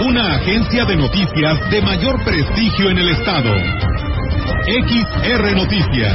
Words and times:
Una 0.00 0.36
agencia 0.36 0.84
de 0.84 0.96
noticias 0.96 1.70
de 1.70 1.82
mayor 1.82 2.22
prestigio 2.24 2.90
en 2.90 2.98
el 2.98 3.08
estado. 3.08 3.52
XR 4.64 5.56
Noticias. 5.56 6.14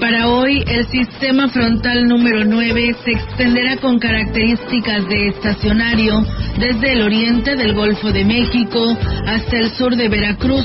Para 0.00 0.28
hoy, 0.28 0.64
el 0.66 0.86
sistema 0.88 1.48
frontal 1.48 2.08
número 2.08 2.46
9 2.46 2.96
se 3.04 3.10
extenderá 3.10 3.76
con 3.76 3.98
características 3.98 5.06
de 5.08 5.28
estacionario 5.28 6.24
desde 6.58 6.94
el 6.94 7.02
oriente 7.02 7.54
del 7.54 7.74
Golfo 7.74 8.12
de 8.12 8.24
México 8.24 8.96
hasta 9.26 9.58
el 9.58 9.70
sur 9.72 9.94
de 9.94 10.08
Veracruz 10.08 10.64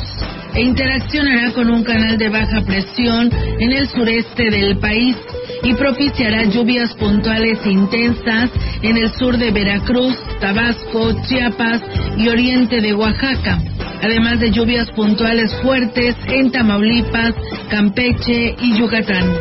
e 0.55 0.61
interaccionará 0.61 1.51
con 1.51 1.69
un 1.69 1.83
canal 1.83 2.17
de 2.17 2.29
baja 2.29 2.61
presión 2.61 3.29
en 3.59 3.71
el 3.71 3.87
sureste 3.89 4.49
del 4.49 4.77
país 4.77 5.15
y 5.63 5.73
propiciará 5.73 6.43
lluvias 6.43 6.93
puntuales 6.95 7.59
intensas 7.65 8.49
en 8.81 8.97
el 8.97 9.11
sur 9.13 9.37
de 9.37 9.51
Veracruz, 9.51 10.15
Tabasco, 10.39 11.13
Chiapas 11.23 11.81
y 12.17 12.27
oriente 12.27 12.81
de 12.81 12.93
Oaxaca, 12.93 13.59
además 14.01 14.39
de 14.39 14.51
lluvias 14.51 14.89
puntuales 14.91 15.53
fuertes 15.61 16.15
en 16.27 16.51
Tamaulipas, 16.51 17.33
Campeche 17.69 18.55
y 18.61 18.77
Yucatán. 18.77 19.31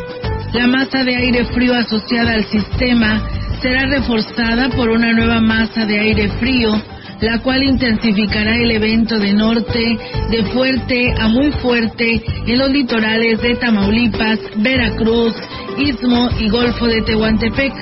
La 0.53 0.67
masa 0.67 1.03
de 1.03 1.17
aire 1.17 1.45
frío 1.47 1.75
asociada 1.75 2.35
al 2.35 2.45
sistema 2.45 3.29
será 3.61 3.87
reforzada 3.87 4.69
por 4.71 4.91
una 4.91 5.13
nueva 5.13 5.41
masa 5.41 5.87
de 5.87 5.99
aire 5.99 6.29
frío 6.41 6.81
la 7.23 7.39
cual 7.39 7.63
intensificará 7.63 8.57
el 8.57 8.73
evento 8.73 9.19
de 9.19 9.33
norte 9.33 9.99
de 10.31 10.43
fuerte 10.47 11.15
a 11.19 11.29
muy 11.29 11.53
fuerte 11.53 12.21
en 12.47 12.59
los 12.59 12.69
litorales 12.71 13.41
de 13.41 13.55
Tamaulipas, 13.55 14.41
Veracruz, 14.57 15.33
Istmo 15.79 16.31
y 16.41 16.49
Golfo 16.49 16.87
de 16.87 17.01
Tehuantepec. 17.03 17.73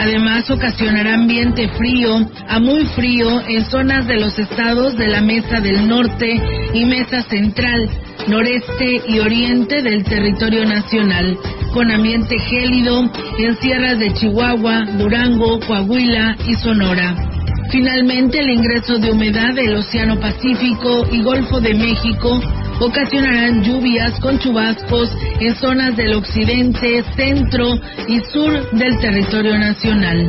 Además, 0.00 0.48
ocasionará 0.48 1.14
ambiente 1.14 1.68
frío 1.76 2.28
a 2.48 2.60
muy 2.60 2.84
frío 2.86 3.42
en 3.48 3.64
zonas 3.64 4.06
de 4.06 4.16
los 4.16 4.38
estados 4.38 4.96
de 4.96 5.08
la 5.08 5.20
Mesa 5.20 5.60
del 5.60 5.88
Norte 5.88 6.40
y 6.72 6.84
Mesa 6.84 7.22
Central, 7.22 7.88
Noreste 8.28 9.02
y 9.08 9.18
Oriente 9.18 9.82
del 9.82 10.04
territorio 10.04 10.64
nacional, 10.64 11.36
con 11.72 11.90
ambiente 11.90 12.38
gélido 12.38 13.10
en 13.38 13.56
sierras 13.56 13.98
de 13.98 14.14
Chihuahua, 14.14 14.84
Durango, 14.98 15.58
Coahuila 15.60 16.36
y 16.46 16.54
Sonora. 16.54 17.33
Finalmente, 17.70 18.38
el 18.38 18.50
ingreso 18.50 18.98
de 18.98 19.10
humedad 19.10 19.54
del 19.54 19.76
Océano 19.76 20.18
Pacífico 20.20 21.06
y 21.10 21.22
Golfo 21.22 21.60
de 21.60 21.74
México 21.74 22.40
ocasionarán 22.80 23.62
lluvias 23.62 24.18
con 24.20 24.38
chubascos 24.38 25.10
en 25.40 25.54
zonas 25.54 25.96
del 25.96 26.14
occidente, 26.14 27.02
centro 27.16 27.74
y 28.08 28.20
sur 28.32 28.70
del 28.72 28.98
territorio 28.98 29.58
nacional. 29.58 30.28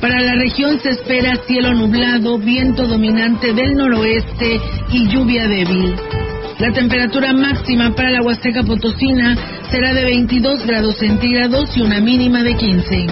Para 0.00 0.20
la 0.20 0.34
región 0.36 0.78
se 0.80 0.90
espera 0.90 1.36
cielo 1.46 1.74
nublado, 1.74 2.38
viento 2.38 2.86
dominante 2.86 3.52
del 3.52 3.74
noroeste 3.74 4.60
y 4.92 5.08
lluvia 5.08 5.48
débil. 5.48 5.94
La 6.60 6.72
temperatura 6.72 7.32
máxima 7.32 7.94
para 7.94 8.10
la 8.10 8.22
Huasteca 8.22 8.62
Potosina 8.62 9.36
será 9.70 9.94
de 9.94 10.04
22 10.04 10.66
grados 10.66 10.96
centígrados 10.98 11.76
y 11.76 11.82
una 11.82 12.00
mínima 12.00 12.42
de 12.42 12.54
15. 12.54 13.06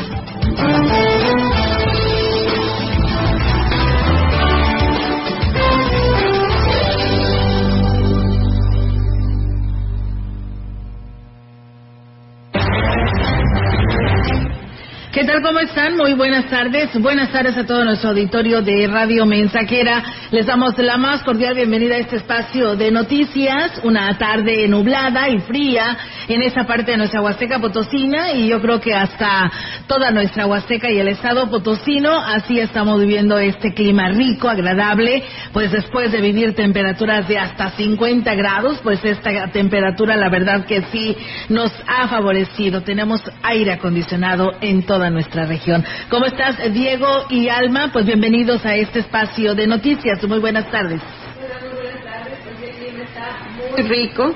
Tal? 15.36 15.42
¿Cómo 15.42 15.60
están? 15.60 15.96
Muy 15.96 16.14
buenas 16.14 16.46
tardes. 16.46 16.90
Buenas 17.00 17.30
tardes 17.30 17.56
a 17.56 17.66
todo 17.66 17.84
nuestro 17.84 18.10
auditorio 18.10 18.62
de 18.62 18.86
Radio 18.86 19.26
Mensajera. 19.26 20.02
Les 20.30 20.46
damos 20.46 20.76
la 20.78 20.96
más 20.96 21.22
cordial 21.22 21.54
bienvenida 21.54 21.96
a 21.96 21.98
este 21.98 22.16
espacio 22.16 22.76
de 22.76 22.90
noticias. 22.90 23.80
Una 23.82 24.16
tarde 24.18 24.66
nublada 24.68 25.28
y 25.28 25.38
fría 25.40 25.96
en 26.28 26.42
esa 26.42 26.64
parte 26.64 26.92
de 26.92 26.96
nuestra 26.96 27.22
Huasteca 27.22 27.58
Potosina 27.58 28.32
y 28.32 28.48
yo 28.48 28.60
creo 28.60 28.80
que 28.80 28.94
hasta 28.94 29.50
toda 29.86 30.10
nuestra 30.10 30.46
Huasteca 30.46 30.90
y 30.90 30.98
el 30.98 31.08
estado 31.08 31.50
potosino. 31.50 32.18
Así 32.18 32.58
estamos 32.58 33.00
viviendo 33.00 33.38
este 33.38 33.74
clima 33.74 34.08
rico, 34.08 34.48
agradable. 34.48 35.22
Pues 35.52 35.70
después 35.70 36.12
de 36.12 36.20
vivir 36.20 36.54
temperaturas 36.54 37.28
de 37.28 37.38
hasta 37.38 37.70
50 37.70 38.34
grados, 38.34 38.80
pues 38.82 39.04
esta 39.04 39.48
temperatura 39.48 40.16
la 40.16 40.30
verdad 40.30 40.64
que 40.64 40.82
sí 40.92 41.16
nos 41.48 41.72
ha 41.86 42.08
favorecido. 42.08 42.82
Tenemos 42.82 43.20
aire 43.42 43.72
acondicionado 43.72 44.52
en 44.60 44.84
toda 44.84 45.10
nuestra 45.10 45.25
región. 45.32 45.84
¿Cómo 46.08 46.26
estás, 46.26 46.56
Diego 46.72 47.26
y 47.30 47.48
Alma? 47.48 47.90
Pues 47.92 48.06
bienvenidos 48.06 48.64
a 48.64 48.74
este 48.74 49.00
espacio 49.00 49.54
de 49.54 49.66
noticias. 49.66 50.22
Muy 50.24 50.38
buenas 50.38 50.70
tardes. 50.70 51.00
Muy 51.00 51.74
buenas 51.74 52.04
tardes. 52.04 52.38
El 52.62 52.70
clima 52.70 53.04
está 53.04 53.38
muy 53.72 53.88
rico, 53.88 54.34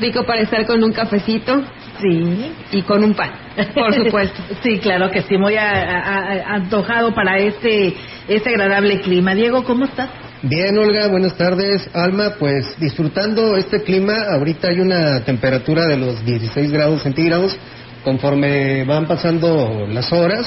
rico 0.00 0.24
para 0.24 0.40
estar 0.40 0.66
con 0.66 0.82
un 0.82 0.92
cafecito. 0.92 1.62
Sí. 2.00 2.52
Y 2.72 2.82
con 2.82 3.04
un 3.04 3.14
pan, 3.14 3.30
por 3.74 3.94
supuesto. 3.94 4.42
sí, 4.62 4.78
claro 4.78 5.10
que 5.10 5.22
sí, 5.22 5.36
muy 5.38 5.54
a, 5.54 5.70
a, 5.70 6.54
antojado 6.54 7.14
para 7.14 7.38
este, 7.38 7.94
este 8.26 8.50
agradable 8.50 9.00
clima. 9.02 9.34
Diego, 9.34 9.62
¿cómo 9.62 9.84
estás? 9.84 10.10
Bien, 10.42 10.76
Olga, 10.76 11.06
buenas 11.06 11.36
tardes. 11.36 11.88
Alma, 11.94 12.34
pues 12.40 12.74
disfrutando 12.80 13.56
este 13.56 13.82
clima, 13.82 14.14
ahorita 14.32 14.68
hay 14.68 14.80
una 14.80 15.22
temperatura 15.24 15.86
de 15.86 15.96
los 15.96 16.24
16 16.24 16.72
grados 16.72 17.02
centígrados 17.02 17.56
conforme 18.04 18.84
van 18.84 19.06
pasando 19.06 19.86
las 19.88 20.12
horas, 20.12 20.46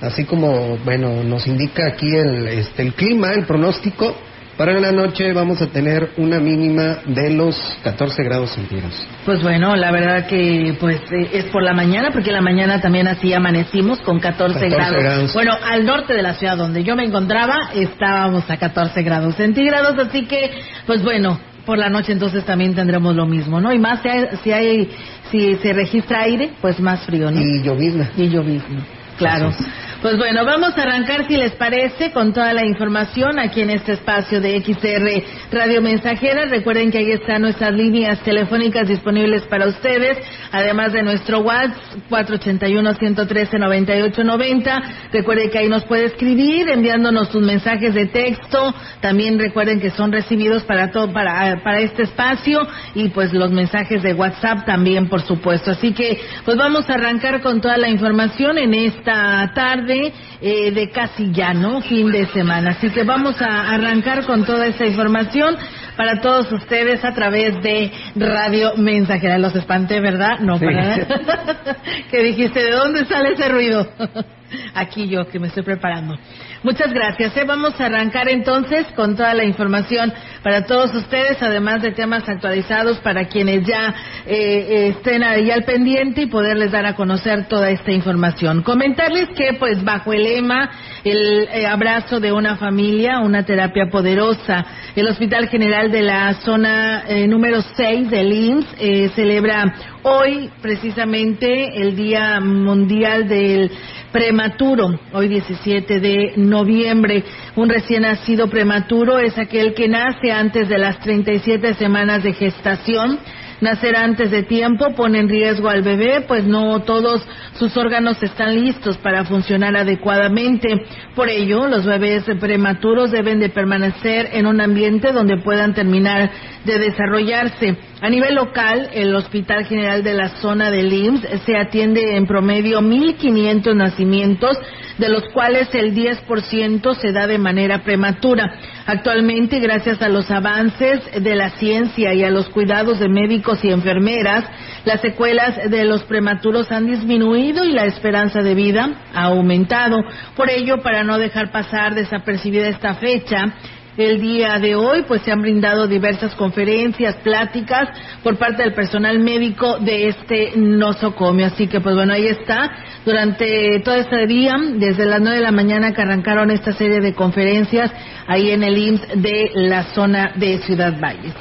así 0.00 0.24
como, 0.24 0.76
bueno, 0.84 1.22
nos 1.24 1.46
indica 1.46 1.86
aquí 1.86 2.08
el, 2.14 2.48
este, 2.48 2.82
el 2.82 2.94
clima, 2.94 3.32
el 3.32 3.44
pronóstico, 3.44 4.14
para 4.60 4.78
la 4.78 4.92
noche 4.92 5.32
vamos 5.32 5.62
a 5.62 5.68
tener 5.68 6.10
una 6.18 6.38
mínima 6.38 6.98
de 7.06 7.30
los 7.30 7.56
14 7.82 8.22
grados 8.24 8.50
centígrados. 8.50 9.06
Pues 9.24 9.42
bueno, 9.42 9.74
la 9.74 9.90
verdad 9.90 10.26
que 10.26 10.76
pues 10.78 11.00
eh, 11.12 11.30
es 11.32 11.44
por 11.46 11.62
la 11.62 11.72
mañana, 11.72 12.10
porque 12.12 12.30
la 12.30 12.42
mañana 12.42 12.78
también 12.78 13.08
así 13.08 13.32
amanecimos 13.32 14.00
con 14.00 14.20
14, 14.20 14.68
14 14.68 14.70
grados. 14.70 15.02
grados. 15.02 15.32
Bueno, 15.32 15.56
al 15.64 15.86
norte 15.86 16.12
de 16.12 16.20
la 16.20 16.34
ciudad 16.34 16.58
donde 16.58 16.84
yo 16.84 16.94
me 16.94 17.04
encontraba 17.04 17.70
estábamos 17.74 18.50
a 18.50 18.58
14 18.58 19.02
grados 19.02 19.34
centígrados, 19.36 19.98
así 19.98 20.26
que 20.26 20.50
pues 20.86 21.02
bueno, 21.02 21.40
por 21.64 21.78
la 21.78 21.88
noche 21.88 22.12
entonces 22.12 22.44
también 22.44 22.74
tendremos 22.74 23.14
lo 23.14 23.26
mismo, 23.26 23.60
¿no? 23.60 23.72
Y 23.72 23.78
más 23.78 24.00
si 24.02 24.08
hay, 24.08 24.26
si, 24.42 24.52
hay, 24.52 24.90
si 25.30 25.56
se 25.56 25.72
registra 25.72 26.22
aire, 26.22 26.50
pues 26.60 26.80
más 26.80 27.04
frío, 27.04 27.30
¿no? 27.30 27.40
Y 27.40 27.62
llovizna. 27.62 28.10
Y 28.16 28.28
llovizna, 28.28 28.80
claro. 29.18 29.52
Pues 30.02 30.16
bueno, 30.16 30.44
vamos 30.46 30.78
a 30.78 30.82
arrancar, 30.84 31.28
si 31.28 31.36
les 31.36 31.52
parece, 31.56 32.10
con 32.10 32.32
toda 32.32 32.54
la 32.54 32.64
información 32.64 33.38
aquí 33.38 33.60
en 33.60 33.68
este 33.68 33.92
espacio 33.92 34.40
de 34.40 34.58
XR 34.58 35.22
Radio 35.52 35.82
Mensajera. 35.82 36.46
Recuerden 36.46 36.90
que 36.90 36.96
ahí 36.96 37.10
están 37.10 37.42
nuestras 37.42 37.74
líneas 37.74 38.18
telefónicas 38.20 38.88
disponibles 38.88 39.42
para 39.42 39.66
ustedes, 39.66 40.16
además 40.52 40.94
de 40.94 41.02
nuestro 41.02 41.40
WhatsApp 41.40 41.76
481-113-9890. 42.08 44.82
Recuerden 45.12 45.50
que 45.50 45.58
ahí 45.58 45.68
nos 45.68 45.84
puede 45.84 46.06
escribir 46.06 46.70
enviándonos 46.70 47.28
sus 47.28 47.42
mensajes 47.42 47.92
de 47.92 48.06
texto. 48.06 48.74
También 49.02 49.38
recuerden 49.38 49.80
que 49.80 49.90
son 49.90 50.12
recibidos 50.12 50.62
para 50.62 50.92
todo, 50.92 51.12
para, 51.12 51.62
para 51.62 51.80
este 51.80 52.04
espacio 52.04 52.66
y 52.94 53.10
pues 53.10 53.34
los 53.34 53.50
mensajes 53.50 54.02
de 54.02 54.14
WhatsApp 54.14 54.64
también, 54.64 55.10
por 55.10 55.20
supuesto. 55.20 55.72
Así 55.72 55.92
que 55.92 56.18
pues 56.46 56.56
vamos 56.56 56.88
a 56.88 56.94
arrancar 56.94 57.42
con 57.42 57.60
toda 57.60 57.76
la 57.76 57.90
información 57.90 58.56
en 58.56 58.72
esta 58.72 59.52
tarde 59.54 59.89
eh, 59.90 60.70
de 60.70 60.90
casi 60.90 61.32
ya, 61.32 61.52
¿no? 61.54 61.80
Fin 61.82 62.10
de 62.10 62.26
semana. 62.28 62.70
Así 62.70 62.90
que 62.90 63.04
vamos 63.04 63.40
a 63.42 63.70
arrancar 63.74 64.24
con 64.24 64.44
toda 64.44 64.66
esta 64.66 64.86
información 64.86 65.56
para 65.96 66.20
todos 66.20 66.50
ustedes 66.52 67.04
a 67.04 67.12
través 67.12 67.60
de 67.62 67.90
Radio 68.16 68.74
Mensajera. 68.76 69.38
Los 69.38 69.54
espanté, 69.54 70.00
¿verdad? 70.00 70.38
No, 70.40 70.58
Sí. 70.58 70.64
para 70.64 71.06
¿Qué 72.10 72.22
dijiste? 72.22 72.62
¿De 72.62 72.70
dónde 72.70 73.04
sale 73.06 73.32
ese 73.34 73.48
ruido? 73.48 73.86
Aquí 74.74 75.08
yo 75.08 75.28
que 75.28 75.38
me 75.38 75.48
estoy 75.48 75.62
preparando. 75.62 76.16
Muchas 76.62 76.92
gracias. 76.92 77.34
¿eh? 77.38 77.44
Vamos 77.46 77.80
a 77.80 77.86
arrancar 77.86 78.28
entonces 78.28 78.86
con 78.94 79.16
toda 79.16 79.32
la 79.32 79.44
información 79.44 80.12
para 80.42 80.66
todos 80.66 80.94
ustedes, 80.94 81.42
además 81.42 81.80
de 81.80 81.92
temas 81.92 82.28
actualizados 82.28 82.98
para 82.98 83.28
quienes 83.28 83.66
ya 83.66 83.94
eh, 84.26 84.88
estén 84.94 85.22
ahí 85.22 85.50
al 85.50 85.64
pendiente 85.64 86.22
y 86.22 86.26
poderles 86.26 86.70
dar 86.70 86.84
a 86.84 86.94
conocer 86.94 87.48
toda 87.48 87.70
esta 87.70 87.92
información. 87.92 88.62
Comentarles 88.62 89.28
que, 89.30 89.54
pues, 89.54 89.82
bajo 89.82 90.12
el 90.12 90.24
lema, 90.24 90.70
el 91.04 91.48
eh, 91.52 91.66
abrazo 91.66 92.20
de 92.20 92.32
una 92.32 92.56
familia, 92.56 93.20
una 93.20 93.44
terapia 93.44 93.86
poderosa, 93.90 94.64
el 94.94 95.08
Hospital 95.08 95.48
General 95.48 95.90
de 95.90 96.02
la 96.02 96.34
zona 96.34 97.04
número 97.26 97.62
6 97.62 98.10
del 98.10 98.32
IMSS 98.32 99.12
celebra 99.14 99.74
hoy 100.02 100.50
precisamente 100.60 101.80
el 101.80 101.96
Día 101.96 102.40
Mundial 102.40 103.28
del 103.28 103.70
prematuro, 104.12 104.98
hoy 105.12 105.28
17 105.28 106.00
de 106.00 106.32
noviembre. 106.36 107.24
Un 107.56 107.68
recién 107.68 108.02
nacido 108.02 108.48
prematuro 108.48 109.18
es 109.18 109.38
aquel 109.38 109.74
que 109.74 109.88
nace 109.88 110.32
antes 110.32 110.68
de 110.68 110.78
las 110.78 110.98
37 111.00 111.74
semanas 111.74 112.22
de 112.22 112.32
gestación 112.32 113.18
nacer 113.60 113.96
antes 113.96 114.30
de 114.30 114.42
tiempo 114.42 114.94
pone 114.94 115.18
en 115.18 115.28
riesgo 115.28 115.68
al 115.68 115.82
bebé, 115.82 116.22
pues 116.26 116.44
no 116.44 116.80
todos 116.80 117.26
sus 117.58 117.76
órganos 117.76 118.22
están 118.22 118.54
listos 118.54 118.96
para 118.98 119.24
funcionar 119.24 119.76
adecuadamente. 119.76 120.86
Por 121.14 121.28
ello, 121.28 121.66
los 121.66 121.84
bebés 121.84 122.24
prematuros 122.40 123.10
deben 123.10 123.40
de 123.40 123.48
permanecer 123.48 124.30
en 124.32 124.46
un 124.46 124.60
ambiente 124.60 125.12
donde 125.12 125.38
puedan 125.38 125.74
terminar 125.74 126.30
de 126.64 126.78
desarrollarse. 126.78 127.76
A 128.00 128.08
nivel 128.08 128.34
local, 128.34 128.90
el 128.92 129.14
Hospital 129.14 129.66
General 129.66 130.02
de 130.02 130.14
la 130.14 130.28
zona 130.40 130.70
de 130.70 130.80
IMSS 130.80 131.42
se 131.44 131.56
atiende 131.56 132.16
en 132.16 132.26
promedio 132.26 132.80
1.500 132.80 133.74
nacimientos, 133.74 134.56
de 134.98 135.08
los 135.08 135.24
cuales 135.32 135.68
el 135.74 135.94
10% 135.94 136.94
se 136.94 137.12
da 137.12 137.26
de 137.26 137.38
manera 137.38 137.82
prematura. 137.82 138.54
Actualmente, 138.86 139.60
gracias 139.60 140.02
a 140.02 140.08
los 140.08 140.30
avances 140.30 141.00
de 141.22 141.34
la 141.34 141.50
ciencia 141.50 142.12
y 142.14 142.24
a 142.24 142.30
los 142.30 142.48
cuidados 142.48 142.98
de 142.98 143.08
médicos 143.08 143.64
y 143.64 143.70
enfermeras, 143.70 144.44
las 144.84 145.00
secuelas 145.00 145.70
de 145.70 145.84
los 145.84 146.04
prematuros 146.04 146.70
han 146.72 146.86
disminuido 146.86 147.64
y 147.64 147.72
la 147.72 147.84
esperanza 147.84 148.40
de 148.40 148.54
vida 148.54 148.90
ha 149.14 149.24
aumentado. 149.24 149.98
Por 150.36 150.50
ello, 150.50 150.82
para 150.82 151.04
no 151.04 151.18
dejar 151.18 151.52
pasar 151.52 151.94
desapercibida 151.94 152.68
esta 152.68 152.94
fecha, 152.94 153.54
el 154.00 154.20
día 154.20 154.58
de 154.58 154.74
hoy, 154.74 155.04
pues 155.06 155.22
se 155.22 155.32
han 155.32 155.42
brindado 155.42 155.86
diversas 155.86 156.34
conferencias, 156.34 157.16
pláticas 157.16 157.88
por 158.22 158.36
parte 158.36 158.62
del 158.62 158.74
personal 158.74 159.18
médico 159.18 159.78
de 159.78 160.08
este 160.08 160.52
nosocomio. 160.56 161.46
Así 161.46 161.66
que, 161.66 161.80
pues 161.80 161.94
bueno, 161.94 162.12
ahí 162.12 162.26
está. 162.26 162.70
Durante 163.04 163.80
todo 163.80 163.94
este 163.96 164.26
día, 164.26 164.56
desde 164.74 165.06
las 165.06 165.20
nueve 165.20 165.36
de 165.36 165.42
la 165.42 165.52
mañana 165.52 165.92
que 165.92 166.02
arrancaron 166.02 166.50
esta 166.50 166.72
serie 166.72 167.00
de 167.00 167.14
conferencias 167.14 167.90
ahí 168.26 168.50
en 168.50 168.62
el 168.62 168.78
IMSS 168.78 169.22
de 169.22 169.50
la 169.54 169.84
zona 169.94 170.32
de 170.36 170.58
Ciudad 170.58 170.98
Valles. 171.00 171.34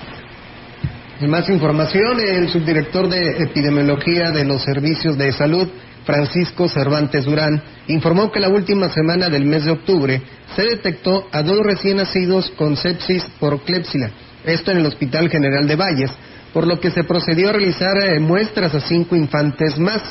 Y 1.21 1.27
más 1.27 1.49
información, 1.49 2.17
el 2.19 2.47
subdirector 2.47 3.09
de 3.09 3.43
epidemiología 3.43 4.31
de 4.31 4.45
los 4.45 4.63
servicios 4.63 5.17
de 5.17 5.31
salud 5.33 5.67
Francisco 6.05 6.67
Cervantes 6.67 7.25
Durán, 7.25 7.61
informó 7.87 8.31
que 8.31 8.39
la 8.39 8.49
última 8.49 8.89
semana 8.89 9.29
del 9.29 9.45
mes 9.45 9.65
de 9.65 9.71
octubre 9.71 10.21
se 10.55 10.63
detectó 10.63 11.27
a 11.31 11.43
dos 11.43 11.59
recién 11.63 11.97
nacidos 11.97 12.51
con 12.57 12.75
sepsis 12.75 13.23
por 13.39 13.61
clepsila, 13.61 14.11
esto 14.45 14.71
en 14.71 14.77
el 14.77 14.85
Hospital 14.85 15.29
General 15.29 15.67
de 15.67 15.75
Valles, 15.75 16.11
por 16.53 16.65
lo 16.65 16.79
que 16.79 16.91
se 16.91 17.03
procedió 17.03 17.49
a 17.49 17.53
realizar 17.53 17.97
eh, 18.03 18.19
muestras 18.19 18.73
a 18.73 18.81
cinco 18.81 19.15
infantes 19.15 19.77
más, 19.77 20.01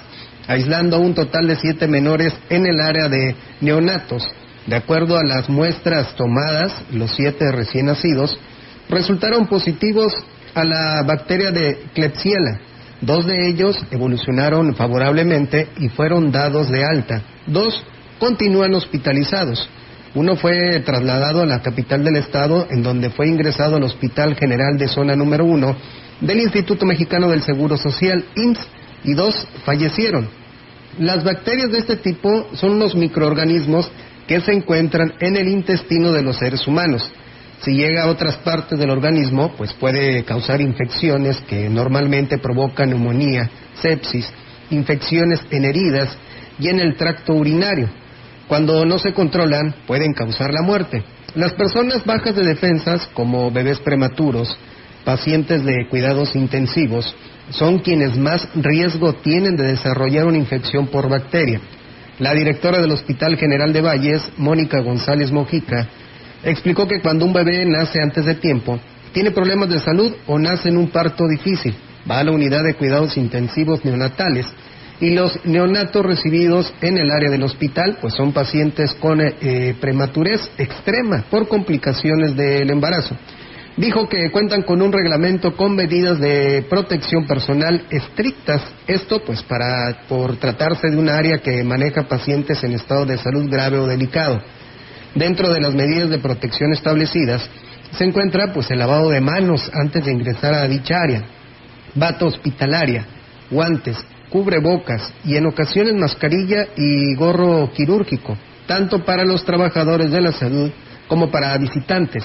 aislando 0.46 1.00
un 1.00 1.14
total 1.14 1.49
de 1.49 1.56
siete 1.56 1.87
menores 1.88 2.32
en 2.49 2.67
el 2.67 2.81
área 2.81 3.08
de 3.08 3.35
neonatos. 3.61 4.26
De 4.67 4.76
acuerdo 4.76 5.19
a 5.19 5.25
las 5.25 5.49
muestras 5.49 6.14
tomadas, 6.14 6.73
los 6.93 7.11
siete 7.14 7.50
recién 7.50 7.87
nacidos 7.87 8.38
resultaron 8.88 9.46
positivos 9.46 10.12
a 10.55 10.64
la 10.64 11.02
bacteria 11.06 11.50
de 11.50 11.87
Klebsiella, 11.94 12.61
Dos 13.00 13.26
de 13.26 13.48
ellos 13.48 13.78
evolucionaron 13.90 14.74
favorablemente 14.74 15.68
y 15.78 15.88
fueron 15.88 16.32
dados 16.32 16.68
de 16.68 16.84
alta. 16.84 17.22
Dos 17.46 17.84
continúan 18.18 18.74
hospitalizados. 18.74 19.68
Uno 20.14 20.36
fue 20.36 20.80
trasladado 20.80 21.42
a 21.42 21.46
la 21.46 21.62
capital 21.62 22.02
del 22.02 22.16
estado, 22.16 22.66
en 22.70 22.82
donde 22.82 23.10
fue 23.10 23.28
ingresado 23.28 23.76
al 23.76 23.84
Hospital 23.84 24.34
General 24.34 24.76
de 24.76 24.88
Zona 24.88 25.14
número 25.14 25.44
uno 25.44 25.76
del 26.20 26.40
Instituto 26.40 26.86
Mexicano 26.86 27.28
del 27.28 27.42
Seguro 27.42 27.76
Social, 27.76 28.24
IMSS, 28.34 28.66
y 29.04 29.14
dos 29.14 29.46
fallecieron. 29.64 30.28
Las 30.98 31.22
bacterias 31.22 31.70
de 31.70 31.78
este 31.78 31.96
tipo 31.96 32.48
son 32.54 32.72
unos 32.72 32.96
microorganismos 32.96 33.88
que 34.26 34.40
se 34.40 34.52
encuentran 34.52 35.14
en 35.20 35.36
el 35.36 35.48
intestino 35.48 36.12
de 36.12 36.22
los 36.22 36.36
seres 36.36 36.66
humanos. 36.66 37.08
Si 37.62 37.72
llega 37.72 38.05
a 38.05 38.08
otras 38.08 38.37
partes 38.37 38.78
del 38.78 38.90
organismo, 38.90 39.52
pues 39.56 39.72
puede 39.72 40.25
causar 40.25 40.60
infecciones 40.60 41.38
que 41.49 41.69
normalmente 41.69 42.38
provocan 42.38 42.90
neumonía, 42.90 43.50
sepsis, 43.81 44.28
infecciones 44.70 45.40
en 45.50 45.64
heridas 45.64 46.16
y 46.58 46.69
en 46.69 46.81
el 46.81 46.96
tracto 46.96 47.34
urinario. 47.34 47.88
Cuando 48.46 48.84
no 48.84 48.99
se 48.99 49.12
controlan, 49.12 49.75
pueden 49.87 50.12
causar 50.14 50.52
la 50.55 50.62
muerte. 50.62 51.02
Las 51.34 51.52
personas 51.52 52.05
bajas 52.05 52.34
de 52.34 52.44
defensas, 52.44 53.08
como 53.12 53.50
bebés 53.50 53.81
prematuros, 53.81 54.56
pacientes 55.04 55.64
de 55.64 55.87
cuidados 55.90 56.34
intensivos, 56.37 57.14
son 57.50 57.81
quienes 57.81 58.16
más 58.16 58.49
riesgo 58.54 59.14
tienen 59.14 59.56
de 59.56 59.69
desarrollar 59.69 60.26
una 60.26 60.38
infección 60.38 60.87
por 60.87 61.08
bacteria. 61.08 61.61
La 62.19 62.34
directora 62.34 62.81
del 62.81 62.93
Hospital 62.93 63.37
General 63.37 63.72
de 63.72 63.81
Valles, 63.81 64.22
Mónica 64.37 64.81
González 64.81 65.31
Mojica, 65.31 65.88
explicó 66.43 66.87
que 66.87 67.00
cuando 67.00 67.25
un 67.25 67.32
bebé 67.32 67.64
nace 67.64 68.00
antes 68.02 68.25
de 68.25 68.35
tiempo, 68.35 68.79
tiene 69.12 69.31
problemas 69.31 69.69
de 69.69 69.81
salud 69.81 70.12
o 70.26 70.38
nace 70.38 70.69
en 70.69 70.76
un 70.76 70.88
parto 70.88 71.26
difícil, 71.26 71.75
va 72.08 72.20
a 72.20 72.25
la 72.25 72.32
unidad 72.32 72.62
de 72.64 72.75
cuidados 72.75 73.17
intensivos 73.17 73.85
neonatales 73.85 74.46
y 75.00 75.11
los 75.11 75.44
neonatos 75.44 76.05
recibidos 76.05 76.73
en 76.81 76.99
el 76.99 77.11
área 77.11 77.31
del 77.31 77.43
hospital 77.43 77.99
pues 78.00 78.14
son 78.14 78.32
pacientes 78.32 78.94
con 78.94 79.20
eh, 79.20 79.75
prematurez 79.81 80.50
extrema 80.58 81.25
por 81.31 81.49
complicaciones 81.49 82.37
del 82.37 82.70
embarazo. 82.70 83.17
Dijo 83.76 84.08
que 84.08 84.32
cuentan 84.32 84.62
con 84.62 84.82
un 84.82 84.93
reglamento 84.93 85.55
con 85.55 85.76
medidas 85.76 86.19
de 86.19 86.67
protección 86.69 87.29
personal 87.29 87.85
estrictas, 87.90 88.61
esto 88.88 89.20
pues 89.25 89.40
para 89.44 90.02
por 90.08 90.37
tratarse 90.37 90.88
de 90.90 90.96
un 90.96 91.08
área 91.08 91.38
que 91.38 91.62
maneja 91.62 92.08
pacientes 92.08 92.62
en 92.64 92.73
estado 92.73 93.06
de 93.06 93.19
salud 93.19 93.49
grave 93.49 93.79
o 93.79 93.87
delicado. 93.87 94.43
Dentro 95.14 95.52
de 95.52 95.60
las 95.60 95.75
medidas 95.75 96.10
de 96.10 96.19
protección 96.19 96.72
establecidas 96.72 97.49
se 97.93 98.05
encuentra 98.05 98.52
pues 98.52 98.70
el 98.70 98.78
lavado 98.78 99.10
de 99.10 99.20
manos 99.20 99.70
antes 99.72 100.05
de 100.05 100.12
ingresar 100.12 100.55
a 100.55 100.69
dicha 100.69 101.00
área, 101.00 101.25
bata 101.94 102.26
hospitalaria, 102.26 103.06
guantes, 103.50 103.97
cubrebocas 104.28 105.12
y 105.25 105.37
en 105.37 105.47
ocasiones 105.47 105.94
mascarilla 105.94 106.68
y 106.76 107.14
gorro 107.14 107.73
quirúrgico, 107.73 108.37
tanto 108.66 109.04
para 109.04 109.25
los 109.25 109.44
trabajadores 109.44 110.11
de 110.11 110.21
la 110.21 110.32
salud 110.32 110.71
como 111.09 111.30
para 111.30 111.56
visitantes. 111.56 112.25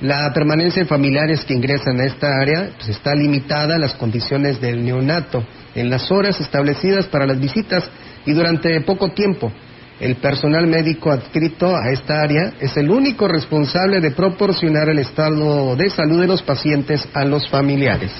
La 0.00 0.32
permanencia 0.34 0.82
de 0.82 0.88
familiares 0.88 1.44
que 1.44 1.54
ingresan 1.54 2.00
a 2.00 2.04
esta 2.04 2.26
área 2.40 2.70
pues, 2.76 2.88
está 2.88 3.14
limitada 3.14 3.76
a 3.76 3.78
las 3.78 3.94
condiciones 3.94 4.60
del 4.60 4.84
neonato, 4.84 5.44
en 5.76 5.88
las 5.88 6.10
horas 6.10 6.40
establecidas 6.40 7.06
para 7.06 7.26
las 7.26 7.38
visitas 7.38 7.84
y 8.26 8.32
durante 8.32 8.80
poco 8.80 9.12
tiempo, 9.12 9.52
el 10.02 10.16
personal 10.16 10.66
médico 10.66 11.12
adscrito 11.12 11.76
a 11.76 11.90
esta 11.92 12.20
área 12.20 12.54
es 12.60 12.76
el 12.76 12.90
único 12.90 13.28
responsable 13.28 14.00
de 14.00 14.10
proporcionar 14.10 14.88
el 14.88 14.98
estado 14.98 15.76
de 15.76 15.88
salud 15.90 16.20
de 16.20 16.26
los 16.26 16.42
pacientes 16.42 17.08
a 17.14 17.24
los 17.24 17.48
familiares. 17.48 18.10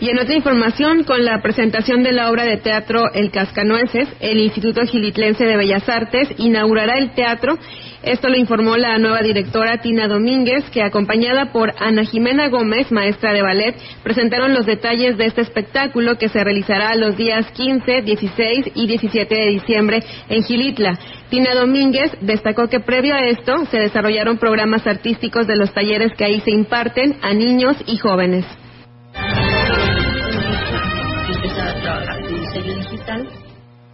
Y 0.00 0.10
en 0.10 0.18
otra 0.18 0.34
información, 0.34 1.04
con 1.04 1.24
la 1.24 1.40
presentación 1.40 2.02
de 2.02 2.10
la 2.10 2.28
obra 2.28 2.42
de 2.42 2.56
teatro 2.56 3.12
El 3.14 3.30
Cascanueces, 3.30 4.08
el 4.18 4.40
Instituto 4.40 4.80
Gilitlense 4.84 5.44
de 5.44 5.56
Bellas 5.56 5.88
Artes 5.88 6.28
inaugurará 6.38 6.98
el 6.98 7.14
teatro. 7.14 7.56
Esto 8.02 8.28
lo 8.28 8.36
informó 8.36 8.76
la 8.76 8.98
nueva 8.98 9.20
directora 9.20 9.80
Tina 9.80 10.08
Domínguez, 10.08 10.68
que 10.70 10.82
acompañada 10.82 11.52
por 11.52 11.72
Ana 11.78 12.04
Jimena 12.04 12.48
Gómez, 12.48 12.90
maestra 12.90 13.32
de 13.32 13.42
ballet, 13.42 13.76
presentaron 14.02 14.54
los 14.54 14.66
detalles 14.66 15.16
de 15.16 15.26
este 15.26 15.42
espectáculo 15.42 16.18
que 16.18 16.28
se 16.28 16.42
realizará 16.42 16.96
los 16.96 17.16
días 17.16 17.46
15, 17.52 18.02
16 18.02 18.72
y 18.74 18.86
17 18.88 19.32
de 19.32 19.46
diciembre 19.50 20.02
en 20.28 20.42
Gilitla. 20.42 20.98
Tina 21.30 21.54
Domínguez 21.54 22.10
destacó 22.20 22.66
que 22.68 22.80
previo 22.80 23.14
a 23.14 23.20
esto 23.20 23.66
se 23.66 23.78
desarrollaron 23.78 24.36
programas 24.36 24.84
artísticos 24.84 25.46
de 25.46 25.56
los 25.56 25.72
talleres 25.72 26.12
que 26.16 26.24
ahí 26.24 26.40
se 26.40 26.50
imparten 26.50 27.16
a 27.22 27.32
niños 27.32 27.76
y 27.86 27.98
jóvenes. 27.98 28.44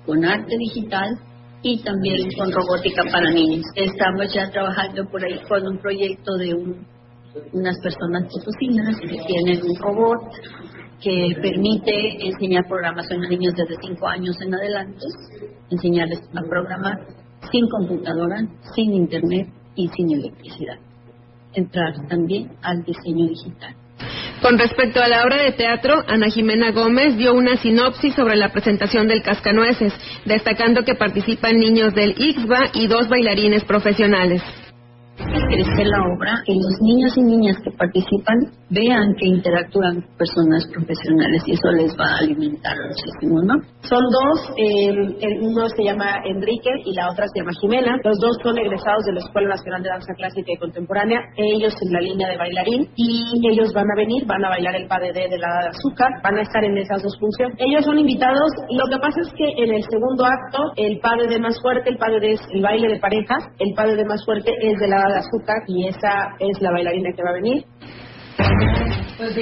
con 0.07 0.25
arte 0.25 0.57
digital 0.57 1.19
y 1.63 1.83
también 1.83 2.31
con 2.37 2.53
robótica 2.53 3.03
para 3.11 3.31
niños. 3.31 3.65
Estamos 3.75 4.33
ya 4.33 4.51
trabajando 4.51 5.05
por 5.11 5.25
ahí 5.25 5.41
con 5.49 5.67
un 5.67 5.79
proyecto 5.79 6.37
de 6.37 6.55
unas 7.53 7.77
personas 7.81 8.25
potosinas 8.33 8.99
que 9.01 9.17
tienen 9.27 9.63
un 9.63 9.77
robot 9.81 10.21
que 11.01 11.37
permite 11.41 12.27
enseñar 12.27 12.67
programación 12.67 13.25
a 13.25 13.29
niños 13.29 13.55
desde 13.55 13.77
5 13.81 14.07
años 14.09 14.37
en 14.41 14.55
adelante, 14.55 15.07
enseñarles 15.71 16.21
a 16.35 16.41
programar 16.49 16.99
sin 17.53 17.69
computadora, 17.69 18.39
sin 18.75 18.95
internet 18.95 19.49
y 19.77 19.89
sin 19.89 20.11
electricidad. 20.13 20.79
Entrar 21.55 21.95
también 22.09 22.51
al 22.63 22.83
diseño 22.83 23.29
digital. 23.29 23.75
Con 24.43 24.57
respecto 24.57 25.03
a 25.03 25.09
la 25.09 25.25
obra 25.25 25.43
de 25.43 25.53
teatro, 25.53 26.05
Ana 26.07 26.29
Jimena 26.29 26.71
Gómez 26.71 27.17
dio 27.17 27.35
una 27.35 27.57
sinopsis 27.57 28.15
sobre 28.15 28.37
la 28.37 28.51
presentación 28.51 29.09
del 29.09 29.23
Cascanueces, 29.23 29.93
destacando 30.25 30.85
que 30.85 30.95
participan 30.95 31.59
niños 31.59 31.93
del 31.95 32.15
IXBA 32.17 32.71
y 32.75 32.87
dos 32.87 33.09
bailarines 33.09 33.65
profesionales 33.65 34.43
crecer 35.19 35.87
la 35.87 36.03
obra, 36.15 36.43
que 36.47 36.55
los 36.55 36.77
niños 36.81 37.17
y 37.17 37.23
niñas 37.23 37.57
que 37.65 37.71
participan 37.73 38.39
vean 38.71 39.15
que 39.19 39.27
interactúan 39.27 40.05
personas 40.17 40.67
profesionales 40.73 41.43
y 41.47 41.53
eso 41.53 41.69
les 41.73 41.93
va 41.99 42.07
a 42.07 42.19
alimentar 42.19 42.77
muchísimo, 42.87 43.43
¿no? 43.43 43.55
Son 43.83 44.03
dos, 44.13 44.53
eh, 44.57 44.93
uno 45.41 45.69
se 45.69 45.85
llama 45.85 46.21
Enrique 46.25 46.71
y 46.85 46.95
la 46.95 47.11
otra 47.11 47.27
se 47.29 47.41
llama 47.41 47.53
Jimena. 47.61 47.97
Los 48.05 48.19
dos 48.21 48.37
son 48.43 48.59
egresados 48.59 49.05
de 49.07 49.13
la 49.15 49.21
Escuela 49.21 49.49
Nacional 49.49 49.83
de 49.83 49.89
Danza 49.89 50.15
Clásica 50.15 50.53
y 50.53 50.59
Contemporánea, 50.59 51.21
ellos 51.37 51.75
en 51.81 51.93
la 51.93 52.01
línea 52.01 52.29
de 52.29 52.37
bailarín 52.37 52.89
y 52.97 53.49
ellos 53.51 53.73
van 53.73 53.91
a 53.91 53.97
venir, 53.97 54.27
van 54.27 54.45
a 54.45 54.51
bailar 54.51 54.77
el 54.77 54.87
padre 54.87 55.13
de 55.13 55.39
la 55.39 55.49
de 55.63 55.69
azúcar, 55.69 56.11
van 56.23 56.37
a 56.39 56.43
estar 56.43 56.63
en 56.63 56.77
esas 56.77 57.03
dos 57.03 57.17
funciones. 57.19 57.57
Ellos 57.59 57.85
son 57.85 57.99
invitados, 57.99 58.51
lo 58.71 58.87
que 58.91 58.99
pasa 59.01 59.21
es 59.23 59.33
que 59.33 59.49
en 59.65 59.75
el 59.75 59.83
segundo 59.89 60.25
acto 60.25 60.59
el 60.77 61.01
padre 61.01 61.27
de 61.29 61.41
más 61.41 61.61
fuerte, 61.61 61.91
el 61.91 61.99
padre 61.99 62.33
es 62.33 62.41
el 62.53 62.63
baile 62.63 62.89
de 62.89 63.01
parejas, 63.01 63.45
el 63.59 63.75
padre 63.75 63.97
de 63.97 64.05
más 64.05 64.25
fuerte 64.25 64.53
es 64.61 64.79
de 64.79 64.89
la 64.89 65.08
de 65.13 65.19
azúcar 65.19 65.63
y 65.67 65.89
esa 65.89 66.37
es 66.39 66.61
la 66.61 66.71
bailarina 66.71 67.11
que 67.15 67.23
va 67.23 67.31
a 67.31 67.35
venir. 67.35 67.65
Pues 69.19 69.35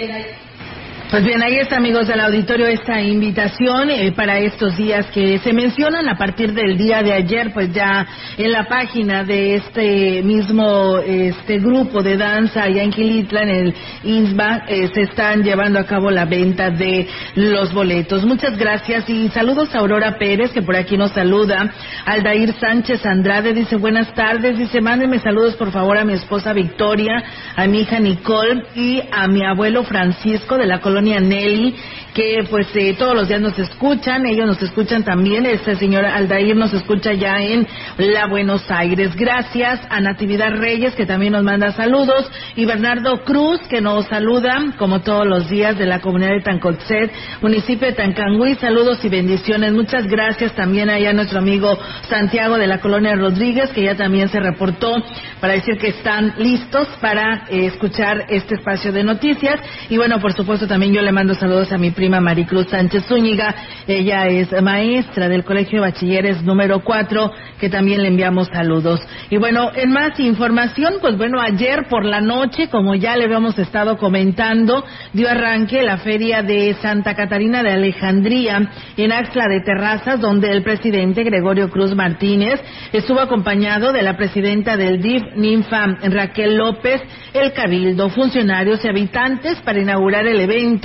pues 1.10 1.24
bien, 1.24 1.40
ahí 1.40 1.56
está, 1.56 1.76
amigos 1.76 2.08
del 2.08 2.18
auditorio, 2.20 2.66
esta 2.66 3.00
invitación 3.00 3.90
eh, 3.90 4.12
para 4.12 4.40
estos 4.40 4.76
días 4.76 5.06
que 5.06 5.38
se 5.38 5.52
mencionan 5.52 6.08
a 6.08 6.16
partir 6.16 6.52
del 6.52 6.76
día 6.76 7.00
de 7.02 7.12
ayer, 7.12 7.52
pues 7.52 7.72
ya 7.72 8.04
en 8.36 8.50
la 8.50 8.64
página 8.64 9.22
de 9.22 9.54
este 9.54 10.22
mismo 10.24 10.98
este 10.98 11.58
grupo 11.58 12.02
de 12.02 12.16
danza 12.16 12.64
allá 12.64 12.82
en 12.82 12.90
Quilitla, 12.90 13.42
en 13.42 13.48
el 13.48 13.74
INSBA, 14.02 14.64
eh, 14.66 14.90
se 14.92 15.02
están 15.02 15.44
llevando 15.44 15.78
a 15.78 15.84
cabo 15.84 16.10
la 16.10 16.24
venta 16.24 16.70
de 16.70 17.06
los 17.36 17.72
boletos. 17.72 18.24
Muchas 18.24 18.56
gracias 18.58 19.08
y 19.08 19.28
saludos 19.28 19.74
a 19.74 19.78
Aurora 19.78 20.18
Pérez, 20.18 20.50
que 20.50 20.62
por 20.62 20.74
aquí 20.74 20.96
nos 20.96 21.12
saluda. 21.12 21.72
Aldair 22.04 22.52
Sánchez 22.54 23.06
Andrade 23.06 23.54
dice 23.54 23.76
buenas 23.76 24.12
tardes, 24.14 24.58
dice 24.58 24.80
mándenme 24.80 25.20
saludos 25.20 25.54
por 25.54 25.70
favor 25.70 25.98
a 25.98 26.04
mi 26.04 26.14
esposa 26.14 26.52
Victoria, 26.52 27.22
a 27.54 27.66
mi 27.68 27.82
hija 27.82 28.00
Nicole 28.00 28.64
y 28.74 29.00
a 29.12 29.28
mi 29.28 29.44
abuelo 29.44 29.84
Francisco 29.84 30.58
de 30.58 30.66
la 30.66 30.80
colonia 30.80 30.96
Nelly, 31.06 31.74
que 32.14 32.46
pues 32.48 32.66
eh, 32.74 32.94
todos 32.98 33.14
los 33.14 33.28
días 33.28 33.40
nos 33.40 33.58
escuchan, 33.58 34.24
ellos 34.26 34.46
nos 34.46 34.62
escuchan 34.62 35.04
también, 35.04 35.44
este 35.44 35.76
señor 35.76 36.06
Aldair 36.06 36.56
nos 36.56 36.72
escucha 36.72 37.12
ya 37.12 37.42
en 37.42 37.66
la 37.98 38.26
Buenos 38.26 38.70
Aires. 38.70 39.14
Gracias 39.14 39.80
a 39.90 40.00
Natividad 40.00 40.50
Reyes, 40.56 40.94
que 40.94 41.04
también 41.04 41.34
nos 41.34 41.44
manda 41.44 41.72
saludos, 41.72 42.30
y 42.56 42.64
Bernardo 42.64 43.22
Cruz, 43.24 43.60
que 43.68 43.82
nos 43.82 44.06
saluda, 44.06 44.74
como 44.78 45.00
todos 45.02 45.26
los 45.26 45.50
días, 45.50 45.76
de 45.76 45.84
la 45.84 46.00
comunidad 46.00 46.30
de 46.30 46.40
Tancotset, 46.40 47.12
municipio 47.42 47.86
de 47.86 47.92
Tancangüí, 47.92 48.54
saludos 48.54 49.04
y 49.04 49.08
bendiciones. 49.10 49.72
Muchas 49.72 50.06
gracias 50.06 50.54
también 50.54 50.88
allá 50.88 51.10
a 51.10 51.12
nuestro 51.12 51.38
amigo 51.38 51.78
Santiago 52.08 52.56
de 52.56 52.66
la 52.66 52.80
colonia 52.80 53.14
Rodríguez, 53.14 53.70
que 53.70 53.84
ya 53.84 53.94
también 53.94 54.28
se 54.30 54.40
reportó 54.40 54.94
para 55.40 55.52
decir 55.52 55.76
que 55.76 55.88
están 55.88 56.34
listos 56.38 56.88
para 57.00 57.46
eh, 57.50 57.66
escuchar 57.66 58.24
este 58.30 58.54
espacio 58.54 58.90
de 58.90 59.04
noticias. 59.04 59.60
Y 59.90 59.98
bueno, 59.98 60.18
por 60.18 60.32
supuesto 60.32 60.66
también 60.66 60.85
yo 60.92 61.02
le 61.02 61.12
mando 61.12 61.34
saludos 61.34 61.72
a 61.72 61.78
mi 61.78 61.90
prima 61.90 62.20
Maricruz 62.20 62.68
Sánchez 62.68 63.06
Zúñiga. 63.06 63.54
Ella 63.86 64.26
es 64.26 64.50
maestra 64.62 65.28
del 65.28 65.44
Colegio 65.44 65.80
de 65.80 65.90
Bachilleres 65.90 66.42
número 66.42 66.80
4, 66.80 67.32
que 67.58 67.68
también 67.68 68.02
le 68.02 68.08
enviamos 68.08 68.48
saludos. 68.48 69.00
Y 69.30 69.36
bueno, 69.36 69.70
en 69.74 69.90
más 69.90 70.18
información, 70.20 70.94
pues 71.00 71.16
bueno, 71.16 71.40
ayer 71.40 71.86
por 71.88 72.04
la 72.04 72.20
noche, 72.20 72.68
como 72.68 72.94
ya 72.94 73.16
le 73.16 73.24
habíamos 73.24 73.58
estado 73.58 73.96
comentando, 73.96 74.84
dio 75.12 75.28
arranque 75.28 75.82
la 75.82 75.98
feria 75.98 76.42
de 76.42 76.74
Santa 76.74 77.14
Catarina 77.14 77.62
de 77.62 77.72
Alejandría 77.72 78.70
en 78.96 79.12
Axla 79.12 79.48
de 79.48 79.60
Terrazas, 79.62 80.20
donde 80.20 80.50
el 80.50 80.62
presidente 80.62 81.24
Gregorio 81.24 81.70
Cruz 81.70 81.94
Martínez 81.94 82.60
estuvo 82.92 83.20
acompañado 83.20 83.92
de 83.92 84.02
la 84.02 84.16
presidenta 84.16 84.76
del 84.76 85.00
DIF, 85.00 85.22
Ninfa 85.36 85.86
Raquel 86.02 86.56
López, 86.56 87.00
el 87.32 87.52
Cabildo, 87.52 88.08
funcionarios 88.10 88.84
y 88.84 88.88
habitantes 88.88 89.60
para 89.62 89.80
inaugurar 89.80 90.26
el 90.26 90.40
evento, 90.40 90.75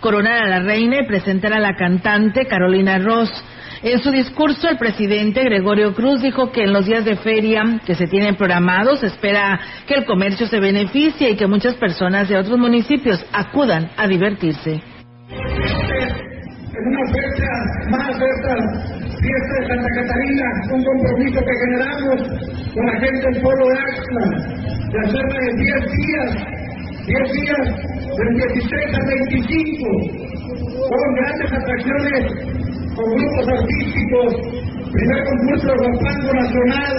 coronar 0.00 0.44
a 0.44 0.48
la 0.48 0.60
reina 0.60 0.98
y 1.00 1.06
presentar 1.06 1.52
a 1.52 1.60
la 1.60 1.74
cantante 1.76 2.46
Carolina 2.46 2.98
Ross. 2.98 3.30
En 3.82 3.98
su 4.00 4.10
discurso, 4.10 4.68
el 4.68 4.76
presidente 4.76 5.42
Gregorio 5.42 5.94
Cruz 5.94 6.20
dijo 6.20 6.52
que 6.52 6.64
en 6.64 6.72
los 6.72 6.84
días 6.84 7.04
de 7.04 7.16
feria 7.16 7.62
que 7.86 7.94
se 7.94 8.06
tienen 8.06 8.36
programados, 8.36 9.02
espera 9.02 9.58
que 9.86 9.94
el 9.94 10.04
comercio 10.04 10.46
se 10.46 10.60
beneficie 10.60 11.30
y 11.30 11.36
que 11.36 11.46
muchas 11.46 11.74
personas 11.76 12.28
de 12.28 12.36
otros 12.36 12.58
municipios 12.58 13.24
acudan 13.32 13.90
a 13.96 14.06
divertirse. 14.06 14.82
En 16.72 16.86
una 16.86 17.12
fecha 17.12 17.50
más 17.90 18.10
esta 18.10 18.54
fiesta 19.20 19.52
de 19.58 19.66
Santa 19.68 19.88
Catarina, 19.96 20.46
un 20.72 20.84
compromiso 20.84 21.40
que 21.40 21.54
generamos 21.64 22.18
con 22.74 22.86
la 22.86 22.96
gente 23.00 23.20
del 23.32 23.42
pueblo 23.42 23.64
de 23.66 23.74
Axla, 23.78 24.24
de 24.92 24.98
hacerla 25.06 25.38
de 25.40 25.52
10 25.56 25.84
días, 25.90 26.59
10 27.10 27.32
días 27.32 27.66
del 28.16 28.30
16 28.38 28.94
al 28.94 29.06
25, 29.10 29.82
con 30.88 31.14
grandes 31.16 31.50
atracciones, 31.52 32.22
con 32.94 33.06
grupos 33.10 33.48
artísticos, 33.48 34.28
primer 34.92 35.24
concurso 35.24 35.66
de 35.66 35.76
Nacional, 36.38 36.94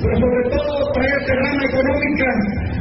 pero 0.00 0.14
sobre 0.20 0.42
todo 0.56 0.92
traer 0.92 1.20
rama 1.36 1.64
económica 1.68 2.28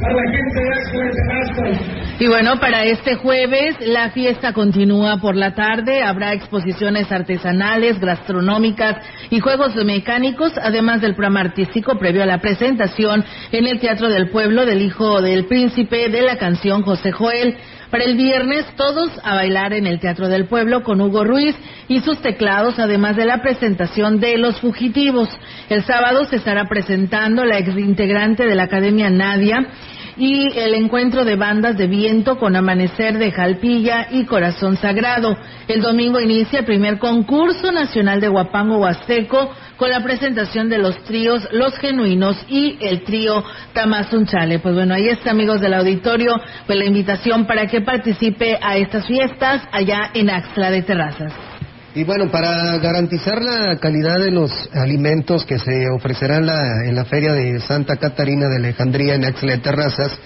a 0.02 0.14
la 0.14 0.24
gente 0.32 0.60
de 0.62 0.70
Axla 0.72 1.04
de 1.04 1.12
Terrazas. 1.12 2.01
Y 2.22 2.28
bueno, 2.28 2.60
para 2.60 2.86
este 2.86 3.16
jueves 3.16 3.78
la 3.80 4.12
fiesta 4.12 4.54
continúa 4.54 5.18
por 5.18 5.36
la 5.36 5.56
tarde. 5.56 6.04
Habrá 6.04 6.34
exposiciones 6.34 7.12
artesanales, 7.12 8.00
gastronómicas 8.00 8.98
y 9.32 9.40
juegos 9.40 9.74
mecánicos, 9.84 10.54
además 10.62 11.02
del 11.02 11.16
programa 11.16 11.40
artístico 11.40 11.98
previo 11.98 12.22
a 12.22 12.28
la 12.28 12.38
presentación 12.38 13.26
en 13.52 13.66
el 13.66 13.80
Teatro 13.80 14.08
del 14.08 14.30
Pueblo 14.30 14.68
del 14.68 14.84
hijo 14.84 15.20
del 15.20 15.48
príncipe 15.48 16.10
de 16.10 16.22
la 16.22 16.38
canción 16.38 16.84
José 16.84 17.12
Joel. 17.12 17.58
Para 17.90 18.04
el 18.04 18.16
viernes, 18.16 18.68
todos 18.78 19.10
a 19.24 19.34
bailar 19.34 19.74
en 19.74 19.88
el 19.88 20.00
Teatro 20.00 20.30
del 20.30 20.46
Pueblo 20.46 20.84
con 20.84 21.02
Hugo 21.02 21.24
Ruiz 21.24 21.56
y 21.88 22.02
sus 22.02 22.22
teclados, 22.22 22.78
además 22.78 23.16
de 23.16 23.26
la 23.26 23.42
presentación 23.42 24.20
de 24.20 24.38
Los 24.38 24.62
Fugitivos. 24.62 25.28
El 25.70 25.84
sábado 25.86 26.26
se 26.26 26.36
estará 26.36 26.70
presentando 26.70 27.44
la 27.46 27.58
exintegrante 27.58 28.46
de 28.46 28.54
la 28.54 28.64
Academia 28.64 29.10
Nadia 29.10 29.68
y 30.22 30.56
el 30.56 30.76
encuentro 30.76 31.26
de 31.26 31.36
bandas 31.36 31.80
de 31.80 31.88
viento 31.88 32.38
con 32.38 32.56
Amanecer 32.56 33.18
de 33.18 33.32
Jalpilla 33.32 34.08
y 34.12 34.26
Corazón 34.26 34.78
Sagrado. 34.78 35.36
El 35.68 35.82
domingo 35.82 36.20
inicia 36.20 36.60
el 36.60 36.66
primer 36.66 37.00
concurso 37.00 37.72
nacional 37.72 38.22
de 38.22 38.28
Guapango 38.28 38.78
Huasteco 38.78 39.52
con 39.78 39.90
la 39.90 40.04
presentación 40.04 40.70
de 40.70 40.78
los 40.78 41.04
tríos 41.06 41.48
Los 41.52 41.76
Genuinos 41.80 42.38
y 42.48 42.78
el 42.82 43.04
trío 43.04 43.44
Tamazunchale. 43.74 44.60
Pues 44.60 44.76
bueno, 44.76 44.94
ahí 44.94 45.08
está, 45.08 45.32
amigos 45.32 45.60
del 45.60 45.74
auditorio, 45.74 46.40
pues 46.68 46.78
la 46.78 46.86
invitación 46.86 47.48
para 47.48 47.66
que 47.66 47.82
participe 47.82 48.60
a 48.62 48.78
estas 48.78 49.08
fiestas 49.08 49.64
allá 49.72 50.12
en 50.14 50.30
Axla 50.30 50.70
de 50.70 50.84
Terrazas. 50.84 51.51
Y 51.94 52.06
bueno, 52.06 52.32
para 52.32 52.78
garantizar 52.78 53.44
la 53.44 53.78
calidad 53.78 54.18
de 54.20 54.32
los 54.32 54.52
alimentos 54.74 55.44
que 55.44 55.60
se 55.60 55.90
ofrecerán 55.90 56.48
en 56.86 56.96
la 56.96 57.04
Feria 57.04 57.34
de 57.34 57.60
Santa 57.60 57.98
Catarina 57.98 58.48
de 58.48 58.56
Alejandría 58.56 59.16
en 59.16 59.26
Axle 59.26 59.58
Terrazas, 59.58 60.18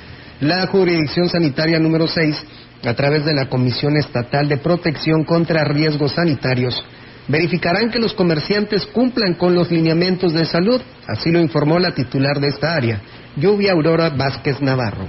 la 0.41 0.67
Jurisdicción 0.67 1.27
Sanitaria 1.27 1.79
número 1.79 2.07
6, 2.07 2.43
a 2.85 2.93
través 2.93 3.25
de 3.25 3.33
la 3.33 3.49
Comisión 3.49 3.97
Estatal 3.97 4.47
de 4.47 4.57
Protección 4.57 5.23
contra 5.23 5.63
Riesgos 5.63 6.11
Sanitarios, 6.11 6.85
verificarán 7.27 7.89
que 7.89 7.97
los 7.97 8.13
comerciantes 8.13 8.85
cumplan 8.85 9.33
con 9.33 9.55
los 9.55 9.71
lineamientos 9.71 10.33
de 10.33 10.45
salud, 10.45 10.79
así 11.07 11.31
lo 11.31 11.39
informó 11.39 11.79
la 11.79 11.95
titular 11.95 12.39
de 12.39 12.49
esta 12.49 12.75
área, 12.75 13.01
Lluvia 13.37 13.71
Aurora 13.71 14.09
Vázquez 14.09 14.61
Navarro. 14.61 15.07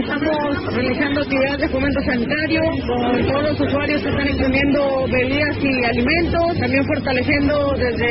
Estamos 0.00 0.37
realizando 0.78 1.20
actividades 1.20 1.60
de 1.60 1.68
fomento 1.68 2.00
sanitario 2.02 2.60
con 2.86 3.26
todos 3.26 3.42
los 3.42 3.60
usuarios 3.60 4.02
que 4.02 4.08
están 4.08 4.28
incluyendo 4.28 5.06
bebidas 5.10 5.56
y 5.58 5.84
alimentos, 5.84 6.58
también 6.60 6.84
fortaleciendo 6.86 7.74
desde 7.74 8.10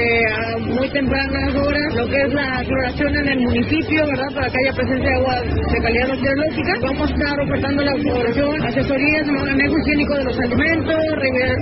muy 0.76 0.90
tempranas 0.90 1.56
horas 1.56 1.96
lo 1.96 2.08
que 2.08 2.18
es 2.28 2.34
la 2.34 2.64
floración 2.66 3.16
en 3.16 3.28
el 3.30 3.40
municipio, 3.40 4.06
¿verdad? 4.08 4.36
Para 4.36 4.50
que 4.50 4.58
haya 4.60 4.74
presencia 4.76 5.10
de 5.10 5.16
agua 5.16 5.36
de 5.42 5.82
calidad 5.82 6.08
bacteriológica. 6.10 6.74
Vamos 6.84 7.10
a 7.10 7.14
estar 7.14 7.40
ofertando 7.40 7.84
la 7.84 7.96
población 8.04 8.62
asesorías, 8.64 9.28
manejo 9.28 9.76
higiénico 9.80 10.14
de 10.16 10.24
los 10.26 10.40
alimentos, 10.40 11.02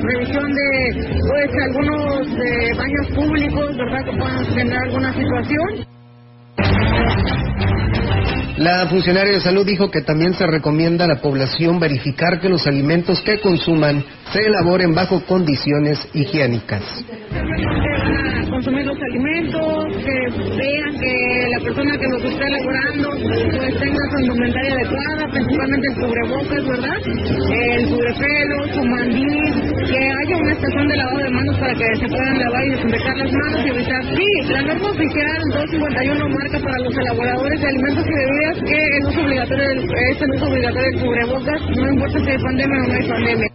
revisión 0.10 0.52
de 0.54 0.70
pues 1.30 1.52
algunos 1.70 2.28
eh, 2.34 2.74
baños 2.78 3.08
públicos, 3.14 3.78
¿verdad? 3.78 4.06
Que 4.06 4.18
puedan 4.18 4.56
tener 4.56 4.78
alguna 4.78 5.14
situación. 5.14 5.95
La 8.58 8.88
funcionaria 8.88 9.34
de 9.34 9.42
salud 9.42 9.66
dijo 9.66 9.92
que 9.92 10.02
también 10.02 10.34
se 10.34 10.48
recomienda 10.48 11.04
a 11.04 11.10
la 11.10 11.22
población 11.22 11.78
verificar 11.78 12.40
que 12.40 12.48
los 12.48 12.66
alimentos 12.68 13.20
que 13.22 13.40
consuman 13.40 14.02
se 14.32 14.40
elaboren 14.40 14.96
bajo 14.96 15.22
condiciones 15.26 16.00
higiénicas 16.14 16.82
la 21.56 21.64
persona 21.64 21.98
que 21.98 22.08
los 22.12 22.24
está 22.26 22.46
elaborando 22.48 23.10
pues 23.24 23.80
tenga 23.80 24.04
su 24.12 24.20
indumentaria 24.20 24.74
adecuada, 24.76 25.24
principalmente 25.32 25.88
el 25.88 25.96
cubrebocas, 25.96 26.64
¿verdad? 26.68 27.00
El 27.08 27.88
cubrepelo, 27.88 28.58
su 28.74 28.84
mandil, 28.84 29.54
que 29.88 30.00
haya 30.04 30.36
una 30.36 30.52
estación 30.52 30.88
de 30.88 30.96
lavado 30.98 31.18
de 31.18 31.30
manos 31.30 31.58
para 31.58 31.74
que 31.76 31.86
se 31.96 32.08
puedan 32.08 32.40
lavar 32.40 32.66
y 32.66 32.70
desinfectar 32.72 33.18
las 33.18 33.32
manos 33.32 33.62
y 33.66 33.70
evitar. 33.70 34.04
Sí, 34.04 34.52
la 34.52 34.62
norma 34.64 34.90
oficial 34.92 35.40
251 35.54 36.30
marca 36.30 36.60
para 36.60 36.78
los 36.84 36.98
elaboradores 36.98 37.62
de 37.62 37.68
alimentos 37.68 38.06
y 38.06 38.14
bebidas 38.20 38.58
que 38.60 38.98
el 38.98 39.06
uso 39.06 39.22
obligatorio 39.22 39.68
del, 39.70 39.80
es 40.12 40.22
el 40.22 40.44
obligatorio 40.44 40.92
del 40.92 41.02
cubrebocas, 41.02 41.62
no 41.72 41.94
importa 41.94 42.20
si 42.20 42.30
hay 42.32 42.38
pandemia 42.38 42.84
o 42.84 42.88
no 42.88 42.94
hay 42.94 43.08
pandemia. 43.08 43.48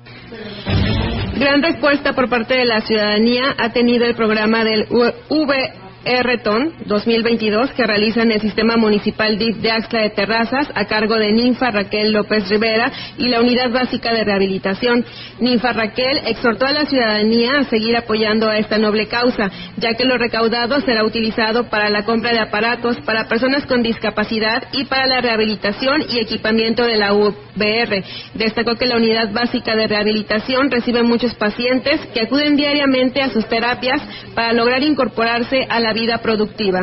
Gran 1.36 1.62
respuesta 1.62 2.12
por 2.14 2.30
parte 2.30 2.54
de 2.54 2.64
la 2.64 2.80
ciudadanía 2.80 3.54
ha 3.58 3.72
tenido 3.72 4.06
el 4.06 4.14
programa 4.14 4.64
del 4.64 4.86
V 4.90 5.89
RTON 6.04 6.72
2022 6.86 7.72
que 7.72 7.86
realiza 7.86 8.22
en 8.22 8.32
el 8.32 8.40
Sistema 8.40 8.76
Municipal 8.76 9.38
DIF 9.38 9.56
de 9.58 9.70
Axla 9.70 10.00
de 10.00 10.10
Terrazas 10.10 10.68
a 10.74 10.86
cargo 10.86 11.16
de 11.16 11.30
Ninfa 11.30 11.70
Raquel 11.70 12.12
López 12.12 12.48
Rivera 12.48 12.90
y 13.18 13.28
la 13.28 13.40
Unidad 13.40 13.70
Básica 13.70 14.12
de 14.12 14.24
Rehabilitación. 14.24 15.04
Ninfa 15.40 15.72
Raquel 15.72 16.22
exhortó 16.26 16.66
a 16.66 16.72
la 16.72 16.86
ciudadanía 16.86 17.58
a 17.58 17.64
seguir 17.64 17.96
apoyando 17.96 18.48
a 18.48 18.56
esta 18.56 18.78
noble 18.78 19.08
causa, 19.08 19.50
ya 19.76 19.94
que 19.94 20.06
lo 20.06 20.16
recaudado 20.16 20.80
será 20.80 21.04
utilizado 21.04 21.68
para 21.68 21.90
la 21.90 22.04
compra 22.04 22.32
de 22.32 22.40
aparatos 22.40 22.96
para 23.04 23.28
personas 23.28 23.66
con 23.66 23.82
discapacidad 23.82 24.64
y 24.72 24.84
para 24.84 25.06
la 25.06 25.20
rehabilitación 25.20 26.02
y 26.08 26.18
equipamiento 26.18 26.84
de 26.84 26.96
la 26.96 27.12
UBR. 27.12 28.04
Destacó 28.34 28.76
que 28.76 28.86
la 28.86 28.96
Unidad 28.96 29.32
Básica 29.32 29.76
de 29.76 29.86
Rehabilitación 29.86 30.70
recibe 30.70 31.02
muchos 31.02 31.34
pacientes 31.34 32.00
que 32.14 32.22
acuden 32.22 32.56
diariamente 32.56 33.20
a 33.20 33.28
sus 33.28 33.46
terapias 33.48 34.00
para 34.34 34.54
lograr 34.54 34.82
incorporarse 34.82 35.66
a 35.68 35.78
la 35.80 35.89
vida 35.92 36.18
productiva. 36.18 36.80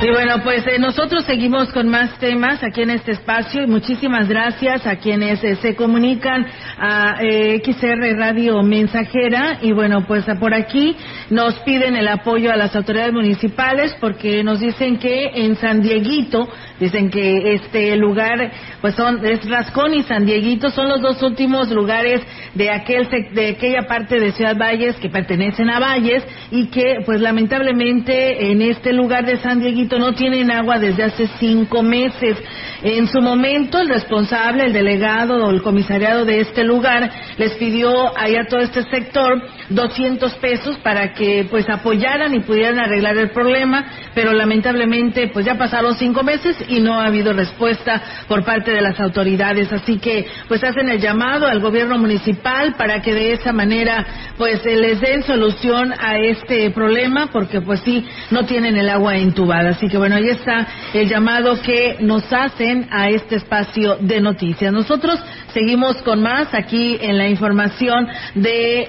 Y 0.00 0.10
bueno, 0.10 0.44
pues 0.44 0.64
eh, 0.68 0.78
nosotros 0.78 1.24
seguimos 1.24 1.72
con 1.72 1.88
más 1.88 2.16
temas 2.20 2.62
aquí 2.62 2.82
en 2.82 2.90
este 2.90 3.10
espacio 3.10 3.64
y 3.64 3.66
muchísimas 3.66 4.28
gracias 4.28 4.86
a 4.86 4.94
quienes 4.94 5.42
eh, 5.42 5.56
se 5.56 5.74
comunican 5.74 6.46
a 6.78 7.16
eh, 7.20 7.60
XR 7.64 8.16
Radio 8.16 8.62
Mensajera. 8.62 9.58
Y 9.60 9.72
bueno, 9.72 10.06
pues 10.06 10.24
por 10.38 10.54
aquí 10.54 10.96
nos 11.30 11.58
piden 11.60 11.96
el 11.96 12.06
apoyo 12.06 12.52
a 12.52 12.56
las 12.56 12.76
autoridades 12.76 13.12
municipales 13.12 13.96
porque 14.00 14.44
nos 14.44 14.60
dicen 14.60 14.98
que 14.98 15.32
en 15.34 15.56
San 15.56 15.80
Dieguito, 15.80 16.48
dicen 16.78 17.10
que 17.10 17.54
este 17.54 17.96
lugar, 17.96 18.52
pues 18.80 18.94
son, 18.94 19.26
es 19.26 19.50
Rascón 19.50 19.94
y 19.94 20.04
San 20.04 20.24
Dieguito, 20.24 20.70
son 20.70 20.88
los 20.88 21.00
dos 21.00 21.20
últimos 21.24 21.70
lugares 21.72 22.20
de 22.54 22.70
aquel, 22.70 23.08
de 23.32 23.48
aquella 23.48 23.88
parte 23.88 24.20
de 24.20 24.30
Ciudad 24.30 24.56
Valles 24.56 24.94
que 24.96 25.08
pertenecen 25.10 25.68
a 25.70 25.80
Valles 25.80 26.22
y 26.52 26.68
que 26.68 26.98
pues 27.04 27.20
lamentablemente 27.20 28.52
en 28.52 28.62
este 28.62 28.92
lugar 28.92 29.26
de 29.26 29.38
San 29.38 29.58
Dieguito 29.58 29.87
no 29.96 30.12
tienen 30.12 30.50
agua 30.50 30.80
desde 30.80 31.04
hace 31.04 31.28
cinco 31.38 31.84
meses. 31.84 32.36
En 32.82 33.06
su 33.06 33.20
momento, 33.20 33.78
el 33.78 33.88
responsable, 33.88 34.64
el 34.64 34.72
delegado 34.72 35.46
o 35.46 35.50
el 35.50 35.62
comisariado 35.62 36.24
de 36.24 36.40
este 36.40 36.64
lugar 36.64 37.10
les 37.36 37.52
pidió 37.54 38.16
allá 38.18 38.42
a 38.42 38.46
todo 38.46 38.60
este 38.60 38.82
sector 38.90 39.40
200 39.70 40.34
pesos 40.36 40.76
para 40.78 41.12
que 41.12 41.46
pues 41.50 41.68
apoyaran 41.68 42.34
y 42.34 42.40
pudieran 42.40 42.78
arreglar 42.78 43.16
el 43.16 43.30
problema, 43.30 43.84
pero 44.14 44.32
lamentablemente 44.32 45.28
pues 45.28 45.44
ya 45.44 45.56
pasaron 45.56 45.94
cinco 45.96 46.22
meses 46.22 46.56
y 46.68 46.80
no 46.80 47.00
ha 47.00 47.06
habido 47.06 47.32
respuesta 47.32 48.02
por 48.26 48.44
parte 48.44 48.72
de 48.72 48.80
las 48.80 48.98
autoridades. 49.00 49.72
Así 49.72 49.98
que 49.98 50.26
pues 50.48 50.64
hacen 50.64 50.88
el 50.88 51.00
llamado 51.00 51.46
al 51.46 51.60
gobierno 51.60 51.98
municipal 51.98 52.74
para 52.76 53.02
que 53.02 53.14
de 53.14 53.32
esa 53.32 53.52
manera 53.52 54.06
pues 54.36 54.64
les 54.64 55.00
den 55.00 55.22
solución 55.24 55.92
a 55.98 56.18
este 56.18 56.70
problema 56.70 57.28
porque 57.32 57.60
pues 57.60 57.80
sí 57.80 58.06
no 58.30 58.44
tienen 58.46 58.76
el 58.76 58.88
agua 58.88 59.16
entubada. 59.16 59.70
Así 59.70 59.88
que 59.88 59.98
bueno, 59.98 60.16
ahí 60.16 60.28
está 60.28 60.66
el 60.94 61.08
llamado 61.08 61.60
que 61.60 61.96
nos 62.00 62.32
hacen 62.32 62.88
a 62.90 63.08
este 63.08 63.36
espacio 63.36 63.96
de 64.00 64.20
noticias. 64.20 64.72
Nosotros 64.72 65.20
seguimos 65.52 65.96
con 66.02 66.22
más 66.22 66.48
aquí 66.54 66.98
en 67.00 67.18
la 67.18 67.28
información 67.28 68.08
de 68.34 68.88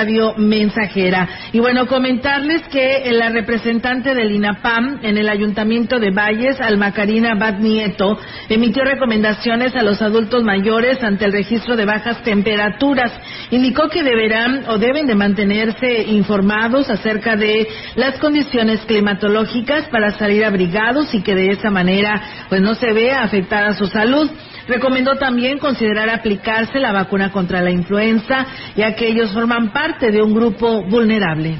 Radio 0.00 0.32
Mensajera. 0.38 1.28
Y 1.52 1.60
bueno, 1.60 1.86
comentarles 1.86 2.62
que 2.68 3.02
la 3.12 3.28
representante 3.28 4.14
del 4.14 4.32
INAPAM 4.32 5.00
en 5.02 5.18
el 5.18 5.28
Ayuntamiento 5.28 5.98
de 5.98 6.10
Valles, 6.10 6.58
Almacarina 6.58 7.34
Bad 7.34 7.58
Nieto, 7.58 8.18
emitió 8.48 8.82
recomendaciones 8.82 9.76
a 9.76 9.82
los 9.82 10.00
adultos 10.00 10.42
mayores 10.42 11.02
ante 11.02 11.26
el 11.26 11.32
registro 11.32 11.76
de 11.76 11.84
bajas 11.84 12.22
temperaturas. 12.22 13.12
Indicó 13.50 13.90
que 13.90 14.02
deberán 14.02 14.64
o 14.68 14.78
deben 14.78 15.06
de 15.06 15.14
mantenerse 15.14 16.04
informados 16.04 16.88
acerca 16.88 17.36
de 17.36 17.68
las 17.96 18.18
condiciones 18.20 18.80
climatológicas 18.86 19.84
para 19.88 20.12
salir 20.12 20.46
abrigados 20.46 21.12
y 21.12 21.20
que 21.20 21.34
de 21.34 21.50
esa 21.50 21.68
manera 21.68 22.46
pues 22.48 22.62
no 22.62 22.74
se 22.74 22.94
vea 22.94 23.22
afectada 23.22 23.74
su 23.74 23.84
salud. 23.84 24.30
Recomendó 24.68 25.16
también 25.16 25.58
considerar 25.58 26.10
aplicarse 26.10 26.78
la 26.78 26.92
vacuna 26.92 27.32
contra 27.32 27.60
la 27.60 27.70
influenza, 27.70 28.46
ya 28.76 28.94
que 28.94 29.08
ellos 29.08 29.32
forman 29.32 29.72
parte 29.72 30.10
de 30.10 30.22
un 30.22 30.34
grupo 30.34 30.82
vulnerable. 30.82 31.56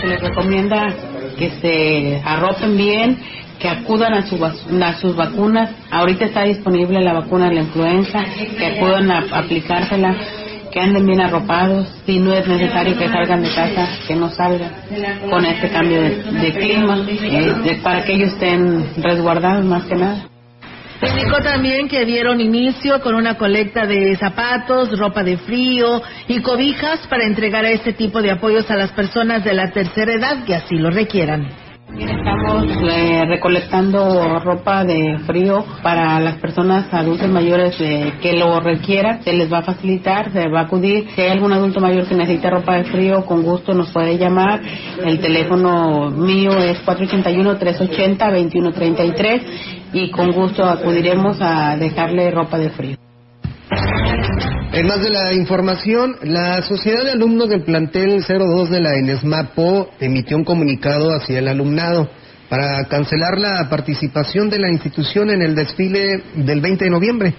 Se 0.00 0.06
les 0.06 0.20
recomienda 0.20 0.88
que 1.38 1.50
se 1.60 2.22
arropen 2.24 2.76
bien, 2.76 3.18
que 3.58 3.68
acudan 3.68 4.14
a, 4.14 4.22
sus 5.00 5.16
vacunas. 5.16 5.70
Ahorita 5.90 6.24
está 6.24 6.42
disponible 6.42 7.00
la 7.00 7.12
vacuna 7.12 7.48
de 7.48 7.54
la 7.54 7.60
influenza, 7.62 8.24
que 8.58 8.66
acudan 8.66 9.10
a 9.10 9.18
aplicársela, 9.38 10.16
que 10.72 10.80
anden 10.80 11.06
bien 11.06 11.20
arropados. 11.20 11.88
Si 12.04 12.18
no 12.18 12.32
es 12.32 12.46
necesario 12.48 12.98
que 12.98 13.08
salgan 13.08 13.42
de 13.42 13.54
casa, 13.54 13.88
que 14.08 14.16
no 14.16 14.30
salgan 14.30 14.72
con 15.30 15.44
este 15.44 15.68
cambio 15.68 16.02
de, 16.02 16.52
clima, 16.52 17.06
eh, 17.08 17.80
para 17.82 18.04
que 18.04 18.14
ellos 18.14 18.32
estén 18.32 18.84
resguardados 18.96 19.64
más 19.64 19.84
que 19.84 19.94
nada. 19.94 20.31
Indicó 21.02 21.40
también 21.42 21.88
que 21.88 22.04
dieron 22.04 22.40
inicio 22.40 23.00
con 23.00 23.16
una 23.16 23.36
colecta 23.36 23.86
de 23.86 24.16
zapatos, 24.16 24.96
ropa 24.96 25.24
de 25.24 25.36
frío 25.36 26.00
y 26.28 26.40
cobijas 26.40 27.00
para 27.08 27.24
entregar 27.24 27.64
este 27.64 27.92
tipo 27.92 28.22
de 28.22 28.30
apoyos 28.30 28.70
a 28.70 28.76
las 28.76 28.92
personas 28.92 29.42
de 29.42 29.52
la 29.52 29.72
tercera 29.72 30.12
edad 30.14 30.44
que 30.44 30.54
así 30.54 30.76
lo 30.76 30.90
requieran. 30.90 31.61
Estamos 31.98 32.66
eh, 32.88 33.24
recolectando 33.26 34.38
ropa 34.38 34.84
de 34.84 35.18
frío 35.26 35.64
para 35.82 36.20
las 36.20 36.36
personas 36.36 36.86
adultos 36.92 37.28
mayores 37.28 37.74
eh, 37.80 38.12
que 38.22 38.32
lo 38.32 38.60
requieran. 38.60 39.22
Se 39.22 39.32
les 39.32 39.52
va 39.52 39.58
a 39.58 39.62
facilitar, 39.62 40.32
se 40.32 40.48
va 40.48 40.60
a 40.60 40.62
acudir. 40.64 41.08
Si 41.14 41.20
hay 41.20 41.30
algún 41.30 41.52
adulto 41.52 41.80
mayor 41.80 42.08
que 42.08 42.14
necesita 42.14 42.50
ropa 42.50 42.76
de 42.76 42.84
frío, 42.84 43.26
con 43.26 43.42
gusto 43.42 43.74
nos 43.74 43.90
puede 43.90 44.16
llamar. 44.16 44.62
El 45.04 45.20
teléfono 45.20 46.10
mío 46.10 46.56
es 46.58 46.78
481-380-2133 46.86 49.42
y 49.92 50.10
con 50.10 50.32
gusto 50.32 50.64
acudiremos 50.64 51.36
a 51.40 51.76
dejarle 51.76 52.30
ropa 52.30 52.56
de 52.58 52.70
frío. 52.70 52.96
En 54.72 54.86
más 54.86 55.02
de 55.02 55.10
la 55.10 55.34
información, 55.34 56.16
la 56.22 56.62
Sociedad 56.62 57.04
de 57.04 57.10
Alumnos 57.10 57.50
del 57.50 57.60
Plantel 57.60 58.24
02 58.26 58.70
de 58.70 58.80
la 58.80 58.94
ENESMAPO 58.94 59.90
emitió 60.00 60.34
un 60.34 60.44
comunicado 60.44 61.14
hacia 61.14 61.40
el 61.40 61.48
alumnado 61.48 62.08
para 62.48 62.82
cancelar 62.86 63.38
la 63.38 63.68
participación 63.68 64.48
de 64.48 64.58
la 64.58 64.70
institución 64.70 65.28
en 65.28 65.42
el 65.42 65.54
desfile 65.54 66.22
del 66.36 66.62
20 66.62 66.86
de 66.86 66.90
noviembre. 66.90 67.34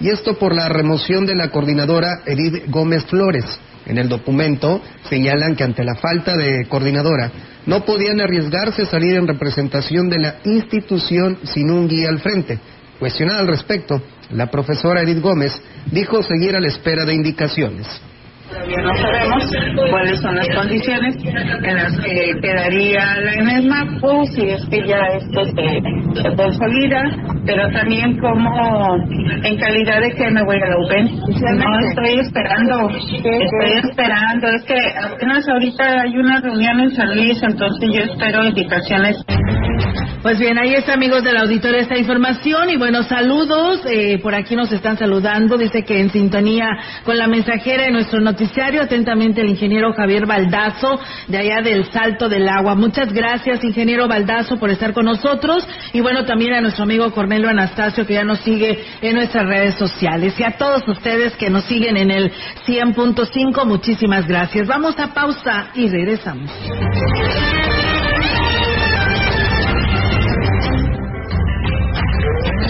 Y 0.00 0.08
esto 0.08 0.38
por 0.38 0.54
la 0.54 0.70
remoción 0.70 1.26
de 1.26 1.34
la 1.34 1.50
coordinadora 1.50 2.22
Edith 2.24 2.70
Gómez 2.70 3.04
Flores. 3.04 3.44
En 3.84 3.98
el 3.98 4.08
documento 4.08 4.80
señalan 5.10 5.56
que 5.56 5.64
ante 5.64 5.84
la 5.84 5.96
falta 5.96 6.38
de 6.38 6.64
coordinadora 6.70 7.30
no 7.66 7.84
podían 7.84 8.22
arriesgarse 8.22 8.82
a 8.82 8.86
salir 8.86 9.16
en 9.16 9.28
representación 9.28 10.08
de 10.08 10.20
la 10.20 10.36
institución 10.42 11.36
sin 11.44 11.70
un 11.70 11.86
guía 11.86 12.08
al 12.08 12.20
frente. 12.20 12.58
Cuestionada 12.98 13.40
al 13.40 13.46
respecto, 13.46 14.02
la 14.30 14.50
profesora 14.50 15.02
Edith 15.02 15.20
Gómez 15.20 15.52
dijo 15.86 16.22
seguir 16.22 16.56
a 16.56 16.60
la 16.60 16.68
espera 16.68 17.04
de 17.04 17.14
indicaciones. 17.14 17.86
Todavía 18.48 18.78
no 18.82 18.94
sabemos 18.96 19.44
cuáles 19.90 20.20
son 20.20 20.36
las 20.36 20.48
condiciones 20.56 21.16
en 21.24 21.76
las 21.76 21.98
que 22.00 22.32
quedaría 22.40 23.20
la 23.20 23.34
ENESMA, 23.34 23.98
pues 24.00 24.34
si 24.34 24.42
es 24.48 24.64
que 24.66 24.86
ya 24.86 25.00
esto 25.16 25.44
se, 25.44 26.22
se 26.22 26.36
consolida, 26.36 27.02
pero 27.44 27.70
también 27.70 28.18
como 28.18 28.96
en 29.44 29.58
calidad 29.58 30.00
de 30.00 30.10
que 30.12 30.30
me 30.30 30.42
voy 30.44 30.56
a 30.56 30.66
la 30.66 30.78
UPEN. 30.78 31.06
No 31.58 31.78
estoy 31.88 32.20
esperando, 32.20 32.90
estoy 32.90 33.90
esperando, 33.90 34.48
es 34.48 34.64
que 34.64 34.78
apenas 34.98 35.48
ahorita 35.48 36.02
hay 36.02 36.16
una 36.16 36.40
reunión 36.40 36.80
en 36.80 36.90
San 36.90 37.14
Luis, 37.14 37.42
entonces 37.42 37.90
yo 37.92 38.00
espero 38.00 38.44
indicaciones 38.44 39.16
Pues 40.22 40.38
bien, 40.38 40.58
ahí 40.58 40.74
está, 40.74 40.94
amigos 40.94 41.22
del 41.22 41.36
auditorio, 41.36 41.78
esta 41.78 41.96
información. 41.96 42.70
Y 42.70 42.76
bueno, 42.76 43.02
saludos. 43.04 43.80
Eh, 43.86 44.18
por 44.18 44.34
aquí 44.34 44.56
nos 44.56 44.72
están 44.72 44.96
saludando. 44.98 45.56
Dice 45.56 45.84
que 45.84 46.00
en 46.00 46.10
sintonía 46.10 46.68
con 47.04 47.16
la 47.16 47.28
mensajera 47.28 47.84
de 47.84 47.92
nuestro 47.92 48.20
noticiario, 48.38 48.82
atentamente 48.82 49.40
el 49.40 49.48
ingeniero 49.48 49.92
Javier 49.92 50.24
Baldazo, 50.24 51.00
de 51.26 51.38
allá 51.38 51.60
del 51.60 51.90
Salto 51.90 52.28
del 52.28 52.48
Agua. 52.48 52.76
Muchas 52.76 53.12
gracias, 53.12 53.64
ingeniero 53.64 54.06
Baldazo, 54.06 54.58
por 54.58 54.70
estar 54.70 54.92
con 54.92 55.06
nosotros. 55.06 55.66
Y 55.92 56.00
bueno, 56.00 56.24
también 56.24 56.54
a 56.54 56.60
nuestro 56.60 56.84
amigo 56.84 57.10
Cornelio 57.10 57.48
Anastasio, 57.48 58.06
que 58.06 58.14
ya 58.14 58.22
nos 58.22 58.38
sigue 58.40 58.84
en 59.02 59.16
nuestras 59.16 59.44
redes 59.44 59.74
sociales. 59.74 60.38
Y 60.38 60.44
a 60.44 60.52
todos 60.52 60.86
ustedes 60.86 61.34
que 61.36 61.50
nos 61.50 61.64
siguen 61.64 61.96
en 61.96 62.12
el 62.12 62.32
100.5, 62.64 63.64
muchísimas 63.64 64.28
gracias. 64.28 64.68
Vamos 64.68 64.96
a 65.00 65.12
pausa 65.12 65.70
y 65.74 65.88
regresamos. 65.88 66.48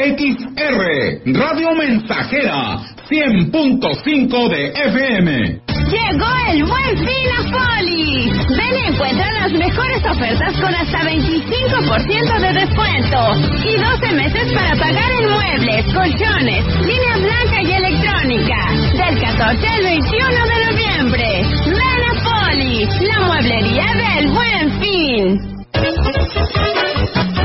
XR, 0.00 1.20
Radio 1.26 1.74
Mensajera, 1.74 2.80
100.5 3.10 4.48
de 4.48 4.68
FM. 4.68 5.60
Llegó 5.90 6.26
el 6.48 6.64
buen 6.64 6.96
fin 6.96 7.28
a 7.36 7.42
Poli. 7.52 8.32
Ven 8.48 8.78
y 8.78 8.86
encuentra 8.94 9.30
las 9.32 9.52
mejores 9.52 10.02
ofertas 10.10 10.58
con 10.58 10.74
hasta 10.74 11.00
25% 11.00 12.40
de 12.40 12.52
descuento 12.60 13.18
y 13.62 13.76
12 13.76 14.12
meses 14.12 14.52
para 14.54 14.74
pagar 14.76 15.10
en 15.20 15.30
muebles, 15.30 15.84
colchones, 15.92 16.64
línea 16.86 17.16
blanca 17.18 17.62
y 17.62 17.72
electrónica. 17.72 18.56
Del 18.92 19.20
14 19.20 19.68
al 19.68 19.82
21 19.82 20.46
de 20.46 20.64
noviembre. 20.64 21.42
Ven 21.66 22.02
a 22.08 22.14
Poli, 22.24 22.88
la 23.06 23.20
mueblería 23.26 23.86
del 23.96 24.28
buen 24.30 24.80
fin. 24.80 25.59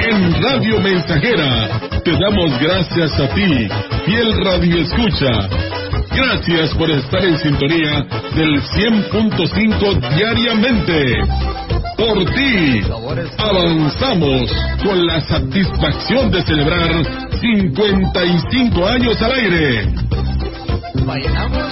En 0.07 0.43
Radio 0.43 0.79
Mensajera 0.79 1.79
te 2.03 2.11
damos 2.11 2.59
gracias 2.59 3.19
a 3.19 3.27
ti, 3.33 3.67
fiel 4.05 4.35
radio 4.43 4.81
escucha. 4.81 5.49
Gracias 6.15 6.73
por 6.75 6.89
estar 6.91 7.25
en 7.25 7.37
sintonía 7.39 8.05
del 8.35 8.61
100.5 8.61 10.15
diariamente. 10.15 11.17
Por 11.97 12.25
ti, 12.33 12.81
avanzamos 13.37 14.51
con 14.83 15.05
la 15.05 15.21
satisfacción 15.21 16.29
de 16.29 16.43
celebrar 16.43 16.91
55 17.41 18.87
años 18.87 19.21
al 19.21 19.31
aire. 19.31 19.87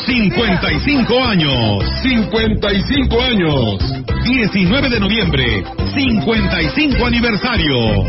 55 0.05 1.23
años, 1.23 1.83
55 2.03 3.21
años, 3.21 4.03
19 4.23 4.89
de 4.89 4.99
noviembre, 4.99 5.63
55 5.95 7.05
aniversario. 7.05 8.05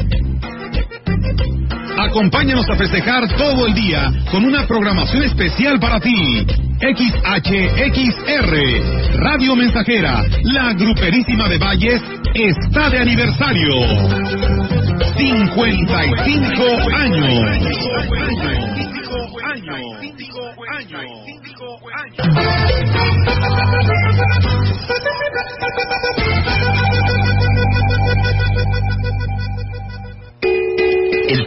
Acompáñanos 1.98 2.68
a 2.68 2.76
festejar 2.76 3.28
todo 3.36 3.66
el 3.66 3.74
día 3.74 4.12
con 4.30 4.44
una 4.44 4.66
programación 4.66 5.22
especial 5.22 5.78
para 5.78 6.00
ti. 6.00 6.44
XHXR, 6.80 8.52
Radio 9.20 9.54
Mensajera, 9.54 10.24
la 10.42 10.72
gruperísima 10.74 11.48
de 11.48 11.58
Valles, 11.58 12.02
está 12.34 12.90
de 12.90 12.98
aniversario. 12.98 13.74
55 15.16 16.64
años. 16.96 18.73
El 19.74 20.14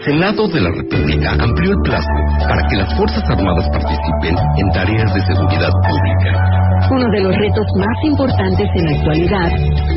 Senado 0.07 0.47
de 0.47 0.61
la 0.61 0.71
República 0.71 1.35
amplió 1.35 1.71
el 1.71 1.81
plazo 1.83 2.15
para 2.47 2.63
que 2.69 2.77
las 2.77 2.95
Fuerzas 2.95 3.23
Armadas 3.27 3.67
participen 3.75 4.39
en 4.55 4.67
tareas 4.71 5.13
de 5.13 5.21
seguridad 5.27 5.67
pública. 5.83 6.31
Uno 6.89 7.07
de 7.11 7.21
los 7.27 7.35
retos 7.35 7.67
más 7.75 7.97
importantes 8.05 8.67
en 8.73 8.85
la 8.85 8.91
actualidad, 8.95 9.49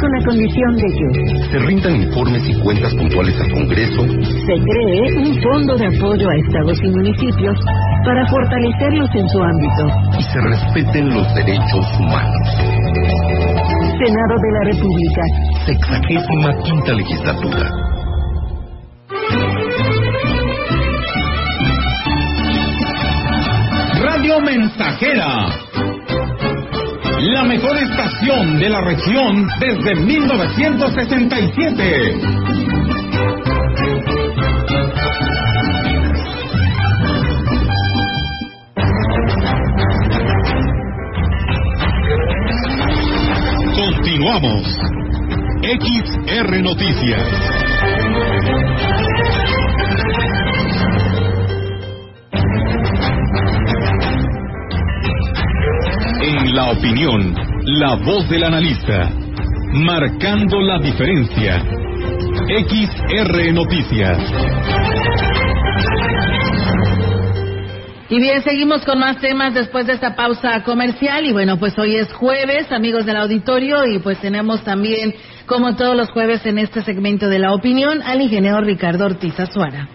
con 0.03 0.11
la 0.11 0.25
condición 0.27 0.71
de 0.75 0.89
que 0.99 1.07
Se 1.47 1.59
rindan 1.61 1.95
informes 1.95 2.43
y 2.43 2.59
cuentas 2.59 2.93
puntuales 2.97 3.39
al 3.39 3.53
Congreso, 3.53 4.03
se 4.03 4.57
cree 4.67 5.15
un 5.15 5.43
fondo 5.47 5.77
de 5.79 5.87
apoyo 5.87 6.27
a 6.27 6.35
estados 6.43 6.79
y 6.83 6.89
municipios 6.91 7.57
para 8.05 8.27
fortalecerlos 8.27 9.11
en 9.15 9.29
su 9.29 9.39
ámbito. 9.39 9.85
y 10.19 10.23
se 10.27 10.41
respeten 10.43 11.15
los 11.15 11.35
derechos 11.37 11.87
humanos. 12.01 12.47
Senado 13.95 14.35
de 14.43 14.51
la 14.59 14.63
República. 14.75 15.23
Sexagésima 15.67 16.51
quinta 16.65 16.93
legislatura. 16.95 17.71
Mensajera. 24.61 25.49
La 27.19 27.43
mejor 27.45 27.79
estación 27.79 28.59
de 28.59 28.69
la 28.69 28.83
región 28.83 29.49
desde 29.59 29.95
1967. 29.95 32.21
Continuamos. 43.75 44.79
XR 45.63 46.63
Noticias. 46.63 47.27
La 56.53 56.71
opinión, 56.71 57.35
la 57.65 57.95
voz 57.97 58.29
del 58.29 58.43
analista, 58.43 59.11
marcando 59.73 60.61
la 60.61 60.79
diferencia. 60.79 61.63
XR 62.49 63.53
Noticias. 63.53 64.19
Y 68.09 68.19
bien, 68.19 68.43
seguimos 68.43 68.85
con 68.85 68.99
más 68.99 69.19
temas 69.19 69.55
después 69.55 69.87
de 69.87 69.93
esta 69.93 70.17
pausa 70.17 70.65
comercial. 70.65 71.25
Y 71.25 71.33
bueno, 71.33 71.59
pues 71.59 71.79
hoy 71.79 71.95
es 71.95 72.13
jueves, 72.13 72.73
amigos 72.73 73.07
del 73.07 73.19
auditorio, 73.19 73.87
y 73.87 74.01
pues 74.01 74.21
tenemos 74.21 74.65
también, 74.65 75.15
como 75.47 75.77
todos 75.77 75.97
los 75.97 76.11
jueves 76.11 76.45
en 76.47 76.59
este 76.59 76.83
segmento 76.83 77.29
de 77.29 77.39
la 77.39 77.55
opinión, 77.55 78.03
al 78.03 78.21
ingeniero 78.21 78.61
Ricardo 78.61 79.07
Ortiz 79.07 79.39
Azuara. 79.39 79.89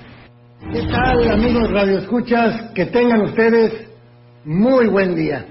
¿Qué 0.71 0.83
tal, 0.83 1.31
amigos 1.31 1.69
radioescuchas? 1.69 2.71
Que 2.73 2.85
tengan 2.85 3.21
ustedes 3.23 3.89
muy 4.45 4.87
buen 4.87 5.15
día. 5.15 5.47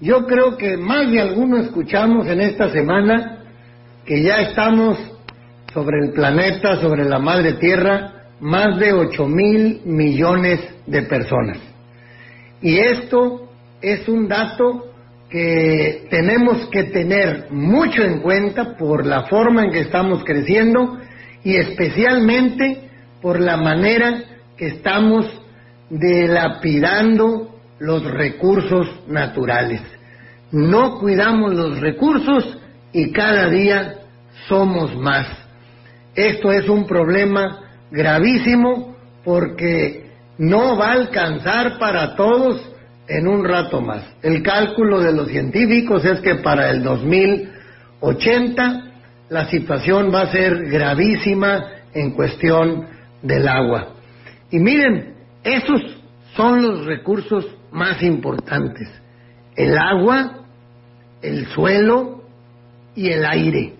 Yo 0.00 0.26
creo 0.26 0.56
que 0.56 0.76
más 0.76 1.10
de 1.10 1.20
alguno 1.20 1.58
escuchamos 1.58 2.26
en 2.26 2.40
esta 2.40 2.70
semana 2.70 3.44
que 4.04 4.22
ya 4.22 4.36
estamos 4.36 4.98
sobre 5.72 6.06
el 6.06 6.12
planeta, 6.12 6.76
sobre 6.80 7.04
la 7.04 7.18
madre 7.18 7.54
tierra, 7.54 8.12
más 8.40 8.78
de 8.78 8.92
8 8.92 9.26
mil 9.26 9.80
millones 9.84 10.60
de 10.86 11.02
personas. 11.02 11.58
Y 12.60 12.78
esto 12.78 13.48
es 13.80 14.08
un 14.08 14.28
dato 14.28 14.86
que 15.30 16.06
tenemos 16.10 16.66
que 16.68 16.84
tener 16.84 17.50
mucho 17.50 18.02
en 18.02 18.20
cuenta 18.20 18.76
por 18.76 19.06
la 19.06 19.24
forma 19.24 19.64
en 19.64 19.70
que 19.70 19.80
estamos 19.80 20.24
creciendo 20.24 20.98
y 21.42 21.56
especialmente 21.56 22.88
por 23.20 23.40
la 23.40 23.56
manera 23.56 24.22
que 24.56 24.66
estamos 24.66 25.26
dilapidando 25.90 27.53
los 27.78 28.04
recursos 28.04 28.88
naturales. 29.08 29.80
No 30.52 30.98
cuidamos 30.98 31.54
los 31.54 31.80
recursos 31.80 32.58
y 32.92 33.10
cada 33.12 33.48
día 33.48 33.94
somos 34.48 34.94
más. 34.96 35.26
Esto 36.14 36.52
es 36.52 36.68
un 36.68 36.86
problema 36.86 37.60
gravísimo 37.90 38.94
porque 39.24 40.10
no 40.38 40.76
va 40.76 40.88
a 40.88 40.92
alcanzar 40.92 41.78
para 41.78 42.14
todos 42.14 42.60
en 43.08 43.26
un 43.26 43.44
rato 43.44 43.80
más. 43.80 44.04
El 44.22 44.42
cálculo 44.42 45.00
de 45.00 45.12
los 45.12 45.28
científicos 45.28 46.04
es 46.04 46.20
que 46.20 46.36
para 46.36 46.70
el 46.70 46.82
2080 46.82 48.84
la 49.30 49.46
situación 49.46 50.12
va 50.14 50.22
a 50.22 50.32
ser 50.32 50.68
gravísima 50.68 51.64
en 51.92 52.12
cuestión 52.12 52.86
del 53.22 53.48
agua. 53.48 53.88
Y 54.50 54.58
miren, 54.58 55.14
esos 55.42 55.80
son 56.36 56.62
los 56.62 56.84
recursos 56.84 57.46
más 57.74 58.02
importantes. 58.02 58.88
El 59.56 59.76
agua, 59.76 60.44
el 61.20 61.46
suelo 61.48 62.22
y 62.94 63.08
el 63.08 63.26
aire. 63.26 63.74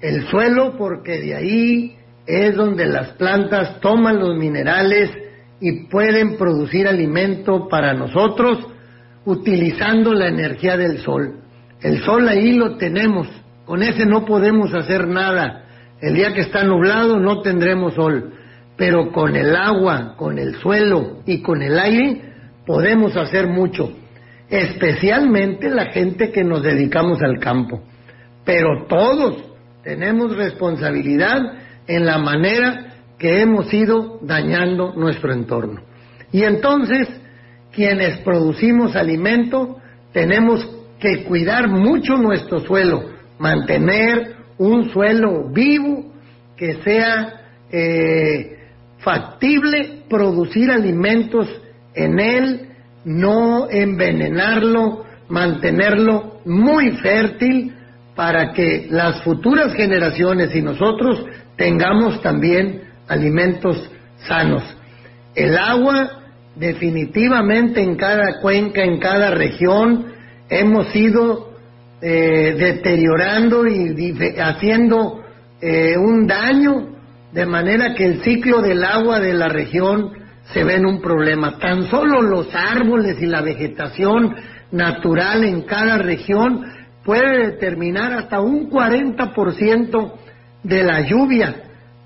El 0.00 0.26
suelo 0.26 0.76
porque 0.76 1.20
de 1.20 1.34
ahí 1.36 1.96
es 2.26 2.54
donde 2.56 2.86
las 2.86 3.10
plantas 3.12 3.80
toman 3.80 4.18
los 4.18 4.36
minerales 4.36 5.10
y 5.60 5.84
pueden 5.86 6.36
producir 6.36 6.88
alimento 6.88 7.68
para 7.68 7.94
nosotros 7.94 8.66
utilizando 9.24 10.12
la 10.12 10.26
energía 10.26 10.76
del 10.76 10.98
sol. 10.98 11.38
El 11.80 12.02
sol 12.02 12.28
ahí 12.28 12.52
lo 12.54 12.76
tenemos, 12.76 13.28
con 13.64 13.82
ese 13.82 14.04
no 14.04 14.24
podemos 14.24 14.74
hacer 14.74 15.06
nada. 15.06 15.64
El 16.00 16.14
día 16.14 16.34
que 16.34 16.40
está 16.40 16.64
nublado 16.64 17.20
no 17.20 17.40
tendremos 17.42 17.94
sol, 17.94 18.34
pero 18.76 19.12
con 19.12 19.36
el 19.36 19.54
agua, 19.54 20.16
con 20.16 20.40
el 20.40 20.56
suelo 20.56 21.22
y 21.24 21.40
con 21.42 21.62
el 21.62 21.78
aire 21.78 22.31
podemos 22.66 23.16
hacer 23.16 23.46
mucho, 23.46 23.92
especialmente 24.48 25.70
la 25.70 25.86
gente 25.86 26.30
que 26.30 26.44
nos 26.44 26.62
dedicamos 26.62 27.20
al 27.22 27.38
campo. 27.38 27.82
Pero 28.44 28.86
todos 28.86 29.44
tenemos 29.82 30.36
responsabilidad 30.36 31.40
en 31.86 32.06
la 32.06 32.18
manera 32.18 32.94
que 33.18 33.40
hemos 33.40 33.72
ido 33.72 34.18
dañando 34.22 34.94
nuestro 34.94 35.32
entorno. 35.32 35.80
Y 36.32 36.42
entonces, 36.44 37.08
quienes 37.72 38.18
producimos 38.18 38.96
alimento, 38.96 39.78
tenemos 40.12 40.68
que 40.98 41.24
cuidar 41.24 41.68
mucho 41.68 42.14
nuestro 42.14 42.60
suelo, 42.60 43.04
mantener 43.38 44.36
un 44.58 44.90
suelo 44.90 45.48
vivo 45.52 46.12
que 46.56 46.74
sea 46.82 47.40
eh, 47.70 48.58
factible 48.98 50.04
producir 50.08 50.70
alimentos 50.70 51.48
en 51.94 52.18
él, 52.18 52.68
no 53.04 53.68
envenenarlo, 53.70 55.04
mantenerlo 55.28 56.40
muy 56.44 56.92
fértil 56.98 57.74
para 58.14 58.52
que 58.52 58.86
las 58.90 59.22
futuras 59.22 59.74
generaciones 59.74 60.54
y 60.54 60.62
nosotros 60.62 61.24
tengamos 61.56 62.20
también 62.22 62.82
alimentos 63.08 63.90
sanos. 64.28 64.62
El 65.34 65.56
agua, 65.56 66.22
definitivamente 66.56 67.80
en 67.82 67.96
cada 67.96 68.40
cuenca, 68.40 68.82
en 68.82 68.98
cada 68.98 69.30
región, 69.30 70.12
hemos 70.48 70.94
ido 70.94 71.52
eh, 72.02 72.54
deteriorando 72.58 73.66
y 73.66 74.14
haciendo 74.38 75.22
eh, 75.60 75.96
un 75.96 76.26
daño, 76.26 76.88
de 77.32 77.46
manera 77.46 77.94
que 77.94 78.04
el 78.04 78.22
ciclo 78.22 78.60
del 78.60 78.84
agua 78.84 79.20
de 79.20 79.32
la 79.32 79.48
región 79.48 80.21
se 80.52 80.64
ve 80.64 80.76
en 80.76 80.86
un 80.86 81.00
problema. 81.00 81.58
Tan 81.58 81.84
solo 81.88 82.22
los 82.22 82.54
árboles 82.54 83.20
y 83.20 83.26
la 83.26 83.40
vegetación 83.40 84.34
natural 84.70 85.44
en 85.44 85.62
cada 85.62 85.98
región 85.98 86.64
puede 87.04 87.50
determinar 87.50 88.12
hasta 88.12 88.40
un 88.40 88.70
40% 88.70 90.12
de 90.62 90.82
la 90.82 91.00
lluvia 91.00 91.54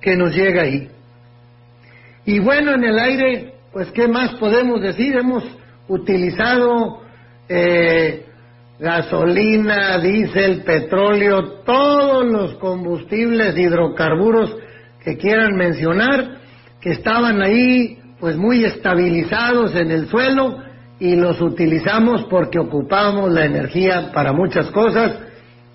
que 0.01 0.17
nos 0.17 0.35
llega 0.35 0.63
ahí. 0.63 0.89
Y 2.25 2.39
bueno, 2.39 2.73
en 2.73 2.85
el 2.85 2.99
aire, 2.99 3.55
pues 3.73 3.91
¿qué 3.93 4.09
más 4.09 4.35
podemos 4.35 4.81
decir? 4.81 5.17
Hemos 5.17 5.45
utilizado 5.89 7.03
eh, 7.49 8.27
gasolina, 8.79 9.99
diésel, 9.99 10.63
petróleo, 10.63 11.63
todos 11.65 12.27
los 12.27 12.55
combustibles, 12.55 13.57
hidrocarburos 13.57 14.57
que 15.05 15.17
quieran 15.17 15.55
mencionar, 15.57 16.39
que 16.81 16.91
estaban 16.91 17.41
ahí 17.43 17.99
pues 18.27 18.37
muy 18.39 18.65
estabilizados 18.65 19.77
en 19.77 19.93
el 19.93 20.09
suelo 20.09 20.59
y 20.99 21.15
los 21.15 21.41
utilizamos 21.41 22.25
porque 22.25 22.59
ocupamos 22.59 23.31
la 23.31 23.45
energía 23.45 24.11
para 24.12 24.33
muchas 24.33 24.69
cosas 24.73 25.12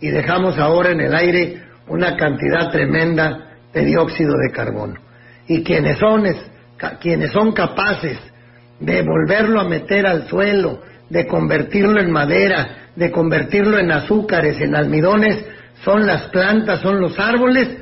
y 0.02 0.10
dejamos 0.10 0.60
ahora 0.60 0.90
en 0.90 1.00
el 1.00 1.16
aire 1.16 1.64
una 1.88 2.18
cantidad 2.18 2.70
tremenda 2.70 3.54
de 3.72 3.86
dióxido 3.86 4.34
de 4.34 4.52
carbono. 4.54 4.96
Y 5.48 5.64
quienes 5.64 5.98
son, 5.98 6.26
quienes 7.00 7.32
son 7.32 7.54
capaces 7.54 8.20
de 8.82 9.02
volverlo 9.02 9.62
a 9.62 9.70
meter 9.70 10.06
al 10.06 10.28
suelo, 10.28 10.82
de 11.10 11.28
convertirlo 11.28 12.02
en 12.02 12.12
madera, 12.12 12.90
de 12.98 13.12
convertirlo 13.12 13.80
en 13.80 13.94
azúcares, 13.94 14.60
en 14.60 14.76
almidones, 14.76 15.42
son 15.86 16.06
las 16.06 16.24
plantas, 16.24 16.82
son 16.82 17.00
los 17.00 17.18
árboles, 17.18 17.78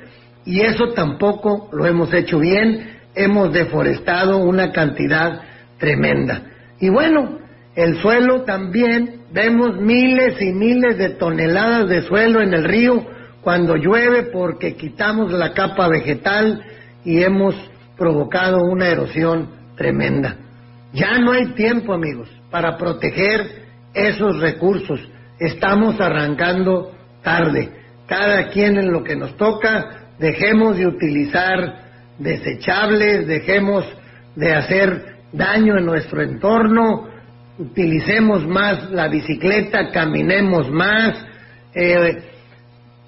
y 0.45 0.61
eso 0.61 0.89
tampoco 0.93 1.71
lo 1.73 1.87
hemos 1.87 2.13
hecho 2.13 2.37
bien, 2.37 2.98
hemos 3.19 3.51
deforestado 3.51 4.37
una 4.37 4.71
cantidad 4.71 5.41
tremenda. 5.77 6.41
Y 6.79 6.89
bueno, 6.89 7.39
el 7.75 7.97
suelo 8.01 8.43
también, 8.43 9.23
vemos 9.33 9.75
miles 9.79 10.41
y 10.41 10.53
miles 10.53 10.97
de 10.97 11.09
toneladas 11.09 11.89
de 11.89 12.01
suelo 12.03 12.41
en 12.41 12.53
el 12.53 12.63
río 12.63 13.05
cuando 13.41 13.75
llueve 13.75 14.23
porque 14.31 14.75
quitamos 14.75 15.33
la 15.33 15.53
capa 15.53 15.89
vegetal 15.89 16.63
y 17.03 17.21
hemos 17.21 17.55
provocado 17.97 18.63
una 18.63 18.87
erosión 18.87 19.49
tremenda. 19.75 20.37
Ya 20.93 21.19
no 21.19 21.33
hay 21.33 21.47
tiempo, 21.53 21.93
amigos, 21.93 22.29
para 22.49 22.77
proteger 22.77 23.65
esos 23.93 24.39
recursos. 24.39 24.99
Estamos 25.39 25.99
arrancando 25.99 26.91
tarde. 27.21 27.69
Cada 28.07 28.47
quien 28.47 28.77
en 28.77 28.91
lo 28.91 29.03
que 29.03 29.17
nos 29.17 29.35
toca, 29.35 30.07
dejemos 30.19 30.77
de 30.77 30.87
utilizar 30.87 31.88
desechables, 32.19 33.27
dejemos 33.27 33.85
de 34.35 34.53
hacer 34.53 35.15
daño 35.31 35.77
en 35.77 35.85
nuestro 35.85 36.21
entorno, 36.21 37.07
utilicemos 37.57 38.45
más 38.47 38.91
la 38.91 39.07
bicicleta, 39.07 39.91
caminemos 39.91 40.69
más, 40.69 41.25
eh, 41.73 42.23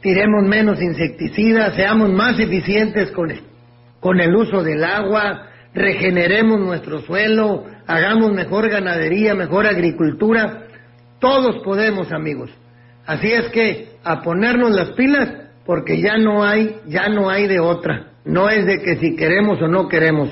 tiremos 0.01 0.43
menos 0.47 0.81
insecticidas, 0.81 1.75
seamos 1.75 2.09
más 2.11 2.39
eficientes 2.39 3.11
con 3.11 3.31
el, 3.31 3.41
con 3.99 4.19
el 4.19 4.35
uso 4.35 4.63
del 4.63 4.83
agua, 4.83 5.47
regeneremos 5.73 6.59
nuestro 6.59 7.01
suelo, 7.01 7.65
hagamos 7.87 8.33
mejor 8.33 8.69
ganadería, 8.69 9.35
mejor 9.35 9.67
agricultura. 9.67 10.63
Todos 11.19 11.63
podemos, 11.63 12.11
amigos. 12.11 12.49
Así 13.05 13.31
es 13.31 13.49
que 13.49 13.89
a 14.03 14.21
ponernos 14.21 14.71
las 14.71 14.91
pilas 14.91 15.29
porque 15.65 16.01
ya 16.01 16.17
no 16.17 16.43
hay, 16.43 16.77
ya 16.87 17.07
no 17.09 17.29
hay 17.29 17.47
de 17.47 17.59
otra. 17.59 18.10
No 18.25 18.49
es 18.49 18.65
de 18.65 18.81
que 18.81 18.97
si 18.97 19.15
queremos 19.15 19.61
o 19.61 19.67
no 19.67 19.87
queremos. 19.87 20.29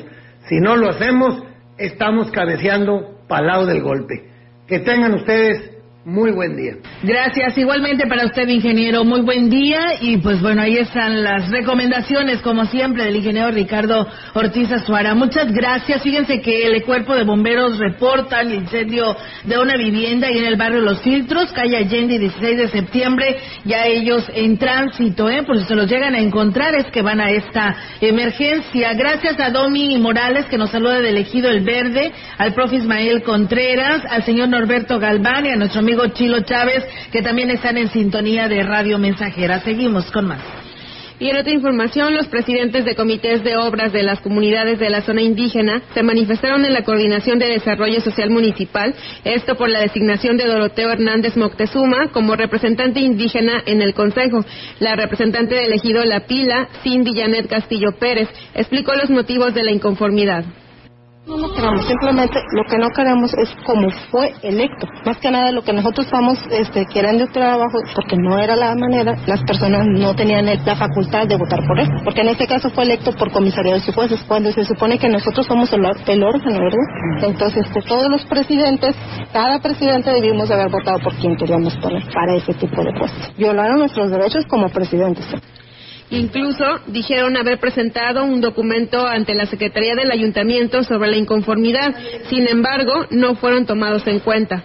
Si 0.47 0.59
no 0.59 0.75
lo 0.75 0.89
hacemos, 0.89 1.43
estamos 1.77 2.31
cabeceando 2.31 3.19
para 3.27 3.63
del 3.65 3.81
golpe. 3.81 4.29
Que 4.67 4.79
tengan 4.79 5.13
ustedes 5.15 5.78
muy 6.05 6.31
buen 6.31 6.55
día. 6.55 6.75
Gracias. 7.03 7.57
Igualmente 7.57 8.07
para 8.07 8.25
usted, 8.25 8.47
ingeniero. 8.47 9.03
Muy 9.03 9.19
buen 9.19 9.49
día. 9.49 9.95
Y 9.99 10.17
pues 10.17 10.41
bueno, 10.41 10.61
ahí 10.61 10.77
están 10.77 11.23
las 11.23 11.49
recomendaciones, 11.49 12.39
como 12.41 12.65
siempre, 12.65 13.03
del 13.03 13.17
ingeniero 13.17 13.51
Ricardo 13.51 14.07
Ortiz 14.33 14.71
Azuara. 14.71 15.13
Muchas 15.13 15.51
gracias. 15.51 16.01
Fíjense 16.01 16.39
que 16.39 16.67
el 16.67 16.83
cuerpo 16.83 17.15
de 17.15 17.25
bomberos 17.25 17.77
reporta 17.77 18.39
el 18.39 18.53
incendio 18.53 19.13
de 19.43 19.59
una 19.59 19.75
vivienda 19.75 20.31
y 20.31 20.37
en 20.37 20.45
el 20.45 20.55
barrio 20.55 20.79
Los 20.79 21.01
Filtros, 21.01 21.51
calle 21.51 21.75
Allende, 21.75 22.17
16 22.17 22.57
de 22.57 22.67
septiembre. 22.69 23.37
Ya 23.65 23.85
ellos 23.85 24.25
en 24.33 24.57
tránsito, 24.57 25.29
¿eh? 25.29 25.43
Por 25.43 25.59
si 25.59 25.65
se 25.65 25.75
los 25.75 25.89
llegan 25.89 26.15
a 26.15 26.19
encontrar, 26.19 26.75
es 26.75 26.85
que 26.93 27.01
van 27.01 27.19
a 27.19 27.29
esta 27.29 27.75
emergencia. 27.99 28.93
Gracias 28.93 29.37
a 29.39 29.49
Domi 29.49 29.97
Morales, 29.97 30.45
que 30.45 30.57
nos 30.57 30.71
saluda 30.71 31.01
del 31.01 31.17
Ejido 31.17 31.49
El 31.49 31.59
Verde, 31.65 32.13
al 32.37 32.53
profe 32.53 32.77
Ismael 32.77 33.21
Contreras, 33.21 34.01
al 34.09 34.23
señor 34.23 34.47
Norberto 34.47 34.97
Galván 34.97 35.45
y 35.45 35.49
a 35.49 35.55
nuestro 35.57 35.88
amigo 35.89 36.07
Chilo 36.09 36.41
Chávez, 36.41 36.85
que 37.11 37.23
también 37.23 37.49
están 37.49 37.75
en 37.75 37.89
sintonía 37.89 38.47
de 38.47 38.61
Radio 38.61 38.99
Mensajera. 38.99 39.59
Seguimos 39.61 40.11
con 40.11 40.27
más. 40.27 40.39
Y 41.17 41.31
en 41.31 41.37
otra 41.37 41.51
información, 41.51 42.13
los 42.13 42.27
presidentes 42.27 42.85
de 42.85 42.95
comités 42.95 43.43
de 43.43 43.57
obras 43.57 43.91
de 43.91 44.03
las 44.03 44.21
comunidades 44.21 44.77
de 44.77 44.91
la 44.91 45.01
zona 45.01 45.23
indígena 45.23 45.81
se 45.95 46.03
manifestaron 46.03 46.63
en 46.63 46.73
la 46.73 46.83
Coordinación 46.83 47.39
de 47.39 47.47
Desarrollo 47.47 48.01
Social 48.01 48.29
Municipal, 48.29 48.93
esto 49.23 49.55
por 49.55 49.67
la 49.67 49.81
designación 49.81 50.37
de 50.37 50.45
Doroteo 50.45 50.91
Hernández 50.91 51.35
Moctezuma 51.35 52.11
como 52.11 52.35
representante 52.35 52.99
indígena 52.99 53.63
en 53.65 53.81
el 53.81 53.95
Consejo. 53.95 54.45
La 54.79 54.95
representante 54.95 55.55
del 55.55 55.73
ejido 55.73 56.05
La 56.05 56.27
Pila, 56.27 56.69
Cindy 56.83 57.19
Janet 57.19 57.47
Castillo 57.47 57.93
Pérez, 57.99 58.29
explicó 58.53 58.93
los 58.93 59.09
motivos 59.09 59.55
de 59.55 59.63
la 59.63 59.71
inconformidad. 59.71 60.45
No 61.29 61.37
lo 61.37 61.53
queremos, 61.53 61.85
simplemente 61.85 62.39
lo 62.53 62.63
que 62.63 62.79
no 62.79 62.89
queremos 62.89 63.31
es 63.35 63.49
como 63.63 63.87
fue 64.09 64.33
electo. 64.41 64.87
Más 65.05 65.19
que 65.19 65.29
nada 65.29 65.51
lo 65.51 65.61
que 65.61 65.73
nosotros 65.73 66.07
estamos 66.07 66.39
este, 66.49 66.87
queriendo 66.87 67.27
trabajo, 67.27 67.77
porque 67.93 68.15
no 68.17 68.39
era 68.39 68.55
la 68.55 68.73
manera, 68.73 69.15
las 69.27 69.43
personas 69.43 69.85
no 69.85 70.15
tenían 70.15 70.47
la 70.47 70.75
facultad 70.75 71.27
de 71.27 71.37
votar 71.37 71.59
por 71.67 71.79
él. 71.79 71.87
Porque 72.03 72.21
en 72.21 72.29
este 72.29 72.47
caso 72.47 72.71
fue 72.71 72.85
electo 72.85 73.11
por 73.11 73.31
comisariados 73.31 73.87
y 73.87 73.91
jueces, 73.91 74.23
cuando 74.27 74.51
se 74.51 74.65
supone 74.65 74.97
que 74.97 75.07
nosotros 75.07 75.45
somos 75.45 75.71
el, 75.71 75.85
el 76.07 76.23
órgano, 76.23 76.59
¿verdad? 76.61 77.29
Entonces, 77.29 77.63
pues, 77.73 77.85
todos 77.85 78.09
los 78.09 78.25
presidentes, 78.25 78.95
cada 79.31 79.59
presidente 79.59 80.11
debimos 80.11 80.49
de 80.49 80.55
haber 80.55 80.69
votado 80.69 80.97
por 81.03 81.13
quien 81.17 81.35
queríamos 81.35 81.77
poner 81.77 82.01
para 82.11 82.37
ese 82.37 82.55
tipo 82.55 82.83
de 82.83 82.91
puestos. 82.97 83.37
Violaron 83.37 83.77
nuestros 83.77 84.09
derechos 84.09 84.47
como 84.47 84.67
presidentes. 84.69 85.27
Incluso 86.11 86.79
dijeron 86.87 87.37
haber 87.37 87.59
presentado 87.59 88.23
un 88.23 88.41
documento 88.41 89.05
ante 89.05 89.35
la 89.35 89.45
Secretaría 89.45 89.95
del 89.95 90.11
Ayuntamiento 90.11 90.83
sobre 90.83 91.11
la 91.11 91.17
inconformidad. 91.17 91.95
Sin 92.29 92.47
embargo, 92.47 93.05
no 93.11 93.35
fueron 93.35 93.65
tomados 93.65 94.07
en 94.07 94.19
cuenta. 94.19 94.63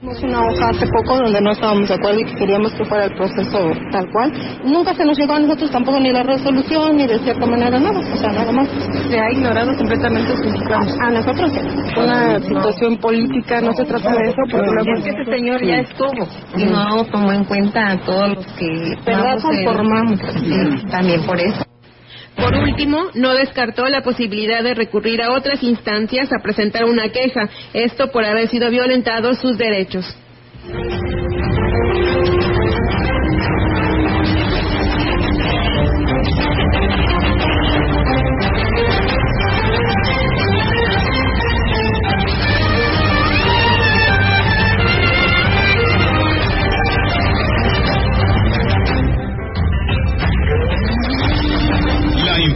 Hicimos 0.00 0.22
una 0.22 0.46
hoja 0.46 0.70
hace 0.70 0.86
poco 0.86 1.14
donde 1.14 1.42
no 1.42 1.50
estábamos 1.50 1.86
de 1.86 1.94
acuerdo 1.94 2.20
y 2.20 2.24
que 2.24 2.34
queríamos 2.36 2.72
que 2.72 2.86
fuera 2.86 3.04
el 3.04 3.14
proceso 3.16 3.70
tal 3.92 4.10
cual. 4.10 4.32
Nunca 4.64 4.94
se 4.94 5.04
nos 5.04 5.18
llegó 5.18 5.34
a 5.34 5.40
nosotros 5.40 5.70
tampoco 5.70 6.00
ni 6.00 6.10
la 6.10 6.22
resolución 6.22 6.96
ni 6.96 7.06
de 7.06 7.18
cierta 7.18 7.44
manera 7.44 7.78
nada, 7.78 8.00
o 8.00 8.16
sea, 8.16 8.32
nada 8.32 8.50
más. 8.50 8.66
Se 9.10 9.20
ha 9.20 9.30
ignorado 9.30 9.76
completamente 9.76 10.34
sus 10.38 10.58
reclamos. 10.58 10.98
A 11.00 11.10
nosotros 11.10 11.52
Una 11.98 12.40
situación 12.40 12.96
política, 12.96 13.60
no 13.60 13.74
se 13.74 13.84
trata 13.84 14.10
de 14.14 14.30
eso, 14.30 14.40
porque 14.50 14.70
luego... 14.70 14.90
Es 14.96 15.04
que 15.04 15.10
ese 15.10 15.30
señor 15.30 15.62
ya 15.62 15.80
estuvo 15.80 16.26
y 16.56 16.64
no 16.64 17.04
tomó 17.12 17.32
en 17.32 17.44
cuenta 17.44 17.90
a 17.90 17.98
todos 17.98 18.36
los 18.36 18.46
que... 18.54 18.94
¿Verdad? 19.04 19.38
Conformamos. 19.42 20.18
Sí, 20.18 20.86
también 20.90 21.20
por 21.26 21.38
eso. 21.38 21.62
Por 22.36 22.54
último, 22.54 23.10
no 23.14 23.34
descartó 23.34 23.86
la 23.88 24.02
posibilidad 24.02 24.62
de 24.62 24.74
recurrir 24.74 25.22
a 25.22 25.32
otras 25.32 25.62
instancias 25.62 26.28
a 26.32 26.42
presentar 26.42 26.84
una 26.84 27.10
queja, 27.10 27.48
esto 27.74 28.10
por 28.10 28.24
haber 28.24 28.48
sido 28.48 28.70
violentados 28.70 29.38
sus 29.38 29.58
derechos. 29.58 30.06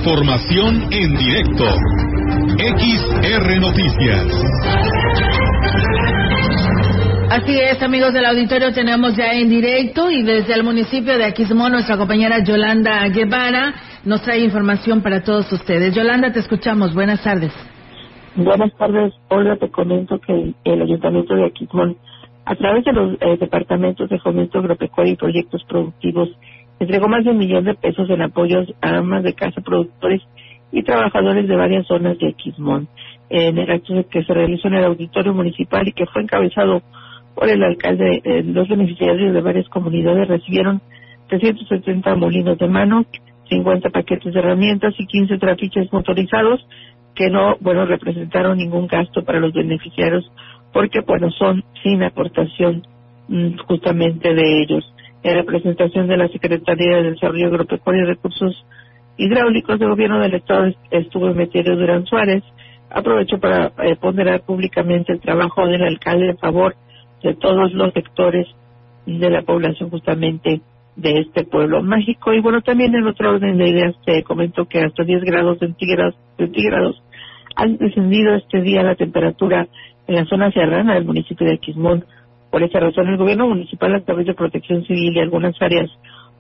Información 0.04 0.92
en 0.92 1.16
directo. 1.16 1.64
XR 2.58 3.58
Noticias. 3.58 4.26
Así 7.30 7.58
es, 7.58 7.82
amigos 7.82 8.12
del 8.12 8.26
auditorio, 8.26 8.70
tenemos 8.74 9.16
ya 9.16 9.32
en 9.32 9.48
directo 9.48 10.10
y 10.10 10.22
desde 10.22 10.52
el 10.52 10.62
municipio 10.62 11.16
de 11.16 11.24
Aquismón 11.24 11.72
nuestra 11.72 11.96
compañera 11.96 12.44
Yolanda 12.44 13.08
Guevara 13.08 13.72
nos 14.04 14.20
trae 14.20 14.40
información 14.40 15.02
para 15.02 15.22
todos 15.22 15.50
ustedes. 15.50 15.94
Yolanda, 15.94 16.30
te 16.30 16.40
escuchamos. 16.40 16.92
Buenas 16.92 17.24
tardes. 17.24 17.54
Buenas 18.36 18.76
tardes, 18.76 19.14
Olga. 19.30 19.56
Te 19.56 19.70
comento 19.70 20.20
que 20.20 20.52
el, 20.64 20.82
Ayuntamiento 20.82 21.34
de 21.34 21.46
Aquismón, 21.46 21.96
a 22.44 22.54
través 22.56 22.84
de 22.84 22.92
los 22.92 23.14
eh, 23.22 23.38
departamentos 23.40 24.10
de 24.10 24.18
fomento 24.18 24.58
agropecuario 24.58 25.14
y 25.14 25.16
proyectos 25.16 25.64
productivos, 25.64 26.28
entregó 26.80 27.08
más 27.08 27.24
de 27.24 27.30
un 27.30 27.38
millón 27.38 27.64
de 27.64 27.74
pesos 27.74 28.08
en 28.10 28.22
apoyos 28.22 28.72
a 28.80 28.98
amas 28.98 29.22
de 29.22 29.34
casa, 29.34 29.60
productores 29.60 30.22
y 30.72 30.82
trabajadores 30.82 31.48
de 31.48 31.56
varias 31.56 31.86
zonas 31.86 32.18
de 32.18 32.28
Aquismón. 32.28 32.88
En 33.30 33.58
el 33.58 33.70
acto 33.70 33.94
que 34.10 34.24
se 34.24 34.34
realizó 34.34 34.68
en 34.68 34.74
el 34.74 34.84
auditorio 34.84 35.32
municipal 35.32 35.86
y 35.86 35.92
que 35.92 36.06
fue 36.06 36.22
encabezado 36.22 36.82
por 37.34 37.48
el 37.48 37.62
alcalde, 37.62 38.20
eh, 38.24 38.42
los 38.44 38.68
beneficiarios 38.68 39.32
de 39.32 39.40
varias 39.40 39.68
comunidades 39.68 40.28
recibieron 40.28 40.80
370 41.28 42.14
molinos 42.16 42.58
de 42.58 42.68
mano, 42.68 43.04
50 43.48 43.90
paquetes 43.90 44.32
de 44.32 44.38
herramientas 44.38 44.94
y 44.98 45.06
15 45.06 45.38
trapiches 45.38 45.92
motorizados 45.92 46.64
que 47.14 47.30
no, 47.30 47.56
bueno, 47.60 47.86
representaron 47.86 48.58
ningún 48.58 48.86
gasto 48.86 49.24
para 49.24 49.38
los 49.38 49.52
beneficiarios 49.52 50.30
porque, 50.72 51.00
bueno, 51.00 51.30
son 51.30 51.64
sin 51.82 52.02
aportación 52.02 52.82
mm, 53.28 53.58
justamente 53.68 54.34
de 54.34 54.62
ellos. 54.62 54.93
En 55.24 55.36
representación 55.36 56.06
de 56.06 56.18
la 56.18 56.28
Secretaría 56.28 56.98
de 56.98 57.12
Desarrollo 57.12 57.46
Agropecuario 57.46 58.02
y 58.02 58.06
Recursos 58.08 58.66
Hidráulicos 59.16 59.78
del 59.78 59.88
Gobierno 59.88 60.20
del 60.20 60.34
Estado 60.34 60.70
estuvo 60.90 61.28
Emeterio 61.28 61.76
Durán 61.76 62.04
Suárez. 62.04 62.42
Aprovecho 62.90 63.38
para 63.38 63.72
eh, 63.84 63.96
ponderar 63.96 64.42
públicamente 64.42 65.12
el 65.12 65.20
trabajo 65.20 65.66
del 65.66 65.82
alcalde 65.82 66.32
a 66.32 66.36
favor 66.36 66.76
de 67.22 67.34
todos 67.36 67.72
los 67.72 67.94
sectores 67.94 68.46
de 69.06 69.30
la 69.30 69.40
población 69.40 69.88
justamente 69.88 70.60
de 70.96 71.20
este 71.20 71.44
pueblo 71.44 71.82
mágico. 71.82 72.34
Y 72.34 72.40
bueno, 72.40 72.60
también 72.60 72.94
en 72.94 73.06
otro 73.06 73.30
orden 73.30 73.56
de 73.56 73.70
ideas 73.70 73.94
te 74.04 74.22
comento 74.24 74.66
que 74.66 74.80
hasta 74.80 75.04
10 75.04 75.24
grados 75.24 75.58
centígrados, 75.58 76.16
centígrados 76.36 77.02
han 77.56 77.78
descendido 77.78 78.34
este 78.34 78.60
día 78.60 78.82
la 78.82 78.94
temperatura 78.94 79.68
en 80.06 80.16
la 80.16 80.26
zona 80.26 80.52
serrana 80.52 80.94
del 80.94 81.06
municipio 81.06 81.46
de 81.46 81.56
Quismón. 81.56 82.04
Por 82.54 82.62
esa 82.62 82.78
razón, 82.78 83.08
el 83.08 83.16
gobierno 83.16 83.48
municipal, 83.48 83.92
a 83.96 84.04
través 84.04 84.26
de 84.26 84.34
Protección 84.34 84.84
Civil 84.84 85.16
y 85.16 85.18
algunas 85.18 85.60
áreas 85.60 85.90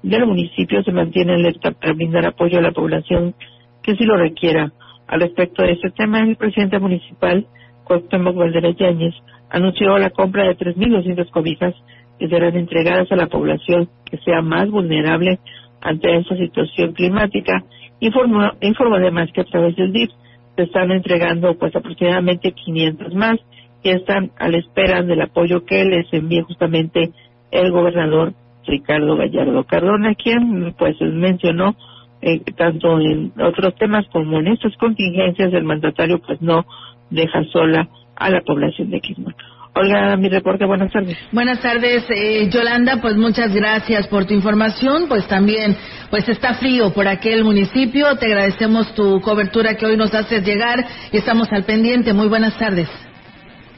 del 0.04 0.24
municipio, 0.26 0.80
se 0.84 0.92
mantiene 0.92 1.34
alerta 1.34 1.72
para 1.72 1.92
brindar 1.92 2.24
apoyo 2.24 2.60
a 2.60 2.62
la 2.62 2.70
población 2.70 3.34
que 3.82 3.96
sí 3.96 4.04
lo 4.04 4.16
requiera. 4.16 4.70
Al 5.08 5.22
respecto 5.22 5.64
de 5.64 5.72
este 5.72 5.90
tema, 5.90 6.20
el 6.20 6.36
presidente 6.36 6.78
municipal, 6.78 7.44
Cuauhtémoc 7.82 8.36
Valderas 8.36 8.76
Yáñez, 8.76 9.12
anunció 9.50 9.98
la 9.98 10.10
compra 10.10 10.44
de 10.44 10.56
3.200 10.56 11.30
cobijas 11.30 11.74
que 12.20 12.28
serán 12.28 12.56
entregadas 12.56 13.10
a 13.10 13.16
la 13.16 13.26
población 13.26 13.88
que 14.08 14.18
sea 14.18 14.40
más 14.40 14.70
vulnerable 14.70 15.40
ante 15.80 16.16
esta 16.16 16.36
situación 16.36 16.92
climática. 16.92 17.64
Informó, 17.98 18.52
informó 18.60 18.94
además 18.94 19.32
que 19.32 19.40
a 19.40 19.46
través 19.46 19.74
del 19.74 19.92
DIF 19.92 20.10
se 20.54 20.62
están 20.62 20.92
entregando 20.92 21.58
pues 21.58 21.74
aproximadamente 21.74 22.52
500 22.52 23.14
más 23.16 23.40
que 23.84 23.92
están 23.92 24.32
a 24.38 24.48
la 24.48 24.58
espera 24.58 25.02
del 25.02 25.20
apoyo 25.20 25.64
que 25.64 25.84
les 25.84 26.10
envíe 26.12 26.40
justamente 26.40 27.10
el 27.50 27.70
gobernador 27.70 28.32
Ricardo 28.66 29.16
Gallardo 29.16 29.64
Cardona, 29.64 30.14
quien 30.14 30.74
pues 30.78 30.96
mencionó 31.00 31.76
eh, 32.22 32.40
tanto 32.56 32.98
en 32.98 33.32
otros 33.38 33.74
temas 33.76 34.06
como 34.10 34.38
en 34.38 34.48
estas 34.48 34.74
contingencias 34.78 35.52
el 35.52 35.64
mandatario 35.64 36.18
pues 36.26 36.40
no 36.40 36.64
deja 37.10 37.44
sola 37.52 37.86
a 38.16 38.30
la 38.30 38.40
población 38.40 38.90
de 38.90 39.00
Quismón. 39.00 39.34
Olga, 39.76 40.16
mi 40.16 40.28
reporte, 40.28 40.64
buenas 40.64 40.90
tardes. 40.92 41.18
Buenas 41.32 41.60
tardes, 41.60 42.06
eh, 42.08 42.48
Yolanda, 42.48 43.00
pues 43.02 43.16
muchas 43.16 43.52
gracias 43.52 44.06
por 44.06 44.24
tu 44.24 44.32
información, 44.32 45.06
pues 45.08 45.26
también, 45.26 45.76
pues 46.10 46.28
está 46.28 46.54
frío 46.54 46.94
por 46.94 47.08
aquel 47.08 47.42
municipio, 47.42 48.16
te 48.16 48.26
agradecemos 48.26 48.94
tu 48.94 49.20
cobertura 49.20 49.74
que 49.74 49.84
hoy 49.84 49.96
nos 49.96 50.14
haces 50.14 50.46
llegar 50.46 50.86
y 51.12 51.16
estamos 51.18 51.52
al 51.52 51.64
pendiente, 51.64 52.14
muy 52.14 52.28
buenas 52.28 52.56
tardes. 52.56 52.88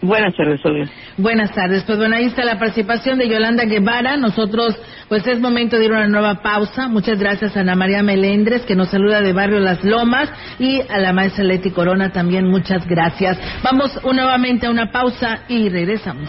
Buenas 0.02 0.34
tardes, 0.34 0.64
Olga. 0.64 0.86
Buenas 1.16 1.52
tardes. 1.52 1.82
Pues 1.84 1.98
bueno, 1.98 2.16
ahí 2.16 2.26
está 2.26 2.44
la 2.44 2.58
participación 2.58 3.18
de 3.18 3.28
Yolanda 3.28 3.64
Guevara. 3.64 4.16
Nosotros, 4.16 4.76
pues 5.08 5.26
es 5.26 5.40
momento 5.40 5.78
de 5.78 5.86
ir 5.86 5.92
a 5.92 5.96
una 5.96 6.08
nueva 6.08 6.42
pausa. 6.42 6.88
Muchas 6.88 7.18
gracias 7.18 7.56
a 7.56 7.60
Ana 7.60 7.74
María 7.74 8.02
Melendres, 8.02 8.62
que 8.62 8.76
nos 8.76 8.90
saluda 8.90 9.22
de 9.22 9.32
Barrio 9.32 9.60
Las 9.60 9.82
Lomas, 9.84 10.30
y 10.58 10.80
a 10.88 10.98
la 10.98 11.12
maestra 11.12 11.44
Leti 11.44 11.70
Corona 11.70 12.12
también, 12.12 12.46
muchas 12.46 12.86
gracias. 12.86 13.38
Vamos 13.62 13.98
nuevamente 14.04 14.66
a 14.66 14.70
una 14.70 14.90
pausa 14.92 15.40
y 15.48 15.68
regresamos. 15.68 16.28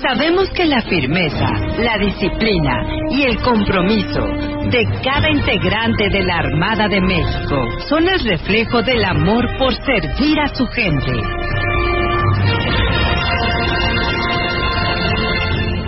Sabemos 0.01 0.49
que 0.49 0.65
la 0.65 0.81
firmeza, 0.81 1.47
la 1.77 1.97
disciplina 1.97 2.85
y 3.11 3.23
el 3.23 3.37
compromiso 3.41 4.25
de 4.69 4.85
cada 5.03 5.29
integrante 5.29 6.09
de 6.09 6.23
la 6.23 6.35
Armada 6.35 6.87
de 6.87 6.99
México 6.99 7.65
son 7.87 8.07
el 8.07 8.19
reflejo 8.19 8.81
del 8.81 9.03
amor 9.05 9.45
por 9.57 9.73
servir 9.73 10.39
a 10.39 10.47
su 10.55 10.65
gente. 10.67 11.11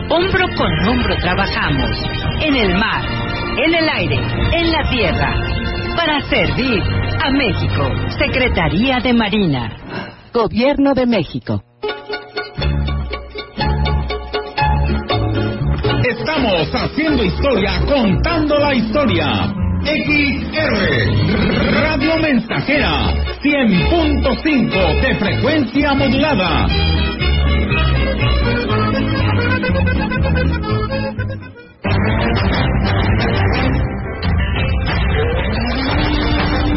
Hombro 0.09 0.45
con 0.55 0.87
hombro 0.87 1.15
trabajamos, 1.17 1.91
en 2.41 2.55
el 2.55 2.77
mar, 2.77 3.03
en 3.57 3.75
el 3.75 3.89
aire, 3.89 4.17
en 4.53 4.71
la 4.71 4.89
tierra, 4.89 5.33
para 5.95 6.21
servir 6.29 6.81
a 7.23 7.31
México. 7.31 7.89
Secretaría 8.17 8.99
de 8.99 9.13
Marina. 9.13 9.69
Gobierno 10.33 10.93
de 10.93 11.05
México. 11.07 11.63
Estamos 16.35 16.67
haciendo 16.73 17.23
historia, 17.23 17.79
contando 17.85 18.57
la 18.57 18.73
historia. 18.73 19.53
XR 19.83 20.73
Radio 21.73 22.17
Mensajera 22.17 23.13
100.5 23.43 25.01
de 25.01 25.13
frecuencia 25.13 25.93
modulada. 25.93 26.65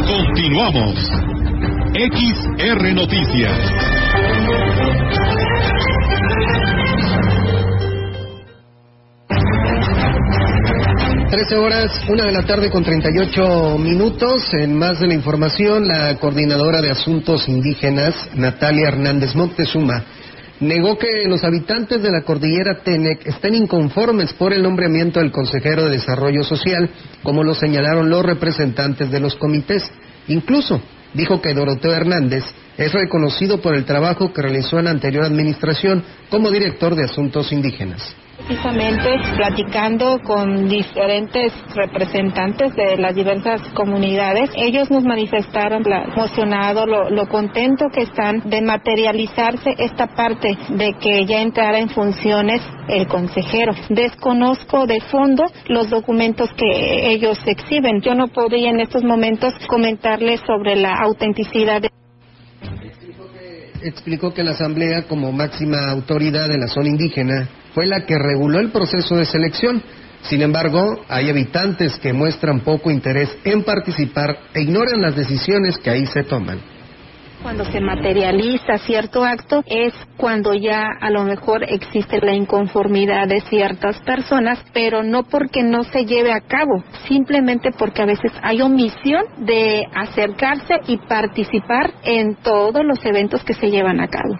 Continuamos. 0.05 1.11
XR 1.95 2.93
Noticias. 2.93 3.57
Trece 11.29 11.57
horas, 11.57 11.91
una 12.07 12.23
de 12.23 12.31
la 12.31 12.43
tarde 12.43 12.69
con 12.69 12.85
38 12.85 13.77
minutos. 13.77 14.47
En 14.53 14.73
más 14.73 15.01
de 15.01 15.07
la 15.07 15.13
información, 15.13 15.85
la 15.85 16.15
coordinadora 16.19 16.81
de 16.81 16.89
asuntos 16.89 17.49
indígenas, 17.49 18.29
Natalia 18.33 18.87
Hernández 18.87 19.35
Montezuma, 19.35 20.05
negó 20.61 20.97
que 20.97 21.27
los 21.27 21.43
habitantes 21.43 22.01
de 22.01 22.11
la 22.11 22.21
cordillera 22.21 22.79
Tenec 22.81 23.27
estén 23.27 23.55
inconformes 23.55 24.31
por 24.33 24.53
el 24.53 24.63
nombramiento 24.63 25.19
del 25.19 25.33
consejero 25.33 25.83
de 25.83 25.97
Desarrollo 25.97 26.45
Social, 26.45 26.89
como 27.23 27.43
lo 27.43 27.55
señalaron 27.55 28.09
los 28.09 28.25
representantes 28.25 29.11
de 29.11 29.19
los 29.19 29.35
comités. 29.35 29.83
Incluso 30.29 30.81
dijo 31.13 31.41
que 31.41 31.53
Doroteo 31.53 31.91
Hernández 31.91 32.45
es 32.77 32.93
reconocido 32.93 33.59
por 33.59 33.75
el 33.75 33.83
trabajo 33.83 34.31
que 34.31 34.43
realizó 34.43 34.79
en 34.79 34.85
la 34.85 34.91
anterior 34.91 35.25
administración 35.25 36.05
como 36.29 36.51
director 36.51 36.95
de 36.95 37.03
asuntos 37.03 37.51
indígenas 37.51 38.15
precisamente 38.37 39.09
platicando 39.35 40.19
con 40.23 40.67
diferentes 40.67 41.53
representantes 41.75 42.75
de 42.75 42.97
las 42.97 43.15
diversas 43.15 43.61
comunidades, 43.73 44.49
ellos 44.55 44.89
nos 44.91 45.03
manifestaron 45.03 45.83
lo 45.83 45.95
emocionado, 45.95 46.85
lo, 46.85 47.09
lo 47.09 47.27
contento 47.27 47.85
que 47.93 48.03
están 48.03 48.49
de 48.49 48.61
materializarse 48.61 49.75
esta 49.77 50.07
parte 50.07 50.57
de 50.69 50.93
que 50.99 51.25
ya 51.25 51.41
entrara 51.41 51.79
en 51.79 51.89
funciones 51.89 52.61
el 52.87 53.07
consejero. 53.07 53.73
Desconozco 53.89 54.85
de 54.85 55.01
fondo 55.01 55.43
los 55.67 55.89
documentos 55.89 56.49
que 56.53 57.11
ellos 57.11 57.39
exhiben. 57.45 58.01
Yo 58.01 58.13
no 58.13 58.27
podría 58.27 58.69
en 58.69 58.79
estos 58.79 59.03
momentos 59.03 59.53
comentarles 59.67 60.41
sobre 60.45 60.75
la 60.75 60.95
autenticidad 60.99 61.81
de 61.81 61.89
explicó 63.83 64.33
que 64.33 64.43
la 64.43 64.51
Asamblea, 64.51 65.03
como 65.03 65.31
máxima 65.31 65.89
autoridad 65.89 66.47
de 66.47 66.57
la 66.57 66.67
zona 66.67 66.89
indígena, 66.89 67.47
fue 67.73 67.85
la 67.85 68.05
que 68.05 68.17
reguló 68.17 68.59
el 68.59 68.71
proceso 68.71 69.15
de 69.15 69.25
selección. 69.25 69.81
Sin 70.23 70.41
embargo, 70.41 71.03
hay 71.07 71.29
habitantes 71.29 71.97
que 71.99 72.13
muestran 72.13 72.61
poco 72.61 72.91
interés 72.91 73.29
en 73.43 73.63
participar 73.63 74.37
e 74.53 74.61
ignoran 74.61 75.01
las 75.01 75.15
decisiones 75.15 75.77
que 75.77 75.89
ahí 75.89 76.05
se 76.07 76.23
toman. 76.23 76.76
Cuando 77.41 77.65
se 77.65 77.79
materializa 77.79 78.77
cierto 78.79 79.23
acto 79.23 79.63
es 79.67 79.93
cuando 80.17 80.53
ya 80.53 80.87
a 80.99 81.09
lo 81.11 81.23
mejor 81.23 81.63
existe 81.63 82.19
la 82.19 82.33
inconformidad 82.33 83.27
de 83.27 83.41
ciertas 83.41 83.99
personas, 84.01 84.59
pero 84.73 85.03
no 85.03 85.23
porque 85.23 85.63
no 85.63 85.83
se 85.83 86.05
lleve 86.05 86.33
a 86.33 86.41
cabo, 86.41 86.83
simplemente 87.07 87.71
porque 87.71 88.01
a 88.01 88.05
veces 88.05 88.31
hay 88.41 88.61
omisión 88.61 89.23
de 89.37 89.85
acercarse 89.93 90.79
y 90.87 90.97
participar 90.97 91.93
en 92.03 92.35
todos 92.35 92.83
los 92.83 93.03
eventos 93.05 93.43
que 93.43 93.53
se 93.53 93.69
llevan 93.69 94.01
a 94.01 94.07
cabo. 94.07 94.37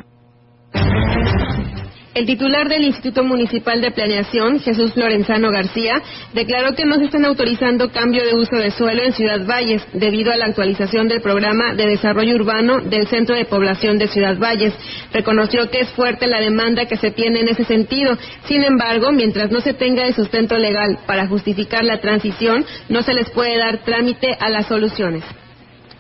El 2.18 2.26
titular 2.26 2.68
del 2.68 2.84
Instituto 2.84 3.24
Municipal 3.24 3.80
de 3.80 3.92
Planeación, 3.92 4.60
Jesús 4.60 4.98
Lorenzano 4.98 5.52
García, 5.52 6.02
declaró 6.34 6.74
que 6.74 6.84
no 6.84 6.96
se 6.96 7.06
están 7.06 7.26
autorizando 7.26 7.92
cambio 7.92 8.26
de 8.26 8.34
uso 8.34 8.56
de 8.56 8.72
suelo 8.72 9.04
en 9.04 9.14
Ciudad 9.14 9.46
Valles 9.46 9.86
debido 9.94 10.32
a 10.32 10.36
la 10.36 10.46
actualización 10.46 11.08
del 11.08 11.22
programa 11.22 11.76
de 11.76 11.86
desarrollo 11.86 12.34
urbano 12.34 12.82
del 12.82 13.06
Centro 13.06 13.36
de 13.36 13.46
Población 13.46 14.00
de 14.00 14.08
Ciudad 14.08 14.36
Valles. 14.40 14.74
Reconoció 15.14 15.70
que 15.70 15.82
es 15.82 15.90
fuerte 15.90 16.26
la 16.26 16.40
demanda 16.40 16.88
que 16.88 16.98
se 16.98 17.12
tiene 17.12 17.42
en 17.42 17.50
ese 17.50 17.66
sentido. 17.66 18.18
Sin 18.48 18.64
embargo, 18.64 19.12
mientras 19.12 19.52
no 19.52 19.62
se 19.62 19.76
tenga 19.76 20.08
el 20.08 20.16
sustento 20.16 20.58
legal 20.58 20.98
para 21.06 21.28
justificar 21.28 21.84
la 21.84 22.02
transición, 22.02 22.66
no 22.90 23.04
se 23.04 23.14
les 23.14 23.30
puede 23.30 23.60
dar 23.60 23.84
trámite 23.84 24.36
a 24.40 24.50
las 24.50 24.66
soluciones. 24.66 25.24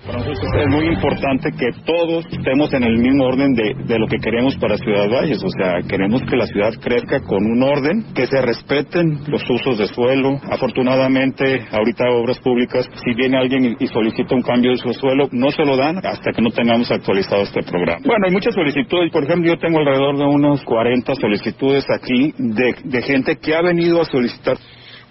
Para 0.07 0.19
nosotros 0.19 0.49
es 0.57 0.67
muy 0.69 0.87
importante 0.87 1.51
que 1.51 1.69
todos 1.85 2.25
estemos 2.31 2.73
en 2.73 2.83
el 2.83 2.97
mismo 2.97 3.25
orden 3.25 3.53
de, 3.53 3.73
de, 3.73 3.99
lo 3.99 4.07
que 4.07 4.19
queremos 4.19 4.55
para 4.55 4.77
Ciudad 4.77 5.09
Valles. 5.09 5.43
O 5.43 5.49
sea, 5.49 5.81
queremos 5.85 6.21
que 6.21 6.37
la 6.37 6.47
ciudad 6.47 6.71
crezca 6.81 7.19
con 7.19 7.45
un 7.45 7.61
orden, 7.61 8.05
que 8.15 8.25
se 8.25 8.41
respeten 8.41 9.19
los 9.27 9.43
usos 9.49 9.77
de 9.77 9.87
suelo. 9.87 10.39
Afortunadamente, 10.49 11.65
ahorita 11.71 12.05
Obras 12.09 12.39
Públicas, 12.39 12.89
si 13.03 13.13
viene 13.15 13.37
alguien 13.37 13.75
y, 13.77 13.87
solicita 13.87 14.33
un 14.33 14.43
cambio 14.43 14.71
de 14.71 14.77
su 14.77 14.93
suelo, 14.93 15.27
no 15.33 15.51
se 15.51 15.65
lo 15.65 15.75
dan 15.75 15.97
hasta 15.97 16.31
que 16.31 16.41
no 16.41 16.51
tengamos 16.51 16.89
actualizado 16.89 17.43
este 17.43 17.63
programa. 17.63 17.99
Bueno, 18.05 18.27
hay 18.27 18.31
muchas 18.31 18.55
solicitudes. 18.55 19.11
Por 19.11 19.25
ejemplo, 19.25 19.51
yo 19.51 19.59
tengo 19.59 19.79
alrededor 19.79 20.17
de 20.17 20.25
unos 20.25 20.63
40 20.63 21.15
solicitudes 21.15 21.85
aquí 21.89 22.33
de, 22.37 22.75
de 22.81 23.01
gente 23.01 23.37
que 23.37 23.55
ha 23.55 23.61
venido 23.61 24.01
a 24.01 24.05
solicitar 24.05 24.55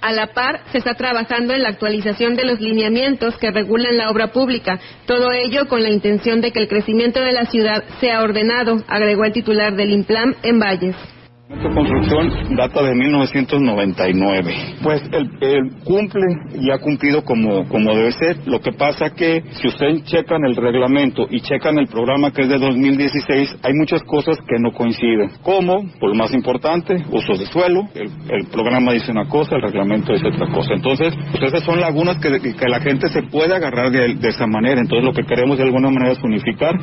a 0.00 0.12
la 0.12 0.28
par, 0.28 0.60
se 0.72 0.78
está 0.78 0.94
trabajando 0.94 1.54
en 1.54 1.62
la 1.62 1.70
actualización 1.70 2.36
de 2.36 2.44
los 2.44 2.60
lineamientos 2.60 3.36
que 3.38 3.50
regulan 3.50 3.96
la 3.96 4.10
obra 4.10 4.28
pública, 4.32 4.78
todo 5.06 5.32
ello 5.32 5.66
con 5.68 5.82
la 5.82 5.90
intención 5.90 6.40
de 6.40 6.52
que 6.52 6.60
el 6.60 6.68
crecimiento 6.68 7.20
de 7.20 7.32
la 7.32 7.46
ciudad 7.46 7.84
sea 8.00 8.22
ordenado, 8.22 8.82
agregó 8.88 9.24
el 9.24 9.32
titular 9.32 9.74
del 9.74 9.90
IMPLAM 9.90 10.34
en 10.42 10.58
Valles. 10.58 11.15
Esta 11.48 11.72
construcción 11.72 12.56
data 12.56 12.82
de 12.82 12.92
1999. 12.96 14.54
Pues 14.82 15.00
él, 15.12 15.70
cumple 15.84 16.26
y 16.60 16.72
ha 16.72 16.78
cumplido 16.78 17.22
como, 17.22 17.68
como 17.68 17.94
debe 17.94 18.10
ser. 18.10 18.38
Lo 18.48 18.60
que 18.60 18.72
pasa 18.72 19.10
que 19.10 19.44
si 19.52 19.68
ustedes 19.68 20.02
checan 20.06 20.44
el 20.44 20.56
reglamento 20.56 21.28
y 21.30 21.40
checan 21.40 21.78
el 21.78 21.86
programa 21.86 22.32
que 22.32 22.42
es 22.42 22.48
de 22.48 22.58
2016, 22.58 23.60
hay 23.62 23.72
muchas 23.74 24.02
cosas 24.02 24.36
que 24.38 24.58
no 24.58 24.72
coinciden. 24.72 25.30
Como, 25.42 25.84
por 26.00 26.10
lo 26.10 26.16
más 26.16 26.34
importante, 26.34 26.96
usos 27.12 27.38
de 27.38 27.46
suelo. 27.46 27.82
El, 27.94 28.46
programa 28.50 28.92
dice 28.92 29.12
una 29.12 29.28
cosa, 29.28 29.54
el 29.54 29.62
reglamento 29.62 30.12
dice 30.12 30.26
otra 30.26 30.48
cosa. 30.52 30.74
Entonces, 30.74 31.14
pues 31.30 31.44
esas 31.44 31.62
son 31.62 31.80
lagunas 31.80 32.18
que, 32.18 32.40
que 32.40 32.68
la 32.68 32.80
gente 32.80 33.08
se 33.08 33.22
puede 33.22 33.54
agarrar 33.54 33.92
de, 33.92 34.16
de 34.16 34.28
esa 34.28 34.48
manera. 34.48 34.80
Entonces, 34.80 35.04
lo 35.04 35.12
que 35.12 35.22
queremos 35.22 35.58
de 35.58 35.64
alguna 35.64 35.90
manera 35.90 36.10
es 36.10 36.22
unificar. 36.24 36.74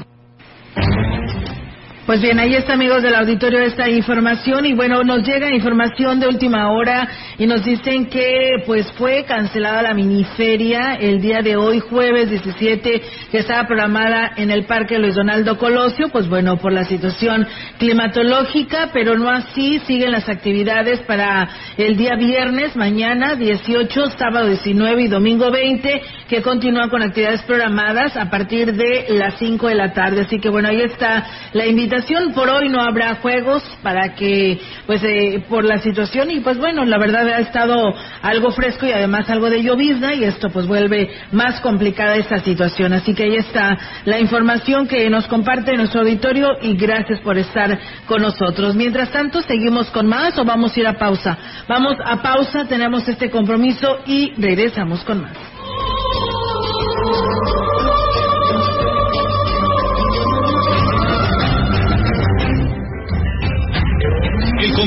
Pues 2.06 2.22
bien, 2.22 2.38
ahí 2.38 2.54
está, 2.54 2.74
amigos 2.74 3.02
del 3.02 3.16
auditorio, 3.16 3.60
esta 3.60 3.90
información. 3.90 4.66
Y 4.66 4.74
bueno, 4.74 5.06
nos 5.06 5.26
llega 5.26 5.56
información 5.56 6.20
de 6.20 6.28
última 6.28 6.70
hora 6.70 7.08
y 7.38 7.48
nos 7.48 7.64
dicen 7.64 8.08
que 8.08 8.62
pues 8.66 8.92
fue 8.98 9.24
cancelada 9.24 9.82
la 9.82 9.94
miniferia 9.94 10.96
el 10.96 11.22
día 11.22 11.42
de 11.42 11.56
hoy, 11.56 11.80
jueves 11.80 12.30
17, 12.30 13.02
que 13.32 13.38
estaba 13.38 13.66
programada 13.68 14.34
en 14.36 14.52
el 14.52 14.66
Parque 14.66 15.00
Luis 15.00 15.16
Donaldo 15.16 15.58
Colosio. 15.58 16.10
Pues 16.10 16.28
bueno, 16.28 16.58
por 16.58 16.74
la 16.74 16.84
situación 16.84 17.48
climatológica, 17.78 18.90
pero 18.92 19.18
no 19.18 19.30
así 19.30 19.80
siguen 19.88 20.12
las 20.12 20.28
actividades 20.28 21.00
para 21.04 21.48
el 21.78 21.96
día 21.96 22.18
viernes, 22.18 22.76
mañana 22.76 23.36
18, 23.36 24.08
sábado 24.18 24.48
19 24.48 25.04
y 25.04 25.08
domingo 25.08 25.50
20, 25.52 26.02
que 26.28 26.42
continúan 26.42 26.90
con 26.90 27.02
actividades 27.02 27.44
programadas 27.44 28.18
a 28.18 28.30
partir 28.30 28.74
de 28.74 29.06
las 29.12 29.36
5 29.40 29.70
de 29.70 29.76
la 29.76 29.94
tarde. 29.94 30.24
Así 30.24 30.38
que 30.38 30.50
bueno, 30.50 30.68
ahí 30.68 30.82
está 30.82 31.26
la 31.54 31.66
invitación 31.66 31.93
por 32.34 32.50
hoy 32.50 32.70
no 32.70 32.82
habrá 32.82 33.16
juegos 33.16 33.64
para 33.82 34.16
que, 34.16 34.60
pues, 34.86 35.04
eh, 35.04 35.44
por 35.48 35.64
la 35.64 35.80
situación 35.80 36.32
y 36.32 36.40
pues 36.40 36.58
bueno, 36.58 36.86
la 36.86 36.98
verdad 36.98 37.28
ha 37.28 37.40
estado 37.40 37.94
algo 38.22 38.52
fresco 38.52 38.86
y 38.86 38.92
además 38.92 39.30
algo 39.30 39.50
de 39.50 39.62
llovizna 39.62 40.14
y 40.14 40.24
esto 40.24 40.50
pues 40.50 40.68
vuelve 40.68 41.10
más 41.32 41.62
complicada 41.62 42.16
esta 42.16 42.40
situación. 42.40 42.94
Así 42.94 43.14
que 43.14 43.24
ahí 43.24 43.36
está 43.36 43.78
la 44.06 44.20
información 44.20 44.88
que 44.88 45.10
nos 45.10 45.28
comparte 45.28 45.78
nuestro 45.78 46.02
auditorio 46.02 46.58
y 46.62 46.76
gracias 46.76 47.20
por 47.22 47.38
estar 47.38 47.78
con 48.08 48.22
nosotros. 48.22 48.76
Mientras 48.76 49.12
tanto, 49.12 49.42
seguimos 49.42 49.90
con 49.92 50.08
más 50.08 50.38
o 50.38 50.46
vamos 50.46 50.76
a 50.76 50.80
ir 50.80 50.88
a 50.88 50.98
pausa. 50.98 51.38
Vamos 51.68 51.96
a 52.04 52.22
pausa, 52.22 52.66
tenemos 52.66 53.08
este 53.08 53.30
compromiso 53.30 54.00
y 54.06 54.34
regresamos 54.38 55.04
con 55.04 55.22
más. 55.22 55.38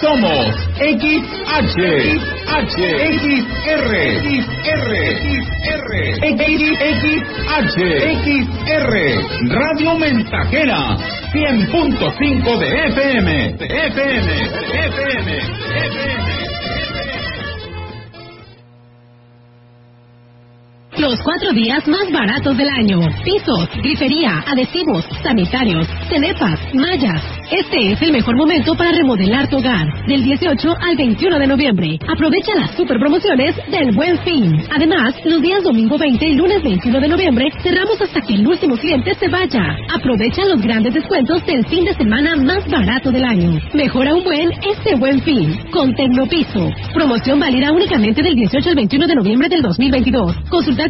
Somos 0.00 0.54
XH, 0.78 1.80
H, 2.46 2.76
XR, 2.76 3.82
XR, 4.36 4.92
XR, 6.20 7.36
XR, 8.12 8.92
Radio 9.48 9.98
Mensajera, 9.98 10.98
100.5 11.32 12.58
de 12.58 12.68
FM, 12.88 13.56
FM, 13.58 14.28
FM, 14.72 15.28
FM. 15.38 16.45
Los 20.98 21.20
cuatro 21.22 21.52
días 21.52 21.86
más 21.88 22.10
baratos 22.10 22.56
del 22.56 22.70
año. 22.70 23.00
Pisos, 23.22 23.68
grifería, 23.82 24.42
adhesivos, 24.46 25.04
sanitarios, 25.22 25.86
cenepas, 26.08 26.58
mallas. 26.72 27.22
Este 27.50 27.92
es 27.92 28.00
el 28.00 28.12
mejor 28.12 28.34
momento 28.34 28.74
para 28.74 28.92
remodelar 28.92 29.46
tu 29.50 29.58
hogar. 29.58 29.86
Del 30.06 30.24
18 30.24 30.74
al 30.80 30.96
21 30.96 31.38
de 31.38 31.46
noviembre. 31.46 31.98
Aprovecha 32.08 32.54
las 32.54 32.74
super 32.76 32.98
promociones 32.98 33.54
del 33.70 33.94
Buen 33.94 34.18
Fin. 34.20 34.50
Además, 34.74 35.14
los 35.26 35.42
días 35.42 35.62
domingo 35.62 35.98
20 35.98 36.28
y 36.28 36.34
lunes 36.34 36.62
21 36.62 36.98
de 36.98 37.08
noviembre 37.08 37.50
cerramos 37.62 38.00
hasta 38.00 38.22
que 38.22 38.34
el 38.34 38.46
último 38.46 38.78
cliente 38.78 39.14
se 39.16 39.28
vaya. 39.28 39.76
Aprovecha 39.94 40.46
los 40.46 40.62
grandes 40.62 40.94
descuentos 40.94 41.44
del 41.44 41.66
fin 41.66 41.84
de 41.84 41.92
semana 41.92 42.36
más 42.36 42.66
barato 42.70 43.12
del 43.12 43.24
año. 43.24 43.60
Mejora 43.74 44.14
un 44.14 44.24
buen 44.24 44.50
este 44.50 44.96
Buen 44.96 45.20
Fin 45.20 45.60
con 45.70 45.94
Tecnopiso. 45.94 46.72
Promoción 46.94 47.38
válida 47.38 47.70
únicamente 47.70 48.22
del 48.22 48.34
18 48.34 48.70
al 48.70 48.76
21 48.76 49.06
de 49.06 49.14
noviembre 49.14 49.48
del 49.50 49.60
2022. 49.60 50.36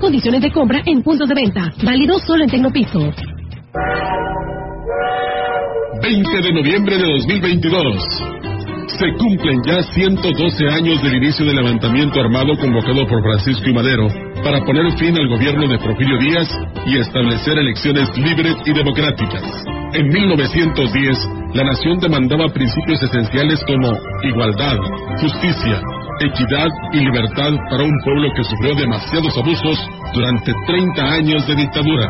Condiciones 0.01 0.43
de 0.43 0.53
compra 0.53 0.83
en 0.85 1.03
puntos 1.03 1.29
de 1.29 1.35
venta. 1.35 1.73
Válido 1.83 2.19
solo 2.19 2.45
en 2.45 2.51
Tecnopiso. 2.51 2.99
20 6.03 6.43
de 6.43 6.53
noviembre 6.53 6.99
de 6.99 7.13
2022. 7.19 8.23
Se 8.99 9.13
cumplen 9.19 9.63
ya 9.65 9.83
112 9.83 10.69
años 10.69 11.03
del 11.03 11.15
inicio 11.17 11.47
del 11.47 11.57
levantamiento 11.57 12.21
armado 12.21 12.57
convocado 12.59 13.07
por 13.07 13.23
Francisco 13.23 13.69
y 13.69 13.73
Madero 13.73 14.09
para 14.45 14.65
poner 14.65 14.93
fin 14.99 15.17
al 15.17 15.29
gobierno 15.29 15.67
de 15.67 15.79
Porfirio 15.79 16.19
Díaz 16.19 16.49
y 16.87 16.99
establecer 16.99 17.59
elecciones 17.59 18.09
libres 18.17 18.57
y 18.65 18.73
democráticas. 18.73 19.43
En 19.95 20.09
1910, 20.09 21.19
la 21.55 21.65
nación 21.65 21.99
demandaba 21.99 22.53
principios 22.53 23.03
esenciales 23.03 23.61
como 23.67 23.93
igualdad, 24.23 24.77
justicia, 25.21 25.81
equidad 26.21 26.69
y 26.93 27.01
libertad 27.01 27.53
para 27.71 27.85
un 27.85 27.99
pueblo 28.05 28.31
que 28.35 28.45
sufrió 28.45 28.75
demasiados 28.75 29.37
abusos 29.37 29.79
durante 30.15 30.53
30 30.67 31.03
años 31.03 31.47
de 31.47 31.55
dictadura. 31.57 32.09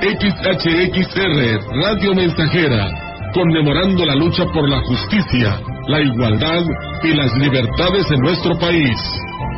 XHXR, 0.00 1.60
Radio 1.82 2.14
Mensajera, 2.14 3.30
conmemorando 3.32 4.04
la 4.04 4.14
lucha 4.14 4.44
por 4.52 4.68
la 4.68 4.80
justicia, 4.80 5.60
la 5.88 6.00
igualdad 6.00 6.62
y 7.02 7.14
las 7.14 7.32
libertades 7.36 8.10
en 8.10 8.20
nuestro 8.20 8.58
país. 8.58 8.98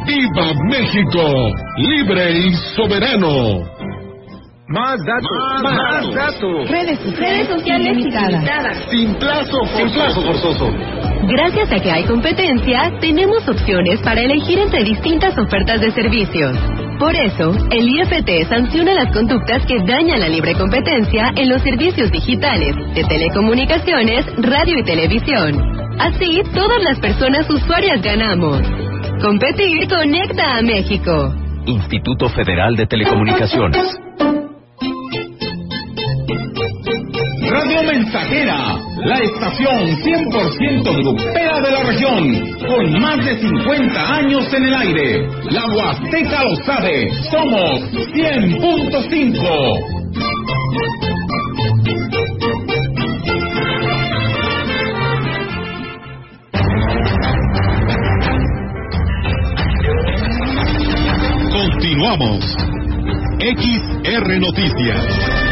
¡Viva 0.07 0.53
México! 0.69 1.51
¡Libre 1.79 2.39
y 2.39 2.55
soberano! 2.77 3.75
Más 4.69 4.99
datos, 5.05 5.63
más, 5.63 6.15
datos. 6.15 6.69
Redes, 6.71 6.99
redes 7.19 7.49
sociales 7.49 7.97
ilimitadas. 7.99 8.87
Sin 8.91 9.15
plazo, 9.17 9.59
sin 9.77 9.91
plazo 9.91 10.23
forzoso. 10.23 10.71
Gracias 11.27 11.73
a 11.73 11.81
que 11.81 11.91
hay 11.91 12.05
competencia, 12.05 12.93
tenemos 13.01 13.49
opciones 13.49 14.01
para 14.03 14.21
elegir 14.21 14.59
entre 14.59 14.85
distintas 14.85 15.37
ofertas 15.39 15.81
de 15.81 15.91
servicios. 15.93 16.57
Por 16.99 17.15
eso, 17.17 17.53
el 17.71 17.89
IFT 17.89 18.49
sanciona 18.49 18.93
las 18.93 19.13
conductas 19.13 19.65
que 19.67 19.79
dañan 19.87 20.21
la 20.21 20.29
libre 20.29 20.55
competencia 20.55 21.33
en 21.35 21.49
los 21.49 21.63
servicios 21.63 22.11
digitales, 22.11 22.77
de 22.95 23.05
telecomunicaciones, 23.05 24.27
radio 24.37 24.79
y 24.79 24.85
televisión. 24.85 25.59
Así, 25.99 26.43
todas 26.55 26.83
las 26.83 26.99
personas 27.01 27.49
usuarias 27.49 28.03
ganamos. 28.03 28.61
Competir 29.23 29.89
conecta 29.89 30.59
a 30.59 30.63
México. 30.63 31.35
Instituto 31.67 32.29
Federal 32.29 32.77
de 32.77 32.87
Telecomunicaciones. 32.87 33.99
Radio 37.51 37.83
Mensajera, 37.85 38.77
la 39.05 39.19
estación 39.19 39.97
100% 40.01 40.97
grupera 41.03 41.61
de 41.61 41.71
la 41.71 41.83
región, 41.83 42.57
con 42.67 43.01
más 43.01 43.23
de 43.25 43.39
50 43.39 44.17
años 44.17 44.53
en 44.53 44.65
el 44.65 44.75
aire. 44.75 45.29
La 45.51 45.67
Huasteca 45.67 46.43
lo 46.43 46.57
sabe, 46.65 47.11
somos 47.31 47.83
100.5. 48.13 49.95
Continuamos. 61.53 62.57
XR 63.39 64.39
Noticias. 64.41 65.44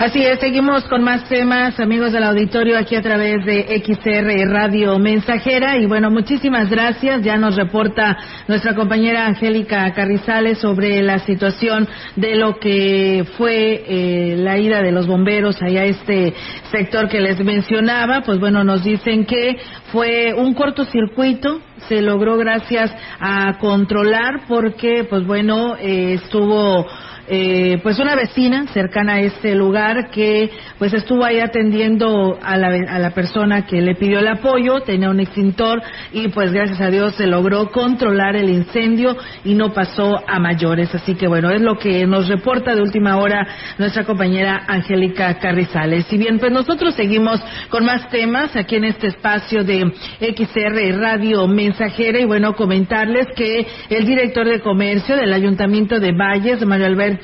Así 0.00 0.24
es, 0.24 0.40
seguimos 0.40 0.84
con 0.84 1.02
más 1.02 1.28
temas, 1.28 1.78
amigos 1.78 2.12
del 2.12 2.24
auditorio, 2.24 2.78
aquí 2.78 2.96
a 2.96 3.02
través 3.02 3.44
de 3.44 3.82
XR 3.84 4.50
Radio 4.50 4.98
Mensajera. 4.98 5.76
Y 5.76 5.84
bueno, 5.84 6.10
muchísimas 6.10 6.70
gracias. 6.70 7.22
Ya 7.22 7.36
nos 7.36 7.54
reporta 7.54 8.16
nuestra 8.48 8.74
compañera 8.74 9.26
Angélica 9.26 9.92
Carrizales 9.92 10.56
sobre 10.56 11.02
la 11.02 11.18
situación 11.18 11.86
de 12.16 12.34
lo 12.36 12.58
que 12.58 13.26
fue 13.36 13.84
eh, 13.86 14.36
la 14.38 14.56
ida 14.56 14.80
de 14.80 14.90
los 14.90 15.06
bomberos 15.06 15.60
allá 15.60 15.82
a 15.82 15.84
este 15.84 16.32
sector 16.70 17.10
que 17.10 17.20
les 17.20 17.38
mencionaba. 17.44 18.22
Pues 18.22 18.40
bueno, 18.40 18.64
nos 18.64 18.82
dicen 18.82 19.26
que 19.26 19.58
fue 19.92 20.32
un 20.32 20.54
cortocircuito, 20.54 21.60
se 21.90 22.00
logró 22.00 22.38
gracias 22.38 22.90
a 23.20 23.58
controlar 23.58 24.46
porque, 24.48 25.04
pues 25.04 25.26
bueno, 25.26 25.76
eh, 25.76 26.14
estuvo 26.14 26.86
eh, 27.32 27.78
pues 27.84 28.00
una 28.00 28.16
vecina 28.16 28.66
cercana 28.72 29.14
a 29.14 29.20
este 29.20 29.54
lugar 29.54 30.10
que 30.10 30.50
pues 30.80 30.92
estuvo 30.92 31.24
ahí 31.24 31.38
atendiendo 31.38 32.36
a 32.42 32.56
la, 32.56 32.66
a 32.88 32.98
la 32.98 33.10
persona 33.10 33.66
que 33.66 33.80
le 33.80 33.94
pidió 33.94 34.18
el 34.18 34.26
apoyo, 34.26 34.80
tenía 34.80 35.10
un 35.10 35.20
extintor 35.20 35.80
y 36.12 36.26
pues 36.28 36.52
gracias 36.52 36.80
a 36.80 36.90
Dios 36.90 37.14
se 37.14 37.28
logró 37.28 37.70
controlar 37.70 38.34
el 38.34 38.50
incendio 38.50 39.16
y 39.44 39.54
no 39.54 39.72
pasó 39.72 40.20
a 40.26 40.40
mayores. 40.40 40.92
Así 40.92 41.14
que 41.14 41.28
bueno, 41.28 41.50
es 41.50 41.60
lo 41.60 41.78
que 41.78 42.04
nos 42.04 42.26
reporta 42.26 42.74
de 42.74 42.82
última 42.82 43.16
hora 43.18 43.46
nuestra 43.78 44.02
compañera 44.02 44.64
Angélica 44.66 45.38
Carrizales. 45.38 46.12
Y 46.12 46.18
bien, 46.18 46.40
pues 46.40 46.50
nosotros 46.50 46.96
seguimos 46.96 47.40
con 47.68 47.84
más 47.84 48.10
temas 48.10 48.56
aquí 48.56 48.74
en 48.74 48.86
este 48.86 49.06
espacio 49.06 49.62
de 49.62 49.92
XR 50.18 50.98
Radio 50.98 51.46
Mensajera 51.46 52.18
y 52.18 52.24
bueno, 52.24 52.56
comentarles 52.56 53.28
que 53.36 53.68
el 53.88 54.04
director 54.04 54.48
de 54.48 54.58
comercio 54.58 55.14
del 55.14 55.32
Ayuntamiento 55.32 56.00
de 56.00 56.10
Valles, 56.10 56.66
Mario 56.66 56.86
Alberto 56.86 57.19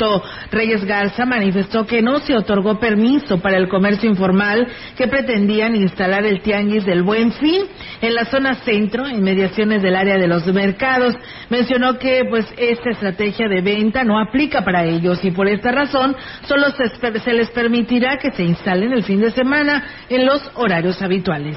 Reyes 0.50 0.84
Garza, 0.84 1.24
manifestó 1.24 1.86
que 1.86 2.02
no 2.02 2.18
se 2.20 2.34
otorgó 2.34 2.78
permiso 2.78 3.38
para 3.38 3.56
el 3.56 3.68
comercio 3.68 4.08
informal 4.08 4.66
que 4.96 5.08
pretendían 5.08 5.76
instalar 5.76 6.24
el 6.24 6.42
tianguis 6.42 6.84
del 6.84 7.02
Buen 7.02 7.32
Fin 7.32 7.62
en 8.00 8.14
la 8.14 8.24
zona 8.26 8.56
centro, 8.56 9.06
en 9.06 9.22
mediaciones 9.22 9.82
del 9.82 9.96
área 9.96 10.16
de 10.16 10.28
los 10.28 10.46
mercados. 10.46 11.14
Mencionó 11.50 11.98
que 11.98 12.24
pues 12.28 12.46
esta 12.56 12.90
estrategia 12.90 13.48
de 13.48 13.60
venta 13.60 14.04
no 14.04 14.18
aplica 14.18 14.62
para 14.64 14.84
ellos 14.84 15.24
y 15.24 15.30
por 15.30 15.48
esta 15.48 15.72
razón 15.72 16.16
solo 16.46 16.66
se, 16.70 17.32
les 17.32 17.50
permitirá 17.50 18.18
que 18.18 18.30
se 18.32 18.44
instalen 18.44 18.92
el 18.92 19.04
fin 19.04 19.20
de 19.20 19.30
semana 19.30 19.84
en 20.08 20.26
los 20.26 20.42
horarios 20.54 21.00
habituales. 21.02 21.56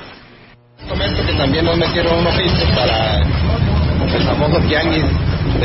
También 0.87 1.65
nos 1.65 1.77
metieron 1.77 2.19
un 2.19 2.27
oficio 2.27 2.65
para 2.75 3.21
el 3.21 4.23
famoso 4.23 4.59
tianguis, 4.67 5.05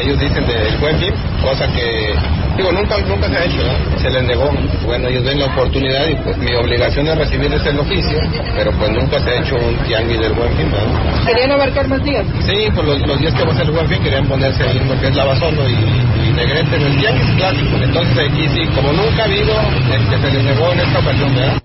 ellos 0.02 0.18
dicen 0.18 0.46
del 0.46 0.76
buen 0.78 0.98
fin, 0.98 1.12
cosa 1.42 1.66
que, 1.68 2.14
digo, 2.56 2.72
nunca, 2.72 2.98
nunca 2.98 3.28
se 3.28 3.36
ha 3.36 3.44
hecho, 3.44 3.62
¿no? 3.62 3.98
se 3.98 4.10
les 4.10 4.22
negó. 4.24 4.50
Bueno, 4.84 5.08
ellos 5.08 5.24
ven 5.24 5.38
la 5.38 5.46
oportunidad 5.46 6.06
y 6.08 6.14
pues 6.16 6.36
mi 6.38 6.54
obligación 6.54 7.06
es 7.08 7.18
recibir 7.18 7.52
ese 7.52 7.70
oficio, 7.70 8.18
pero 8.54 8.70
pues 8.72 8.90
nunca 8.90 9.18
se 9.20 9.30
ha 9.30 9.40
hecho 9.40 9.54
un 9.56 9.76
tianguis 9.86 10.20
del 10.20 10.32
buen 10.32 10.52
fin, 10.56 10.70
¿no? 10.70 11.26
¿Querían 11.26 11.52
abarcar 11.52 11.88
más 11.88 12.02
días? 12.04 12.26
Sí, 12.40 12.68
pues 12.74 12.86
los, 12.86 13.06
los 13.06 13.18
días 13.18 13.34
que 13.34 13.44
va 13.44 13.52
a 13.52 13.56
ser 13.56 13.66
el 13.66 13.72
buen 13.72 13.88
fin 13.88 14.02
querían 14.02 14.26
ponerse 14.26 14.62
ahí 14.62 14.80
lo 14.86 15.00
que 15.00 15.08
es 15.08 15.16
Lavazono 15.16 15.68
y, 15.68 15.72
y 15.72 16.32
Negrete 16.32 16.76
en 16.76 16.82
el 16.82 16.98
tianguis 16.98 17.36
clásico. 17.36 17.76
Entonces 17.82 18.30
aquí 18.30 18.48
sí, 18.48 18.66
como 18.74 18.92
nunca 18.92 19.22
ha 19.22 19.26
habido, 19.26 19.54
este, 19.94 20.18
se 20.18 20.36
les 20.36 20.44
negó 20.44 20.72
en 20.72 20.80
esta 20.80 20.98
ocasión, 20.98 21.34
¿verdad? 21.34 21.63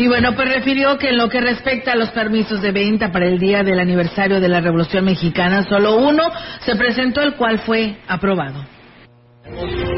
Y 0.00 0.08
bueno, 0.08 0.34
pues 0.34 0.48
refirió 0.48 0.96
que 0.96 1.10
en 1.10 1.18
lo 1.18 1.28
que 1.28 1.42
respecta 1.42 1.92
a 1.92 1.94
los 1.94 2.08
permisos 2.08 2.62
de 2.62 2.72
venta 2.72 3.12
para 3.12 3.26
el 3.26 3.38
día 3.38 3.62
del 3.62 3.78
aniversario 3.78 4.40
de 4.40 4.48
la 4.48 4.62
Revolución 4.62 5.04
Mexicana, 5.04 5.62
solo 5.68 5.98
uno 5.98 6.22
se 6.60 6.74
presentó, 6.74 7.20
el 7.20 7.34
cual 7.34 7.58
fue 7.58 7.96
aprobado. 8.08 8.64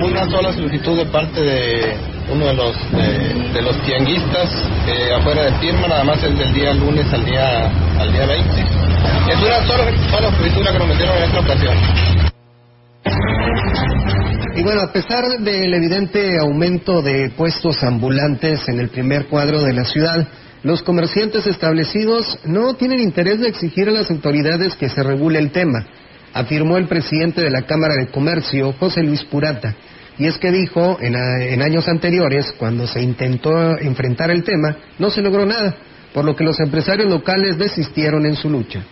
Una 0.03 0.29
sola 0.29 0.53
solicitud 0.55 0.97
de 0.97 1.07
parte 1.07 1.41
de 1.41 1.95
uno 2.33 2.47
de 2.47 2.55
los 2.55 2.91
de, 2.91 3.53
de 3.55 3.63
los 3.63 3.81
tianguistas 3.83 4.51
eh, 4.89 5.15
afuera 5.15 5.45
de 5.45 5.53
firma, 5.61 5.87
nada 5.87 6.03
más 6.03 6.21
el 6.25 6.37
del 6.37 6.53
día 6.53 6.75
lunes 6.75 7.07
al 7.13 7.25
día 7.25 7.71
al 8.01 8.13
día 8.13 8.27
20. 8.27 8.83
Es 9.29 9.39
una 9.39 9.67
sola, 9.69 10.37
solicitud 10.37 10.67
que 10.67 10.79
nos 10.81 10.89
metieron 10.89 11.17
en 11.17 11.23
esta 11.23 11.39
ocasión. 11.39 11.77
Y 14.55 14.63
bueno, 14.63 14.83
a 14.83 14.93
pesar 14.93 15.25
del 15.41 15.73
evidente 15.73 16.39
aumento 16.39 17.01
de 17.01 17.31
puestos 17.31 17.83
ambulantes 17.83 18.69
en 18.69 18.81
el 18.81 18.91
primer 18.91 19.27
cuadro 19.27 19.63
de 19.63 19.73
la 19.73 19.85
ciudad, 19.85 20.29
los 20.63 20.83
comerciantes 20.83 21.47
establecidos 21.47 22.39
no 22.45 22.75
tienen 22.75 23.01
interés 23.01 23.41
de 23.41 23.49
exigir 23.49 23.89
a 23.89 23.93
las 23.93 24.11
autoridades 24.11 24.77
que 24.77 24.91
se 24.91 25.03
regule 25.03 25.39
el 25.39 25.53
tema, 25.53 25.87
afirmó 26.35 26.77
el 26.77 26.87
presidente 26.87 27.41
de 27.41 27.51
la 27.51 27.63
Cámara 27.63 27.95
de 27.95 28.11
Comercio, 28.11 28.75
José 28.75 29.03
Luis 29.03 29.25
Purata. 29.25 29.75
Y 30.19 30.27
es 30.27 30.37
que 30.37 30.53
dijo, 30.53 30.99
en, 31.01 31.17
en 31.17 31.63
años 31.63 31.89
anteriores, 31.89 32.53
cuando 32.59 32.87
se 32.87 33.01
intentó 33.01 33.79
enfrentar 33.79 34.31
el 34.31 34.45
tema, 34.45 34.77
no 34.99 35.09
se 35.09 35.23
logró 35.23 35.47
nada, 35.47 35.77
por 36.13 36.27
lo 36.27 36.37
que 36.37 36.45
los 36.45 36.61
empresarios 36.61 37.09
locales 37.09 37.57
desistieron 37.57 38.27
en 38.27 38.37
su 38.37 38.51
lucha 38.51 38.85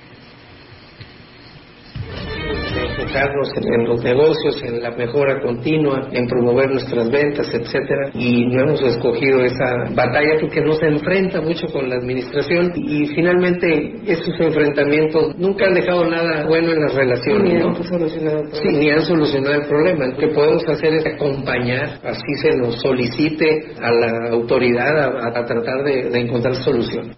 en, 3.14 3.74
en, 3.74 3.88
los 3.88 4.02
negocios, 4.02 4.62
en 4.62 4.82
la 4.82 4.90
mejora 4.92 5.40
continua, 5.40 6.08
en 6.12 6.26
promover 6.26 6.70
nuestras 6.70 7.10
ventas, 7.10 7.48
etcétera, 7.52 8.10
y 8.14 8.46
no 8.46 8.62
hemos 8.62 8.82
escogido 8.82 9.42
esa 9.44 9.84
batalla 9.94 10.38
porque 10.40 10.60
no 10.60 10.72
se 10.74 10.86
enfrenta 10.86 11.40
mucho 11.40 11.66
con 11.68 11.88
la 11.88 11.96
administración 11.96 12.72
y 12.76 13.06
finalmente 13.08 13.94
estos 14.06 14.34
enfrentamientos 14.40 15.36
nunca 15.38 15.66
han 15.66 15.74
dejado 15.74 16.08
nada 16.08 16.46
bueno 16.46 16.72
en 16.72 16.80
las 16.80 16.94
relaciones, 16.94 17.52
ni, 17.52 17.58
¿no? 17.58 17.68
han, 17.68 17.84
solucionado 17.84 18.44
sí, 18.52 18.68
ni 18.68 18.90
han 18.90 19.02
solucionado 19.02 19.54
el 19.54 19.66
problema. 19.66 20.06
Lo 20.06 20.16
que 20.16 20.28
podemos 20.28 20.68
hacer 20.68 20.94
es 20.94 21.06
acompañar, 21.06 21.98
así 22.04 22.34
se 22.42 22.56
nos 22.56 22.80
solicite 22.80 23.72
a 23.80 23.90
la 23.90 24.30
autoridad 24.30 24.98
a, 24.98 25.28
a 25.28 25.44
tratar 25.44 25.84
de, 25.84 26.10
de 26.10 26.20
encontrar 26.20 26.54
solución. 26.56 27.10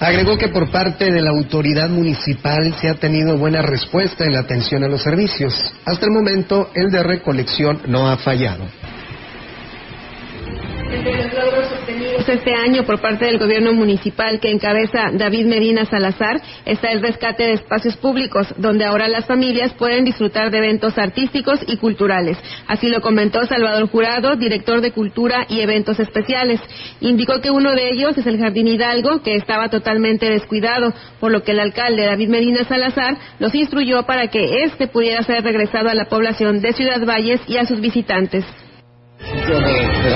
Agregó 0.00 0.36
que 0.36 0.48
por 0.48 0.70
parte 0.70 1.12
de 1.12 1.22
la 1.22 1.30
autoridad 1.30 1.88
municipal 1.88 2.74
se 2.80 2.88
ha 2.88 2.94
tenido 2.94 3.36
buena 3.36 3.62
respuesta 3.62 4.24
en 4.24 4.32
la 4.32 4.40
atención 4.40 4.82
a 4.82 4.88
los 4.88 5.02
servicios. 5.02 5.54
Hasta 5.84 6.06
el 6.06 6.12
momento, 6.12 6.70
el 6.74 6.90
de 6.90 7.02
recolección 7.02 7.82
no 7.86 8.08
ha 8.08 8.16
fallado. 8.16 8.64
Este 12.28 12.54
año 12.54 12.84
por 12.84 13.00
parte 13.00 13.24
del 13.24 13.38
gobierno 13.38 13.72
municipal 13.72 14.38
que 14.38 14.50
encabeza 14.50 15.10
David 15.12 15.46
Medina 15.46 15.84
Salazar 15.86 16.40
está 16.64 16.92
el 16.92 17.02
rescate 17.02 17.42
de 17.42 17.52
espacios 17.54 17.96
públicos, 17.96 18.46
donde 18.58 18.84
ahora 18.84 19.08
las 19.08 19.26
familias 19.26 19.72
pueden 19.72 20.04
disfrutar 20.04 20.50
de 20.50 20.58
eventos 20.58 20.96
artísticos 20.98 21.58
y 21.66 21.78
culturales. 21.78 22.38
Así 22.68 22.88
lo 22.88 23.00
comentó 23.00 23.44
Salvador 23.46 23.88
Jurado, 23.88 24.36
director 24.36 24.80
de 24.80 24.92
Cultura 24.92 25.46
y 25.48 25.60
Eventos 25.60 25.98
Especiales. 25.98 26.60
Indicó 27.00 27.40
que 27.40 27.50
uno 27.50 27.72
de 27.72 27.90
ellos 27.90 28.16
es 28.16 28.26
el 28.26 28.38
Jardín 28.38 28.68
Hidalgo, 28.68 29.22
que 29.22 29.34
estaba 29.34 29.68
totalmente 29.68 30.30
descuidado, 30.30 30.94
por 31.18 31.32
lo 31.32 31.42
que 31.42 31.52
el 31.52 31.60
alcalde 31.60 32.06
David 32.06 32.28
Medina 32.28 32.64
Salazar 32.64 33.16
los 33.40 33.54
instruyó 33.54 34.04
para 34.04 34.28
que 34.28 34.62
éste 34.62 34.86
pudiera 34.86 35.22
ser 35.24 35.42
regresado 35.42 35.88
a 35.88 35.94
la 35.94 36.04
población 36.04 36.60
de 36.60 36.72
Ciudad 36.72 37.04
Valles 37.04 37.40
y 37.48 37.56
a 37.56 37.66
sus 37.66 37.80
visitantes 37.80 38.44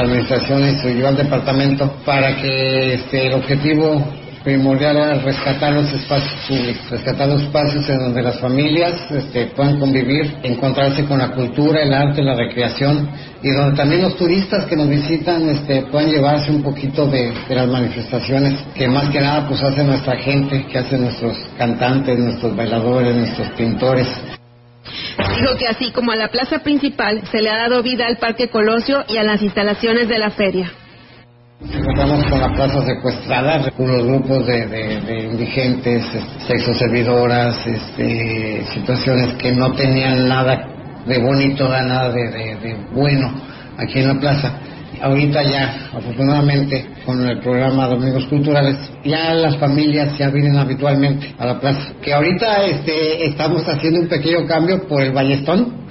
administración 0.06 0.68
instruyó 0.68 1.08
al 1.08 1.16
departamento 1.16 1.96
para 2.04 2.36
que 2.36 2.94
este, 2.94 3.26
el 3.26 3.34
objetivo 3.34 4.02
primordial 4.46 4.96
era 4.96 5.14
rescatar 5.14 5.72
los 5.72 5.92
espacios 5.92 6.32
públicos, 6.46 6.88
rescatar 6.88 7.28
los 7.28 7.42
espacios 7.42 7.88
en 7.88 7.98
donde 7.98 8.22
las 8.22 8.38
familias 8.38 8.94
este, 9.10 9.46
puedan 9.46 9.80
convivir, 9.80 10.36
encontrarse 10.44 11.04
con 11.04 11.18
la 11.18 11.32
cultura, 11.32 11.82
el 11.82 11.92
arte, 11.92 12.22
la 12.22 12.36
recreación 12.36 13.08
y 13.42 13.50
donde 13.50 13.76
también 13.76 14.02
los 14.02 14.16
turistas 14.16 14.64
que 14.66 14.76
nos 14.76 14.88
visitan 14.88 15.48
este, 15.48 15.82
puedan 15.90 16.10
llevarse 16.10 16.52
un 16.52 16.62
poquito 16.62 17.08
de, 17.08 17.32
las 17.48 17.66
manifestaciones 17.66 18.60
que 18.76 18.86
más 18.86 19.10
que 19.10 19.20
nada 19.20 19.48
pues 19.48 19.60
hace 19.64 19.82
nuestra 19.82 20.16
gente, 20.16 20.64
que 20.66 20.78
hace 20.78 20.96
nuestros 20.96 21.36
cantantes, 21.58 22.16
nuestros 22.16 22.54
bailadores, 22.54 23.16
nuestros 23.16 23.48
pintores. 23.50 24.06
Dijo 25.36 25.56
que 25.58 25.68
así 25.68 25.90
como 25.92 26.12
a 26.12 26.16
la 26.16 26.28
plaza 26.28 26.60
principal 26.60 27.22
se 27.30 27.42
le 27.42 27.50
ha 27.50 27.56
dado 27.56 27.82
vida 27.82 28.06
al 28.06 28.16
Parque 28.16 28.48
Colosio 28.48 29.04
y 29.08 29.18
a 29.18 29.22
las 29.22 29.42
instalaciones 29.42 30.08
de 30.08 30.18
la 30.18 30.30
feria. 30.30 30.70
Encontramos 31.60 32.24
con 32.26 32.40
la 32.40 32.52
plaza 32.52 32.84
secuestrada, 32.84 33.72
unos 33.78 34.04
grupos 34.04 34.46
de, 34.46 34.66
de, 34.66 35.00
de 35.00 35.24
indigentes, 35.24 36.04
sexoservidoras, 36.46 37.66
este, 37.66 38.64
situaciones 38.74 39.34
que 39.34 39.52
no 39.52 39.72
tenían 39.72 40.28
nada 40.28 40.68
de 41.06 41.18
bonito, 41.18 41.68
nada 41.68 42.10
de, 42.10 42.56
de 42.56 42.76
bueno 42.92 43.32
aquí 43.78 44.00
en 44.00 44.08
la 44.08 44.20
plaza 44.20 44.52
ahorita 45.00 45.42
ya, 45.42 45.88
afortunadamente, 45.92 46.86
con 47.04 47.26
el 47.26 47.38
programa 47.40 47.86
Domingos 47.86 48.26
Culturales, 48.26 48.76
ya 49.04 49.34
las 49.34 49.56
familias 49.58 50.16
ya 50.18 50.30
vienen 50.30 50.56
habitualmente 50.56 51.34
a 51.38 51.46
la 51.46 51.60
plaza. 51.60 51.92
Que 52.02 52.12
ahorita 52.12 52.64
este, 52.64 53.26
estamos 53.26 53.68
haciendo 53.68 54.00
un 54.00 54.08
pequeño 54.08 54.46
cambio 54.46 54.86
por 54.86 55.02
el 55.02 55.12
Ballestón. 55.12 55.86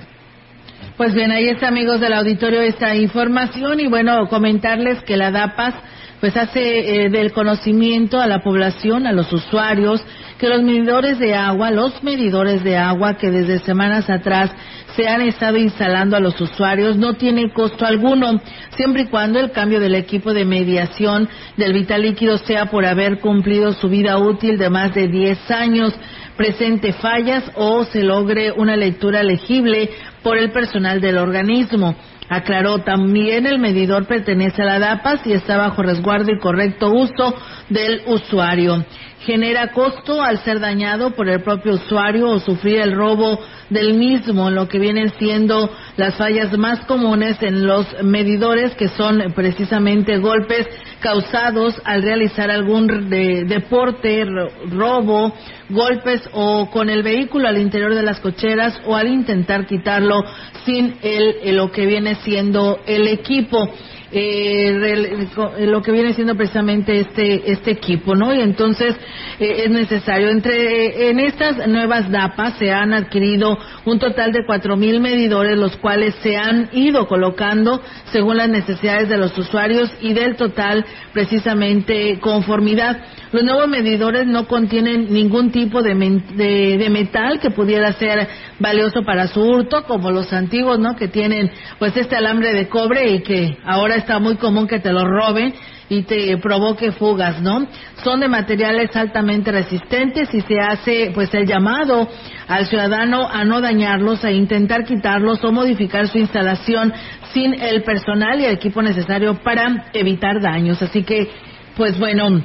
Pues 0.98 1.14
bien, 1.14 1.32
ahí 1.32 1.50
está, 1.50 1.68
amigos 1.68 2.00
del 2.00 2.14
auditorio, 2.14 2.62
esta 2.62 2.96
información 2.96 3.80
y 3.80 3.88
bueno, 3.88 4.28
comentarles 4.30 5.04
que 5.04 5.18
la 5.18 5.30
DAPAS 5.30 5.76
pues 6.20 6.38
hace 6.38 7.06
eh, 7.06 7.10
del 7.10 7.34
conocimiento 7.34 8.20
a 8.20 8.28
la 8.28 8.42
población, 8.42 9.06
a 9.06 9.12
los 9.12 9.32
usuarios, 9.32 10.02
que 10.38 10.50
los 10.50 10.62
medidores 10.64 11.18
de 11.20 11.34
agua, 11.34 11.72
los 11.72 12.04
medidores 12.04 12.64
de 12.64 12.78
agua 12.78 13.16
que 13.16 13.32
desde 13.32 13.60
semanas 13.60 14.10
atrás 14.10 14.52
se 14.96 15.08
han 15.08 15.22
estado 15.22 15.58
instalando 15.58 16.16
a 16.16 16.20
los 16.20 16.40
usuarios 16.40 16.98
no 16.98 17.16
tiene 17.16 17.52
costo 17.52 17.86
alguno, 17.86 18.42
siempre 18.76 19.04
y 19.04 19.08
cuando 19.08 19.40
el 19.40 19.52
cambio 19.52 19.80
del 19.80 19.96
equipo 19.96 20.34
de 20.34 20.46
mediación 20.46 21.28
del 21.58 21.74
vital 21.74 22.02
líquido 22.02 22.38
sea 22.38 22.68
por 22.68 22.86
haber 22.86 23.20
cumplido 23.20 23.74
su 23.74 23.90
vida 23.90 24.18
útil 24.18 24.58
de 24.58 24.70
más 24.70 24.94
de 24.94 25.08
10 25.08 25.52
años, 25.52 25.94
presente 26.38 26.94
fallas 26.94 27.44
o 27.56 27.84
se 27.86 28.04
logre 28.04 28.52
una 28.52 28.76
lectura 28.76 29.24
legible 29.24 29.90
por 30.24 30.38
el 30.38 30.52
personal 30.52 31.02
del 31.02 31.18
organismo. 31.18 31.96
Aclaró 32.28 32.80
también 32.80 33.46
el 33.46 33.60
medidor 33.60 34.08
pertenece 34.08 34.64
a 34.64 34.66
la 34.66 34.80
DAPAS 34.80 35.28
y 35.28 35.34
está 35.34 35.58
bajo 35.58 35.84
resguardo 35.84 36.32
y 36.32 36.40
correcto 36.40 36.92
uso 36.92 37.36
del 37.70 38.02
usuario. 38.08 38.84
Genera 39.26 39.72
costo 39.72 40.22
al 40.22 40.40
ser 40.44 40.60
dañado 40.60 41.12
por 41.12 41.28
el 41.28 41.42
propio 41.42 41.74
usuario 41.74 42.30
o 42.30 42.40
sufrir 42.40 42.80
el 42.80 42.94
robo 42.94 43.40
del 43.70 43.96
mismo, 43.96 44.52
lo 44.52 44.68
que 44.68 44.78
vienen 44.78 45.12
siendo 45.18 45.70
las 45.98 46.16
fallas 46.16 46.56
más 46.58 46.82
comunes 46.86 47.42
en 47.42 47.66
los 47.66 47.88
medidores, 48.04 48.76
que 48.76 48.90
son 48.90 49.34
precisamente 49.36 50.18
golpes 50.18 50.68
causados 51.00 51.82
al 51.84 52.04
realizar 52.04 52.52
algún 52.52 53.10
deporte, 53.10 54.26
robo, 54.70 55.34
golpes 55.70 56.22
o 56.34 56.70
con 56.70 56.90
el 56.90 57.02
vehículo 57.02 57.48
al 57.48 57.58
interior 57.58 57.96
de 57.96 58.04
las 58.04 58.20
cocheras 58.20 58.80
o 58.86 58.96
al 58.96 59.08
intentar 59.08 59.66
quitarlo 59.66 60.24
sin 60.66 60.96
el, 61.02 61.56
lo 61.56 61.72
que 61.72 61.86
viene 61.86 62.16
siendo 62.16 62.80
el 62.86 63.08
equipo 63.08 63.70
eh, 64.12 65.28
lo 65.62 65.82
que 65.82 65.92
viene 65.92 66.14
siendo 66.14 66.36
precisamente 66.36 67.00
este 67.00 67.52
este 67.52 67.72
equipo, 67.72 68.16
¿no? 68.16 68.34
Y 68.34 68.42
entonces 68.42 68.96
eh, 69.40 69.64
es 69.66 69.70
necesario. 69.70 70.30
Entre 70.30 70.86
eh, 70.86 71.10
en 71.10 71.20
estas 71.20 71.68
nuevas 71.68 72.10
DAPAs 72.12 72.58
se 72.58 72.72
han 72.72 72.94
adquirido 72.94 73.58
un 73.86 74.00
total 74.00 74.32
de 74.32 74.46
cuatro 74.46 74.78
mil 74.78 75.00
medidores, 75.00 75.58
los 75.58 75.76
cuales 75.78 76.16
se 76.22 76.38
han 76.38 76.70
ido 76.72 77.08
colocando 77.08 77.82
según 78.12 78.38
las 78.38 78.50
necesidades 78.50 79.10
de 79.10 79.18
los 79.18 79.38
usuarios 79.38 79.92
y 80.02 80.14
del 80.14 80.36
total 80.36 80.86
precisamente 81.14 82.20
conformidad. 82.20 82.98
Los 83.32 83.44
nuevos 83.44 83.68
medidores 83.68 84.28
no 84.28 84.48
contienen 84.48 85.12
ningún 85.12 85.52
tipo 85.52 85.82
de, 85.82 85.94
de, 85.94 86.90
metal 86.90 87.40
que 87.40 87.50
pudiera 87.50 87.92
ser 87.94 88.28
valioso 88.60 89.04
para 89.04 89.28
su 89.28 89.42
hurto, 89.42 89.84
como 89.84 90.12
los 90.12 90.32
antiguos, 90.32 90.80
¿no? 90.80 90.96
Que 90.96 91.10
tienen 91.10 91.52
pues 91.78 91.98
este 91.98 92.16
alambre 92.16 92.54
de 92.54 92.70
cobre 92.70 93.12
y 93.12 93.24
que 93.24 93.58
ahora 93.66 93.95
está 93.96 94.20
muy 94.20 94.36
común 94.36 94.68
que 94.68 94.80
te 94.80 94.92
lo 94.92 95.06
roben 95.06 95.54
y 95.90 96.04
te 96.04 96.38
provoque 96.38 96.92
fugas, 96.92 97.42
¿no? 97.42 97.68
Son 98.04 98.20
de 98.20 98.28
materiales 98.28 98.96
altamente 98.96 99.52
resistentes 99.52 100.34
y 100.34 100.42
se 100.42 100.60
hace 100.60 101.12
pues 101.14 101.34
el 101.34 101.46
llamado 101.46 102.08
al 102.48 102.66
ciudadano 102.68 103.28
a 103.30 103.44
no 103.46 103.62
dañarlos, 103.62 104.24
a 104.24 104.32
intentar 104.32 104.86
quitarlos 104.86 105.44
o 105.44 105.52
modificar 105.52 106.08
su 106.08 106.18
instalación 106.18 106.94
sin 107.34 107.54
el 107.54 107.84
personal 107.84 108.40
y 108.40 108.46
el 108.46 108.54
equipo 108.54 108.82
necesario 108.82 109.36
para 109.44 109.86
evitar 109.94 110.42
daños. 110.42 110.82
Así 110.82 111.04
que, 111.04 111.30
pues 111.76 112.00
bueno, 112.00 112.42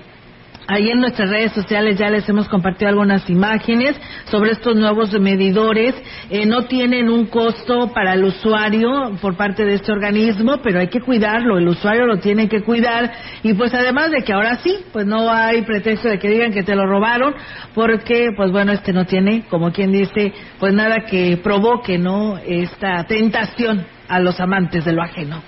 Ahí 0.72 0.88
en 0.88 1.00
nuestras 1.00 1.28
redes 1.28 1.50
sociales 1.50 1.98
ya 1.98 2.08
les 2.10 2.28
hemos 2.28 2.48
compartido 2.48 2.90
algunas 2.90 3.28
imágenes 3.28 3.96
sobre 4.26 4.52
estos 4.52 4.76
nuevos 4.76 5.10
medidores. 5.18 5.96
Eh, 6.30 6.46
no 6.46 6.66
tienen 6.66 7.08
un 7.08 7.26
costo 7.26 7.92
para 7.92 8.14
el 8.14 8.22
usuario 8.22 9.16
por 9.20 9.36
parte 9.36 9.64
de 9.64 9.74
este 9.74 9.90
organismo, 9.90 10.58
pero 10.62 10.78
hay 10.78 10.86
que 10.86 11.00
cuidarlo. 11.00 11.58
El 11.58 11.66
usuario 11.66 12.06
lo 12.06 12.18
tiene 12.18 12.48
que 12.48 12.62
cuidar. 12.62 13.10
Y 13.42 13.54
pues 13.54 13.74
además 13.74 14.12
de 14.12 14.22
que 14.22 14.32
ahora 14.32 14.58
sí, 14.58 14.78
pues 14.92 15.06
no 15.06 15.28
hay 15.28 15.62
pretexto 15.62 16.08
de 16.08 16.20
que 16.20 16.28
digan 16.28 16.52
que 16.52 16.62
te 16.62 16.76
lo 16.76 16.86
robaron, 16.86 17.34
porque 17.74 18.28
pues 18.36 18.52
bueno, 18.52 18.70
este 18.70 18.92
no 18.92 19.06
tiene, 19.06 19.46
como 19.50 19.72
quien 19.72 19.90
dice, 19.90 20.32
pues 20.60 20.72
nada 20.72 20.98
que 21.10 21.36
provoque, 21.42 21.98
¿no? 21.98 22.38
Esta 22.38 23.02
tentación 23.08 23.86
a 24.06 24.20
los 24.20 24.38
amantes 24.38 24.84
de 24.84 24.92
lo 24.92 25.02
ajeno. 25.02 25.42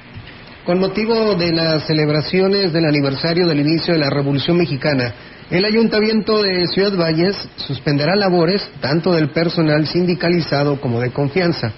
Con 0.65 0.79
motivo 0.79 1.35
de 1.35 1.53
las 1.53 1.89
celebraciones 1.89 2.73
del 2.73 2.85
aniversario 2.85 3.49
del 3.49 3.59
inicio 3.59 3.95
de 3.95 3.99
la 3.99 4.11
Revolución 4.11 4.59
Mexicana, 4.59 5.13
el 5.51 5.65
Ayuntamiento 5.65 6.41
de 6.41 6.69
Ciudad 6.69 6.97
Valles 6.97 7.37
suspenderá 7.57 8.15
labores 8.15 8.71
tanto 8.81 9.13
del 9.13 9.31
personal 9.31 9.89
sindicalizado 9.89 10.81
como 10.81 11.01
de 11.01 11.11
confianza. 11.11 11.73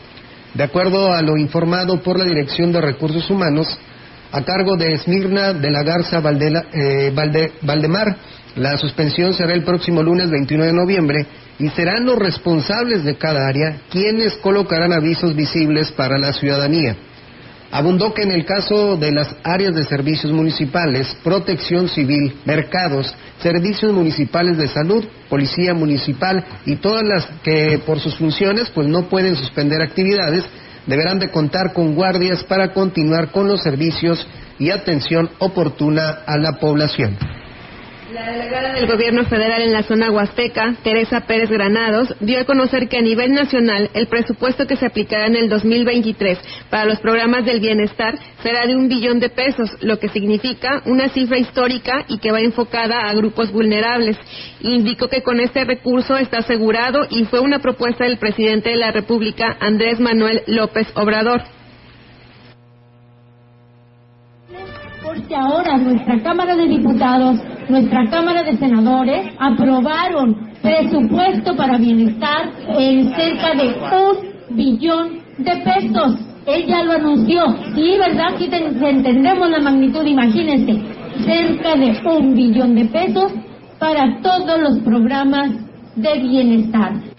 De 0.52 0.64
acuerdo 0.64 1.14
a 1.14 1.22
lo 1.22 1.38
informado 1.38 2.02
por 2.02 2.18
la 2.18 2.26
Dirección 2.26 2.72
de 2.72 2.82
Recursos 2.82 3.30
Humanos, 3.30 3.66
a 4.32 4.42
cargo 4.42 4.76
de 4.76 4.92
Esmirna 4.92 5.54
de 5.54 5.70
la 5.70 5.82
Garza 5.82 6.22
eh, 6.74 7.10
Valdemar, 7.62 8.16
la 8.56 8.76
suspensión 8.76 9.32
será 9.32 9.54
el 9.54 9.64
próximo 9.64 10.02
lunes 10.02 10.28
21 10.28 10.62
de 10.62 10.72
noviembre 10.74 11.26
y 11.58 11.70
serán 11.70 12.04
los 12.04 12.18
responsables 12.18 13.02
de 13.02 13.16
cada 13.16 13.48
área 13.48 13.78
quienes 13.88 14.34
colocarán 14.34 14.92
avisos 14.92 15.34
visibles 15.34 15.90
para 15.92 16.18
la 16.18 16.34
ciudadanía. 16.34 16.96
Abundó 17.74 18.14
que 18.14 18.22
en 18.22 18.30
el 18.30 18.44
caso 18.44 18.96
de 18.96 19.10
las 19.10 19.34
áreas 19.42 19.74
de 19.74 19.82
servicios 19.82 20.32
municipales, 20.32 21.08
protección 21.24 21.88
civil, 21.88 22.36
mercados, 22.44 23.12
servicios 23.42 23.92
municipales 23.92 24.56
de 24.56 24.68
salud, 24.68 25.04
policía 25.28 25.74
municipal 25.74 26.44
y 26.66 26.76
todas 26.76 27.02
las 27.02 27.26
que 27.42 27.80
por 27.84 27.98
sus 27.98 28.14
funciones 28.14 28.70
pues 28.70 28.86
no 28.86 29.08
pueden 29.08 29.34
suspender 29.34 29.82
actividades, 29.82 30.44
deberán 30.86 31.18
de 31.18 31.32
contar 31.32 31.72
con 31.72 31.96
guardias 31.96 32.44
para 32.44 32.72
continuar 32.72 33.32
con 33.32 33.48
los 33.48 33.60
servicios 33.64 34.24
y 34.60 34.70
atención 34.70 35.28
oportuna 35.40 36.20
a 36.26 36.38
la 36.38 36.60
población. 36.60 37.18
La 38.14 38.30
delegada 38.30 38.74
del 38.74 38.86
Gobierno 38.86 39.24
federal 39.24 39.60
en 39.62 39.72
la 39.72 39.82
zona 39.82 40.08
huasteca, 40.08 40.76
Teresa 40.84 41.22
Pérez 41.22 41.50
Granados, 41.50 42.14
dio 42.20 42.38
a 42.38 42.44
conocer 42.44 42.88
que 42.88 42.98
a 42.98 43.02
nivel 43.02 43.32
nacional 43.32 43.90
el 43.92 44.06
presupuesto 44.06 44.68
que 44.68 44.76
se 44.76 44.86
aplicará 44.86 45.26
en 45.26 45.34
el 45.34 45.48
2023 45.48 46.38
para 46.70 46.84
los 46.84 47.00
programas 47.00 47.44
del 47.44 47.58
bienestar 47.58 48.16
será 48.40 48.68
de 48.68 48.76
un 48.76 48.86
billón 48.86 49.18
de 49.18 49.30
pesos, 49.30 49.68
lo 49.80 49.98
que 49.98 50.10
significa 50.10 50.80
una 50.86 51.08
cifra 51.08 51.38
histórica 51.38 52.04
y 52.06 52.18
que 52.18 52.30
va 52.30 52.40
enfocada 52.40 53.08
a 53.08 53.14
grupos 53.14 53.50
vulnerables. 53.50 54.16
Indicó 54.60 55.08
que 55.08 55.24
con 55.24 55.40
este 55.40 55.64
recurso 55.64 56.16
está 56.16 56.38
asegurado 56.38 57.08
y 57.10 57.24
fue 57.24 57.40
una 57.40 57.58
propuesta 57.58 58.04
del 58.04 58.18
presidente 58.18 58.70
de 58.70 58.76
la 58.76 58.92
República, 58.92 59.56
Andrés 59.58 59.98
Manuel 59.98 60.44
López 60.46 60.86
Obrador. 60.94 61.42
Porque 65.14 65.34
ahora 65.34 65.76
nuestra 65.78 66.20
Cámara 66.22 66.56
de 66.56 66.66
Diputados, 66.66 67.38
nuestra 67.68 68.08
Cámara 68.10 68.42
de 68.42 68.56
Senadores 68.56 69.32
aprobaron 69.38 70.50
presupuesto 70.60 71.54
para 71.56 71.78
bienestar 71.78 72.50
en 72.68 73.14
cerca 73.14 73.54
de 73.54 73.74
un 73.92 74.56
billón 74.56 75.20
de 75.38 75.56
pesos. 75.56 76.18
Él 76.46 76.66
ya 76.66 76.82
lo 76.82 76.92
anunció. 76.92 77.44
Sí, 77.74 77.96
¿verdad? 77.98 78.36
Si 78.38 78.44
entendemos 78.44 79.50
la 79.50 79.60
magnitud, 79.60 80.04
imagínense, 80.04 80.82
cerca 81.24 81.76
de 81.76 81.96
un 82.06 82.34
billón 82.34 82.74
de 82.74 82.84
pesos 82.86 83.32
para 83.78 84.20
todos 84.20 84.60
los 84.60 84.80
programas 84.80 85.50
de 85.96 86.18
bienestar. 86.18 87.13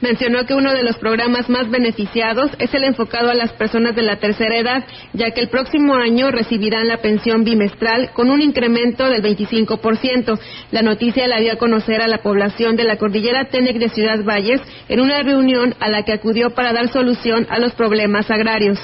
Mencionó 0.00 0.46
que 0.46 0.54
uno 0.54 0.72
de 0.72 0.82
los 0.82 0.96
programas 0.96 1.48
más 1.50 1.68
beneficiados 1.68 2.50
es 2.58 2.72
el 2.72 2.84
enfocado 2.84 3.30
a 3.30 3.34
las 3.34 3.52
personas 3.52 3.94
de 3.94 4.02
la 4.02 4.16
tercera 4.16 4.56
edad, 4.56 4.84
ya 5.12 5.30
que 5.32 5.42
el 5.42 5.48
próximo 5.48 5.94
año 5.94 6.30
recibirán 6.30 6.88
la 6.88 6.98
pensión 6.98 7.44
bimestral 7.44 8.10
con 8.14 8.30
un 8.30 8.40
incremento 8.40 9.08
del 9.08 9.22
25%. 9.22 10.38
La 10.70 10.82
noticia 10.82 11.28
la 11.28 11.40
dio 11.40 11.52
a 11.52 11.58
conocer 11.58 12.00
a 12.00 12.08
la 12.08 12.22
población 12.22 12.76
de 12.76 12.84
la 12.84 12.96
cordillera 12.96 13.50
Tenec 13.50 13.78
de 13.78 13.90
Ciudad 13.90 14.24
Valles 14.24 14.62
en 14.88 15.00
una 15.00 15.22
reunión 15.22 15.74
a 15.80 15.88
la 15.88 16.02
que 16.02 16.14
acudió 16.14 16.50
para 16.50 16.72
dar 16.72 16.88
solución 16.88 17.46
a 17.50 17.58
los 17.58 17.72
problemas 17.74 18.30
agrarios. 18.30 18.78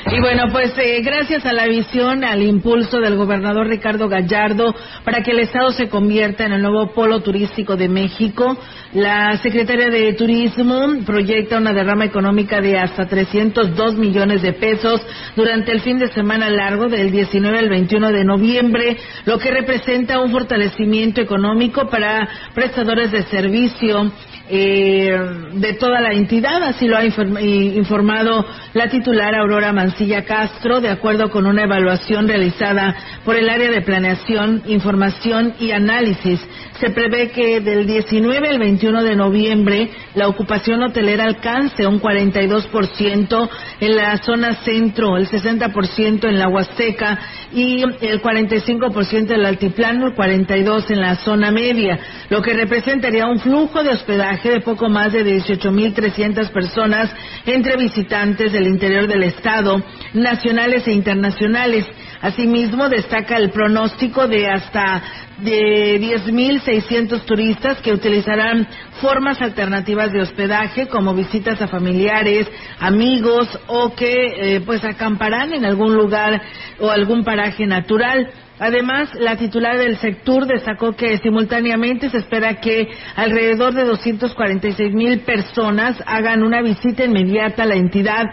Y 0.07 0.19
bueno, 0.19 0.43
pues 0.51 0.71
eh, 0.77 1.01
gracias 1.01 1.47
a 1.47 1.53
la 1.53 1.65
visión, 1.65 2.23
al 2.23 2.43
impulso 2.43 2.99
del 2.99 3.15
gobernador 3.15 3.67
Ricardo 3.67 4.07
Gallardo 4.07 4.75
para 5.03 5.23
que 5.23 5.31
el 5.31 5.39
Estado 5.39 5.71
se 5.71 5.89
convierta 5.89 6.45
en 6.45 6.53
el 6.53 6.61
nuevo 6.61 6.93
polo 6.93 7.21
turístico 7.21 7.75
de 7.75 7.89
México, 7.89 8.55
la 8.93 9.35
secretaria 9.39 9.89
de 9.89 10.13
Turismo 10.13 11.03
proyecta 11.07 11.57
una 11.57 11.73
derrama 11.73 12.05
económica 12.05 12.61
de 12.61 12.77
hasta 12.77 13.07
302 13.07 13.95
millones 13.95 14.43
de 14.43 14.53
pesos 14.53 15.01
durante 15.35 15.71
el 15.71 15.81
fin 15.81 15.97
de 15.97 16.11
semana 16.13 16.51
largo 16.51 16.87
del 16.87 17.09
19 17.09 17.57
al 17.57 17.69
21 17.69 18.11
de 18.11 18.23
noviembre, 18.25 18.97
lo 19.25 19.39
que 19.39 19.49
representa 19.49 20.21
un 20.21 20.31
fortalecimiento 20.31 21.19
económico 21.19 21.89
para 21.89 22.29
prestadores 22.53 23.11
de 23.11 23.23
servicio 23.23 24.11
eh, 24.47 25.17
de 25.53 25.73
toda 25.73 25.99
la 26.01 26.13
entidad, 26.13 26.61
así 26.61 26.87
lo 26.87 26.95
ha 26.97 27.03
informado 27.03 28.45
la 28.73 28.87
titular 28.89 29.33
Aurora 29.33 29.73
Mancilla 29.95 30.25
Castro, 30.25 30.81
de 30.81 30.89
acuerdo 30.89 31.29
con 31.29 31.45
una 31.45 31.63
evaluación 31.63 32.27
realizada 32.27 32.93
por 33.23 33.37
el 33.37 33.49
área 33.49 33.71
de 33.71 33.81
planeación, 33.81 34.61
información 34.65 35.53
y 35.57 35.71
análisis, 35.71 36.45
se 36.79 36.89
prevé 36.89 37.29
que 37.29 37.61
del 37.61 37.85
19 37.87 38.49
al 38.49 38.59
21 38.59 39.03
de 39.03 39.15
noviembre 39.15 39.89
la 40.13 40.27
ocupación 40.27 40.83
hotelera 40.83 41.25
alcance 41.25 41.87
un 41.87 42.01
42% 42.01 43.49
en 43.79 43.95
la 43.95 44.17
zona 44.17 44.55
centro, 44.63 45.17
el 45.17 45.29
60% 45.29 46.27
en 46.27 46.39
la 46.39 46.49
Huasteca 46.49 47.19
y 47.53 47.81
el 47.81 48.21
45% 48.21 49.13
en 49.13 49.31
el 49.31 49.45
altiplano, 49.45 50.07
el 50.07 50.15
42% 50.15 50.89
en 50.89 51.01
la 51.01 51.15
zona 51.15 51.51
media, 51.51 51.99
lo 52.29 52.41
que 52.41 52.53
representaría 52.53 53.27
un 53.27 53.39
flujo 53.39 53.83
de 53.83 53.91
hospedaje 53.91 54.49
de 54.49 54.61
poco 54.61 54.89
más 54.89 55.13
de 55.13 55.25
18.300 55.25 56.51
personas 56.51 57.09
entre 57.45 57.77
visitantes 57.77 58.51
del 58.51 58.67
interior 58.67 59.07
del 59.07 59.23
estado, 59.23 59.81
nacionales 60.13 60.87
e 60.87 60.91
internacionales. 60.91 61.85
Asimismo, 62.25 62.89
destaca 62.89 63.37
el 63.37 63.51
pronóstico 63.51 64.27
de 64.27 64.49
hasta 64.49 64.99
de 65.37 65.99
10.600 66.01 67.21
turistas 67.23 67.77
que 67.81 67.93
utilizarán 67.93 68.67
formas 68.99 69.39
alternativas 69.43 70.11
de 70.11 70.21
hospedaje 70.21 70.87
como 70.87 71.13
visitas 71.13 71.61
a 71.61 71.67
familiares, 71.67 72.47
amigos 72.79 73.47
o 73.67 73.93
que 73.93 74.55
eh, 74.55 74.61
pues 74.65 74.83
acamparán 74.83 75.53
en 75.53 75.65
algún 75.65 75.93
lugar 75.93 76.41
o 76.79 76.89
algún 76.89 77.23
paraje 77.23 77.67
natural. 77.67 78.27
Además, 78.57 79.09
la 79.15 79.35
titular 79.35 79.77
del 79.77 79.97
sector 79.97 80.47
destacó 80.47 80.95
que 80.95 81.17
simultáneamente 81.17 82.09
se 82.09 82.19
espera 82.19 82.61
que 82.61 82.87
alrededor 83.15 83.73
de 83.73 83.83
246 83.83 84.93
mil 84.93 85.19
personas 85.21 86.01
hagan 86.05 86.41
una 86.41 86.61
visita 86.61 87.03
inmediata 87.03 87.63
a 87.63 87.65
la 87.65 87.75
entidad, 87.75 88.23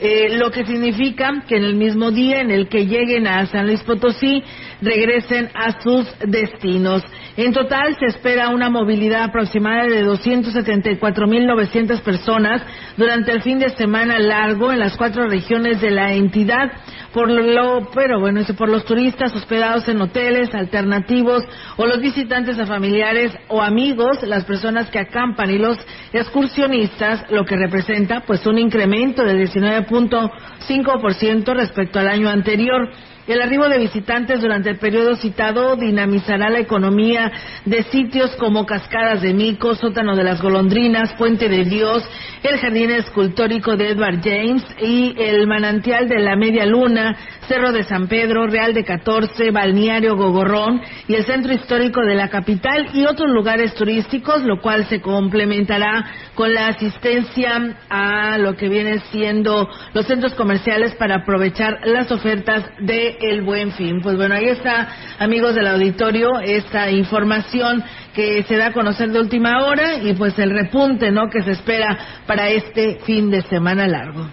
eh, 0.00 0.36
lo 0.36 0.50
que 0.50 0.66
significa 0.66 1.30
que 1.48 1.56
en 1.56 1.64
el 1.64 1.76
mismo 1.76 2.10
día 2.10 2.40
en 2.40 2.50
el 2.50 2.68
que 2.68 2.86
lleguen 2.86 3.26
a 3.26 3.46
San 3.46 3.66
Luis 3.66 3.82
Potosí 3.82 4.42
regresen 4.80 5.50
a 5.54 5.80
sus 5.80 6.06
destinos. 6.26 7.02
En 7.36 7.52
total 7.52 7.96
se 7.98 8.06
espera 8.06 8.48
una 8.48 8.70
movilidad 8.70 9.24
aproximada 9.24 9.84
de 9.84 10.04
274.900 10.04 12.00
personas 12.00 12.62
durante 12.96 13.32
el 13.32 13.42
fin 13.42 13.58
de 13.58 13.70
semana 13.70 14.18
largo 14.18 14.72
en 14.72 14.78
las 14.78 14.96
cuatro 14.96 15.28
regiones 15.28 15.80
de 15.80 15.90
la 15.90 16.12
entidad 16.12 16.70
por 17.12 17.28
lo, 17.28 17.90
pero 17.92 18.20
bueno, 18.20 18.40
por 18.56 18.68
los 18.68 18.84
turistas 18.84 19.34
hospedados 19.34 19.88
en 19.88 20.00
hoteles 20.00 20.54
alternativos 20.54 21.42
o 21.76 21.86
los 21.86 22.00
visitantes 22.00 22.56
a 22.58 22.66
familiares 22.66 23.32
o 23.48 23.60
amigos, 23.60 24.22
las 24.22 24.44
personas 24.44 24.88
que 24.90 25.00
acampan 25.00 25.50
y 25.50 25.58
los 25.58 25.76
excursionistas, 26.12 27.28
lo 27.30 27.44
que 27.44 27.56
representa 27.56 28.20
pues 28.20 28.46
un 28.46 28.58
incremento 28.58 29.24
del 29.24 29.48
19.5% 29.48 31.54
respecto 31.54 31.98
al 31.98 32.06
año 32.08 32.28
anterior. 32.28 32.90
El 33.26 33.42
arribo 33.42 33.68
de 33.68 33.78
visitantes 33.78 34.40
durante 34.40 34.70
el 34.70 34.78
periodo 34.78 35.14
citado 35.14 35.76
dinamizará 35.76 36.48
la 36.48 36.58
economía 36.58 37.30
de 37.64 37.82
sitios 37.84 38.34
como 38.36 38.66
Cascadas 38.66 39.20
de 39.20 39.34
Mico, 39.34 39.74
Sótano 39.74 40.16
de 40.16 40.24
las 40.24 40.40
Golondrinas, 40.40 41.12
Puente 41.14 41.48
de 41.48 41.64
Dios, 41.64 42.02
el 42.42 42.58
Jardín 42.58 42.90
Escultórico 42.90 43.76
de 43.76 43.90
Edward 43.90 44.20
James 44.24 44.64
y 44.80 45.14
el 45.18 45.46
Manantial 45.46 46.08
de 46.08 46.18
la 46.18 46.34
Media 46.34 46.64
Luna, 46.64 47.16
Cerro 47.46 47.72
de 47.72 47.82
San 47.84 48.08
Pedro, 48.08 48.46
Real 48.46 48.72
de 48.72 48.84
Catorce, 48.84 49.50
Balneario 49.50 50.16
Gogorrón 50.16 50.80
y 51.06 51.14
el 51.14 51.24
Centro 51.24 51.52
Histórico 51.52 52.00
de 52.00 52.14
la 52.14 52.28
capital 52.28 52.88
y 52.94 53.04
otros 53.04 53.30
lugares 53.30 53.74
turísticos, 53.74 54.42
lo 54.42 54.60
cual 54.60 54.86
se 54.86 55.00
complementará 55.00 56.04
con 56.34 56.54
la 56.54 56.68
asistencia 56.68 57.76
a 57.90 58.38
lo 58.38 58.56
que 58.56 58.68
viene 58.68 59.00
siendo 59.10 59.68
los 59.92 60.06
centros 60.06 60.34
comerciales 60.34 60.94
para 60.94 61.16
aprovechar 61.16 61.80
las 61.84 62.10
ofertas 62.10 62.64
de 62.80 63.09
El 63.20 63.42
Buen 63.42 63.72
Fin. 63.72 64.00
Pues 64.02 64.16
bueno, 64.16 64.34
ahí 64.34 64.46
está, 64.46 64.88
amigos 65.18 65.54
del 65.54 65.66
auditorio, 65.66 66.40
esta 66.40 66.90
información 66.90 67.82
que 68.14 68.42
se 68.44 68.56
da 68.56 68.66
a 68.66 68.72
conocer 68.72 69.10
de 69.10 69.20
última 69.20 69.64
hora 69.64 69.98
y 70.02 70.14
pues 70.14 70.38
el 70.38 70.50
repunte, 70.50 71.10
¿no?, 71.10 71.28
que 71.28 71.42
se 71.42 71.52
espera 71.52 71.98
para 72.26 72.48
este 72.48 73.00
fin 73.04 73.30
de 73.30 73.42
semana 73.42 73.86
largo. 73.86 74.28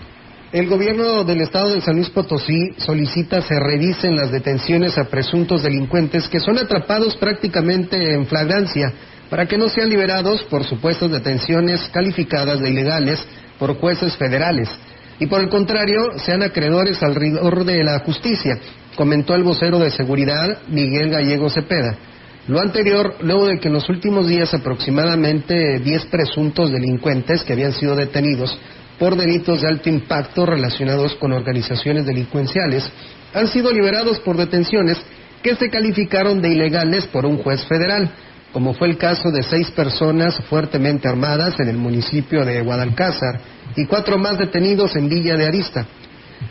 El 0.51 0.67
gobierno 0.67 1.23
del 1.25 1.41
estado 1.41 1.73
de 1.73 1.81
San 1.81 1.95
Luis 1.95 2.09
Potosí 2.09 2.71
solicita 2.77 3.41
se 3.41 3.59
revisen 3.59 4.15
las 4.15 4.31
detenciones 4.31 4.97
a 4.97 5.05
presuntos 5.09 5.61
delincuentes 5.61 6.27
que 6.29 6.39
son 6.39 6.57
atrapados 6.57 7.17
prácticamente 7.17 8.13
en 8.13 8.25
flagrancia 8.27 8.93
para 9.29 9.45
que 9.45 9.57
no 9.57 9.67
sean 9.67 9.89
liberados 9.89 10.43
por 10.43 10.63
supuestas 10.63 11.11
detenciones 11.11 11.81
calificadas 11.91 12.61
de 12.61 12.69
ilegales 12.69 13.27
por 13.59 13.75
jueces 13.75 14.15
federales 14.15 14.69
y 15.19 15.27
por 15.27 15.41
el 15.41 15.49
contrario 15.49 16.19
sean 16.23 16.43
acreedores 16.43 17.01
al 17.01 17.15
rigor 17.15 17.65
de 17.65 17.83
la 17.83 17.99
justicia, 17.99 18.57
comentó 18.95 19.35
el 19.35 19.43
vocero 19.43 19.79
de 19.79 19.91
seguridad 19.91 20.59
Miguel 20.67 21.09
Gallego 21.09 21.49
Cepeda. 21.49 21.97
Lo 22.47 22.61
anterior, 22.61 23.15
luego 23.21 23.47
de 23.47 23.59
que 23.59 23.67
en 23.67 23.73
los 23.73 23.89
últimos 23.89 24.27
días 24.27 24.53
aproximadamente 24.53 25.79
10 25.79 26.05
presuntos 26.05 26.71
delincuentes 26.71 27.43
que 27.43 27.53
habían 27.53 27.73
sido 27.73 27.95
detenidos 27.95 28.57
por 28.97 29.15
delitos 29.15 29.61
de 29.61 29.67
alto 29.67 29.89
impacto 29.89 30.45
relacionados 30.45 31.15
con 31.15 31.33
organizaciones 31.33 32.05
delincuenciales 32.05 32.89
han 33.33 33.47
sido 33.47 33.71
liberados 33.71 34.19
por 34.19 34.37
detenciones 34.37 34.97
que 35.43 35.55
se 35.55 35.69
calificaron 35.69 36.41
de 36.41 36.49
ilegales 36.49 37.05
por 37.07 37.25
un 37.25 37.37
juez 37.37 37.63
federal, 37.65 38.09
como 38.57 38.73
fue 38.73 38.87
el 38.87 38.97
caso 38.97 39.29
de 39.29 39.43
seis 39.43 39.69
personas 39.69 40.35
fuertemente 40.49 41.07
armadas 41.07 41.59
en 41.59 41.67
el 41.67 41.77
municipio 41.77 42.43
de 42.43 42.63
Guadalcázar 42.63 43.39
y 43.75 43.85
cuatro 43.85 44.17
más 44.17 44.39
detenidos 44.39 44.95
en 44.95 45.07
Villa 45.07 45.35
de 45.35 45.45
Arista. 45.45 45.85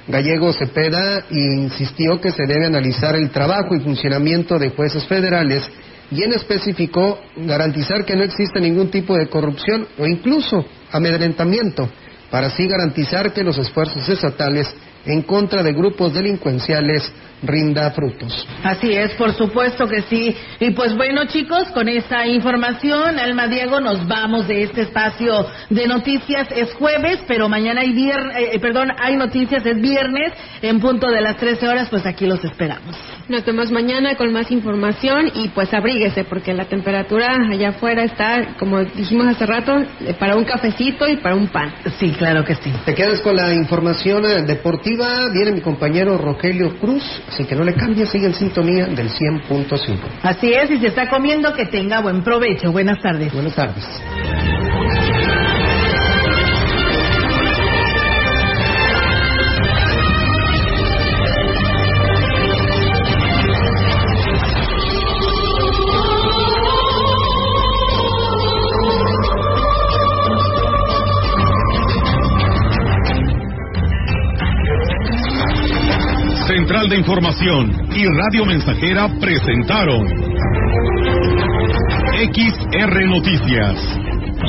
Gallego 0.06 0.52
Cepeda 0.52 1.24
insistió 1.30 2.20
que 2.20 2.30
se 2.30 2.46
debe 2.46 2.66
analizar 2.66 3.16
el 3.16 3.30
trabajo 3.30 3.74
y 3.74 3.80
funcionamiento 3.80 4.56
de 4.56 4.70
jueces 4.70 5.04
federales 5.08 5.68
y 6.12 6.22
en 6.22 6.34
específico 6.34 7.18
garantizar 7.38 8.04
que 8.04 8.14
no 8.14 8.22
existe 8.22 8.60
ningún 8.60 8.88
tipo 8.88 9.16
de 9.16 9.26
corrupción 9.26 9.88
o 9.98 10.06
incluso 10.06 10.64
amedrentamiento 10.92 11.90
para 12.30 12.46
así 12.46 12.68
garantizar 12.68 13.32
que 13.32 13.42
los 13.42 13.58
esfuerzos 13.58 14.08
estatales 14.08 14.72
en 15.06 15.22
contra 15.22 15.64
de 15.64 15.72
grupos 15.72 16.14
delincuenciales 16.14 17.10
rinda 17.42 17.90
frutos. 17.90 18.46
Así 18.62 18.92
es, 18.92 19.12
por 19.12 19.32
supuesto 19.34 19.86
que 19.86 20.02
sí. 20.02 20.34
Y 20.60 20.70
pues 20.70 20.94
bueno, 20.96 21.24
chicos, 21.26 21.68
con 21.72 21.88
esta 21.88 22.26
información, 22.26 23.18
Alma 23.18 23.46
Diego, 23.46 23.80
nos 23.80 24.06
vamos 24.06 24.48
de 24.48 24.62
este 24.62 24.82
espacio 24.82 25.46
de 25.70 25.86
noticias. 25.86 26.48
Es 26.50 26.72
jueves, 26.74 27.20
pero 27.26 27.48
mañana 27.48 27.82
hay 27.82 27.92
viernes, 27.92 28.36
eh, 28.36 28.58
perdón, 28.58 28.90
hay 28.98 29.16
noticias, 29.16 29.64
es 29.64 29.80
viernes, 29.80 30.32
en 30.62 30.80
punto 30.80 31.08
de 31.08 31.20
las 31.20 31.36
13 31.36 31.68
horas, 31.68 31.88
pues 31.90 32.06
aquí 32.06 32.26
los 32.26 32.42
esperamos. 32.44 32.96
Nos 33.28 33.44
vemos 33.44 33.72
mañana 33.72 34.14
con 34.14 34.32
más 34.32 34.50
información 34.52 35.32
y 35.34 35.48
pues 35.48 35.74
abríguese 35.74 36.22
porque 36.24 36.54
la 36.54 36.66
temperatura 36.66 37.36
allá 37.50 37.70
afuera 37.70 38.04
está, 38.04 38.54
como 38.56 38.84
dijimos 38.84 39.26
hace 39.26 39.44
rato, 39.46 39.76
eh, 40.00 40.14
para 40.18 40.36
un 40.36 40.44
cafecito 40.44 41.08
y 41.08 41.16
para 41.16 41.34
un 41.34 41.48
pan. 41.48 41.74
Sí, 41.98 42.12
claro 42.12 42.44
que 42.44 42.54
sí. 42.54 42.72
Te 42.84 42.94
quedas 42.94 43.20
con 43.20 43.34
la 43.34 43.52
información 43.52 44.24
eh, 44.24 44.42
deportiva. 44.42 45.28
Viene 45.32 45.52
mi 45.52 45.60
compañero 45.60 46.16
Rogelio 46.18 46.78
Cruz, 46.78 47.02
así 47.28 47.44
que 47.44 47.54
no 47.54 47.64
le 47.64 47.74
cambie, 47.74 48.06
sigue 48.06 48.26
en 48.26 48.34
sintonía 48.34 48.86
del 48.86 49.10
100.5. 49.10 49.98
Así 50.22 50.52
es, 50.52 50.70
y 50.70 50.78
se 50.78 50.88
está 50.88 51.08
comiendo, 51.08 51.52
que 51.54 51.66
tenga 51.66 52.00
buen 52.00 52.22
provecho. 52.22 52.72
Buenas 52.72 53.00
tardes. 53.00 53.32
Buenas 53.32 53.54
tardes. 53.54 53.84
Central 76.66 76.88
de 76.88 76.96
Información 76.96 77.70
y 77.94 78.04
Radio 78.06 78.44
Mensajera 78.44 79.08
presentaron 79.20 80.04
XR 82.34 83.06
Noticias. 83.06 83.76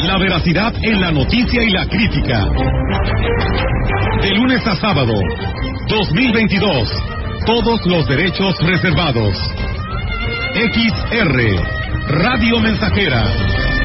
La 0.04 0.18
veracidad 0.18 0.74
en 0.82 1.00
la 1.00 1.12
noticia 1.12 1.62
y 1.62 1.70
la 1.70 1.86
crítica. 1.88 2.44
De 4.24 4.32
lunes 4.34 4.66
a 4.66 4.76
sábado, 4.78 5.14
2022. 5.90 6.90
Todos 7.46 7.86
los 7.86 8.08
derechos 8.08 8.56
reservados. 8.66 9.38
XR, 10.56 11.40
Radio 12.08 12.60
Mensajera 12.62 13.77